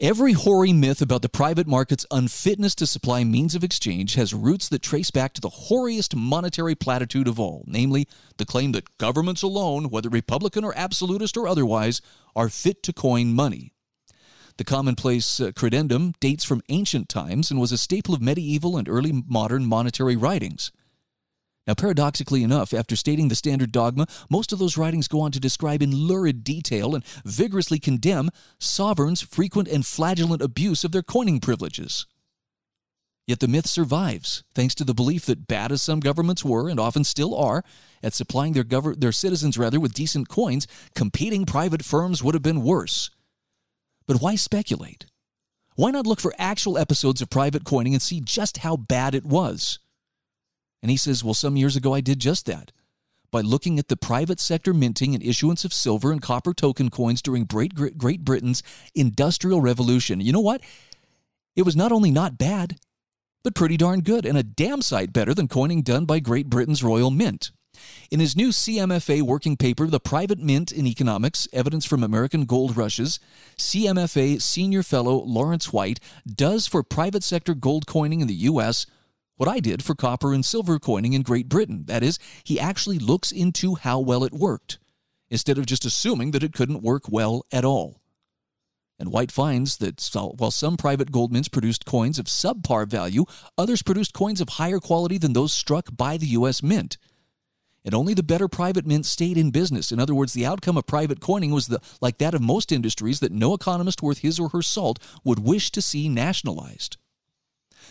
Every 0.00 0.32
hoary 0.32 0.72
myth 0.72 1.02
about 1.02 1.22
the 1.22 1.28
private 1.28 1.66
market's 1.66 2.06
unfitness 2.12 2.76
to 2.76 2.86
supply 2.86 3.24
means 3.24 3.56
of 3.56 3.64
exchange 3.64 4.14
has 4.14 4.32
roots 4.32 4.68
that 4.68 4.80
trace 4.80 5.10
back 5.10 5.32
to 5.32 5.40
the 5.40 5.48
hoariest 5.48 6.14
monetary 6.14 6.76
platitude 6.76 7.26
of 7.26 7.40
all, 7.40 7.64
namely 7.66 8.06
the 8.36 8.44
claim 8.44 8.70
that 8.72 8.96
governments 8.98 9.42
alone, 9.42 9.90
whether 9.90 10.08
Republican 10.08 10.62
or 10.62 10.72
absolutist 10.76 11.36
or 11.36 11.48
otherwise, 11.48 12.00
are 12.36 12.48
fit 12.48 12.84
to 12.84 12.92
coin 12.92 13.34
money. 13.34 13.72
The 14.56 14.64
commonplace 14.64 15.40
uh, 15.40 15.50
credendum 15.50 16.14
dates 16.20 16.44
from 16.44 16.62
ancient 16.68 17.08
times 17.08 17.50
and 17.50 17.58
was 17.58 17.72
a 17.72 17.78
staple 17.78 18.14
of 18.14 18.22
medieval 18.22 18.76
and 18.76 18.88
early 18.88 19.24
modern 19.26 19.66
monetary 19.66 20.14
writings. 20.14 20.70
Now, 21.68 21.74
paradoxically 21.74 22.42
enough, 22.42 22.72
after 22.72 22.96
stating 22.96 23.28
the 23.28 23.34
standard 23.34 23.72
dogma, 23.72 24.06
most 24.30 24.54
of 24.54 24.58
those 24.58 24.78
writings 24.78 25.06
go 25.06 25.20
on 25.20 25.32
to 25.32 25.38
describe 25.38 25.82
in 25.82 25.94
lurid 25.94 26.42
detail 26.42 26.94
and 26.94 27.04
vigorously 27.26 27.78
condemn 27.78 28.30
sovereigns' 28.58 29.20
frequent 29.20 29.68
and 29.68 29.84
flagellant 29.84 30.40
abuse 30.40 30.82
of 30.82 30.92
their 30.92 31.02
coining 31.02 31.40
privileges. 31.40 32.06
Yet 33.26 33.40
the 33.40 33.48
myth 33.48 33.66
survives, 33.66 34.44
thanks 34.54 34.74
to 34.76 34.84
the 34.84 34.94
belief 34.94 35.26
that 35.26 35.46
bad 35.46 35.70
as 35.70 35.82
some 35.82 36.00
governments 36.00 36.42
were 36.42 36.70
and 36.70 36.80
often 36.80 37.04
still 37.04 37.34
are 37.36 37.62
at 38.02 38.14
supplying 38.14 38.54
their, 38.54 38.64
gov- 38.64 38.98
their 38.98 39.12
citizens 39.12 39.58
rather 39.58 39.78
with 39.78 39.92
decent 39.92 40.30
coins, 40.30 40.66
competing 40.94 41.44
private 41.44 41.84
firms 41.84 42.24
would 42.24 42.34
have 42.34 42.42
been 42.42 42.62
worse. 42.62 43.10
But 44.06 44.22
why 44.22 44.36
speculate? 44.36 45.04
Why 45.74 45.90
not 45.90 46.06
look 46.06 46.20
for 46.20 46.32
actual 46.38 46.78
episodes 46.78 47.20
of 47.20 47.28
private 47.28 47.64
coining 47.64 47.92
and 47.92 48.00
see 48.00 48.22
just 48.22 48.58
how 48.58 48.78
bad 48.78 49.14
it 49.14 49.26
was? 49.26 49.78
And 50.82 50.90
he 50.90 50.96
says, 50.96 51.24
Well, 51.24 51.34
some 51.34 51.56
years 51.56 51.76
ago 51.76 51.94
I 51.94 52.00
did 52.00 52.18
just 52.18 52.46
that. 52.46 52.72
By 53.30 53.42
looking 53.42 53.78
at 53.78 53.88
the 53.88 53.96
private 53.96 54.40
sector 54.40 54.72
minting 54.72 55.14
and 55.14 55.22
issuance 55.22 55.64
of 55.64 55.72
silver 55.72 56.12
and 56.12 56.22
copper 56.22 56.54
token 56.54 56.88
coins 56.88 57.20
during 57.20 57.44
Great, 57.44 57.74
Great 57.74 58.24
Britain's 58.24 58.62
Industrial 58.94 59.60
Revolution. 59.60 60.20
You 60.20 60.32
know 60.32 60.40
what? 60.40 60.62
It 61.54 61.62
was 61.62 61.76
not 61.76 61.92
only 61.92 62.10
not 62.10 62.38
bad, 62.38 62.78
but 63.42 63.54
pretty 63.54 63.76
darn 63.76 64.00
good, 64.00 64.24
and 64.24 64.38
a 64.38 64.42
damn 64.42 64.80
sight 64.80 65.12
better 65.12 65.34
than 65.34 65.48
coining 65.48 65.82
done 65.82 66.06
by 66.06 66.20
Great 66.20 66.48
Britain's 66.48 66.82
Royal 66.82 67.10
Mint. 67.10 67.50
In 68.10 68.20
his 68.20 68.36
new 68.36 68.48
CMFA 68.48 69.22
working 69.22 69.56
paper, 69.56 69.86
The 69.86 70.00
Private 70.00 70.38
Mint 70.38 70.72
in 70.72 70.86
Economics 70.86 71.46
Evidence 71.52 71.84
from 71.84 72.02
American 72.02 72.44
Gold 72.44 72.76
Rushes, 72.76 73.20
CMFA 73.56 74.40
senior 74.40 74.82
fellow 74.82 75.16
Lawrence 75.16 75.72
White 75.72 76.00
does 76.26 76.66
for 76.66 76.82
private 76.82 77.22
sector 77.22 77.54
gold 77.54 77.86
coining 77.86 78.20
in 78.20 78.26
the 78.26 78.34
U.S. 78.34 78.86
what 79.38 79.48
I 79.48 79.60
did 79.60 79.82
for 79.82 79.94
copper 79.94 80.34
and 80.34 80.44
silver 80.44 80.78
coining 80.78 81.14
in 81.14 81.22
Great 81.22 81.48
Britain. 81.48 81.84
That 81.86 82.02
is, 82.02 82.18
he 82.44 82.60
actually 82.60 82.98
looks 82.98 83.32
into 83.32 83.76
how 83.76 83.98
well 83.98 84.22
it 84.24 84.34
worked, 84.34 84.78
instead 85.30 85.56
of 85.56 85.64
just 85.64 85.86
assuming 85.86 86.32
that 86.32 86.42
it 86.42 86.52
couldn't 86.52 86.82
work 86.82 87.04
well 87.08 87.46
at 87.50 87.64
all. 87.64 88.02
And 88.98 89.10
White 89.10 89.32
finds 89.32 89.78
that 89.78 90.06
while 90.36 90.50
some 90.50 90.76
private 90.76 91.10
gold 91.10 91.32
mints 91.32 91.48
produced 91.48 91.86
coins 91.86 92.18
of 92.18 92.26
subpar 92.26 92.86
value, 92.86 93.24
others 93.56 93.82
produced 93.82 94.12
coins 94.12 94.42
of 94.42 94.50
higher 94.50 94.80
quality 94.80 95.16
than 95.16 95.32
those 95.32 95.54
struck 95.54 95.96
by 95.96 96.18
the 96.18 96.26
U.S. 96.26 96.62
Mint 96.62 96.98
and 97.88 97.94
only 97.94 98.12
the 98.12 98.22
better 98.22 98.48
private 98.48 98.86
mint 98.86 99.06
stayed 99.06 99.38
in 99.38 99.50
business. 99.50 99.92
In 99.92 99.98
other 99.98 100.14
words, 100.14 100.34
the 100.34 100.44
outcome 100.44 100.76
of 100.76 100.86
private 100.86 101.20
coining 101.20 101.52
was 101.52 101.68
the, 101.68 101.80
like 102.02 102.18
that 102.18 102.34
of 102.34 102.42
most 102.42 102.70
industries 102.70 103.20
that 103.20 103.32
no 103.32 103.54
economist 103.54 104.02
worth 104.02 104.18
his 104.18 104.38
or 104.38 104.50
her 104.50 104.60
salt 104.60 104.98
would 105.24 105.38
wish 105.38 105.70
to 105.70 105.80
see 105.80 106.06
nationalized. 106.06 106.98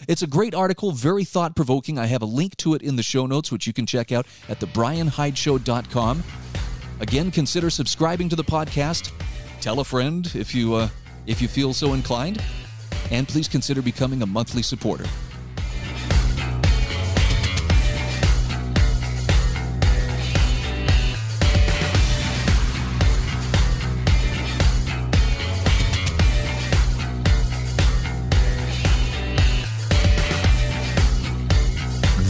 It's 0.07 0.21
a 0.21 0.27
great 0.27 0.53
article, 0.53 0.91
very 0.91 1.23
thought 1.23 1.55
provoking. 1.55 1.97
I 1.97 2.05
have 2.05 2.21
a 2.21 2.25
link 2.25 2.55
to 2.57 2.73
it 2.73 2.81
in 2.81 2.95
the 2.95 3.03
show 3.03 3.25
notes, 3.25 3.51
which 3.51 3.67
you 3.67 3.73
can 3.73 3.85
check 3.85 4.11
out 4.11 4.25
at 4.49 4.59
thebrianhydeshow.com. 4.59 6.23
Again, 6.99 7.31
consider 7.31 7.69
subscribing 7.69 8.29
to 8.29 8.35
the 8.35 8.43
podcast. 8.43 9.11
Tell 9.61 9.79
a 9.79 9.83
friend 9.83 10.31
if 10.35 10.53
you 10.55 10.75
uh, 10.75 10.89
if 11.25 11.41
you 11.41 11.47
feel 11.47 11.73
so 11.73 11.93
inclined, 11.93 12.41
and 13.11 13.27
please 13.27 13.47
consider 13.47 13.81
becoming 13.81 14.21
a 14.21 14.25
monthly 14.25 14.61
supporter. 14.61 15.05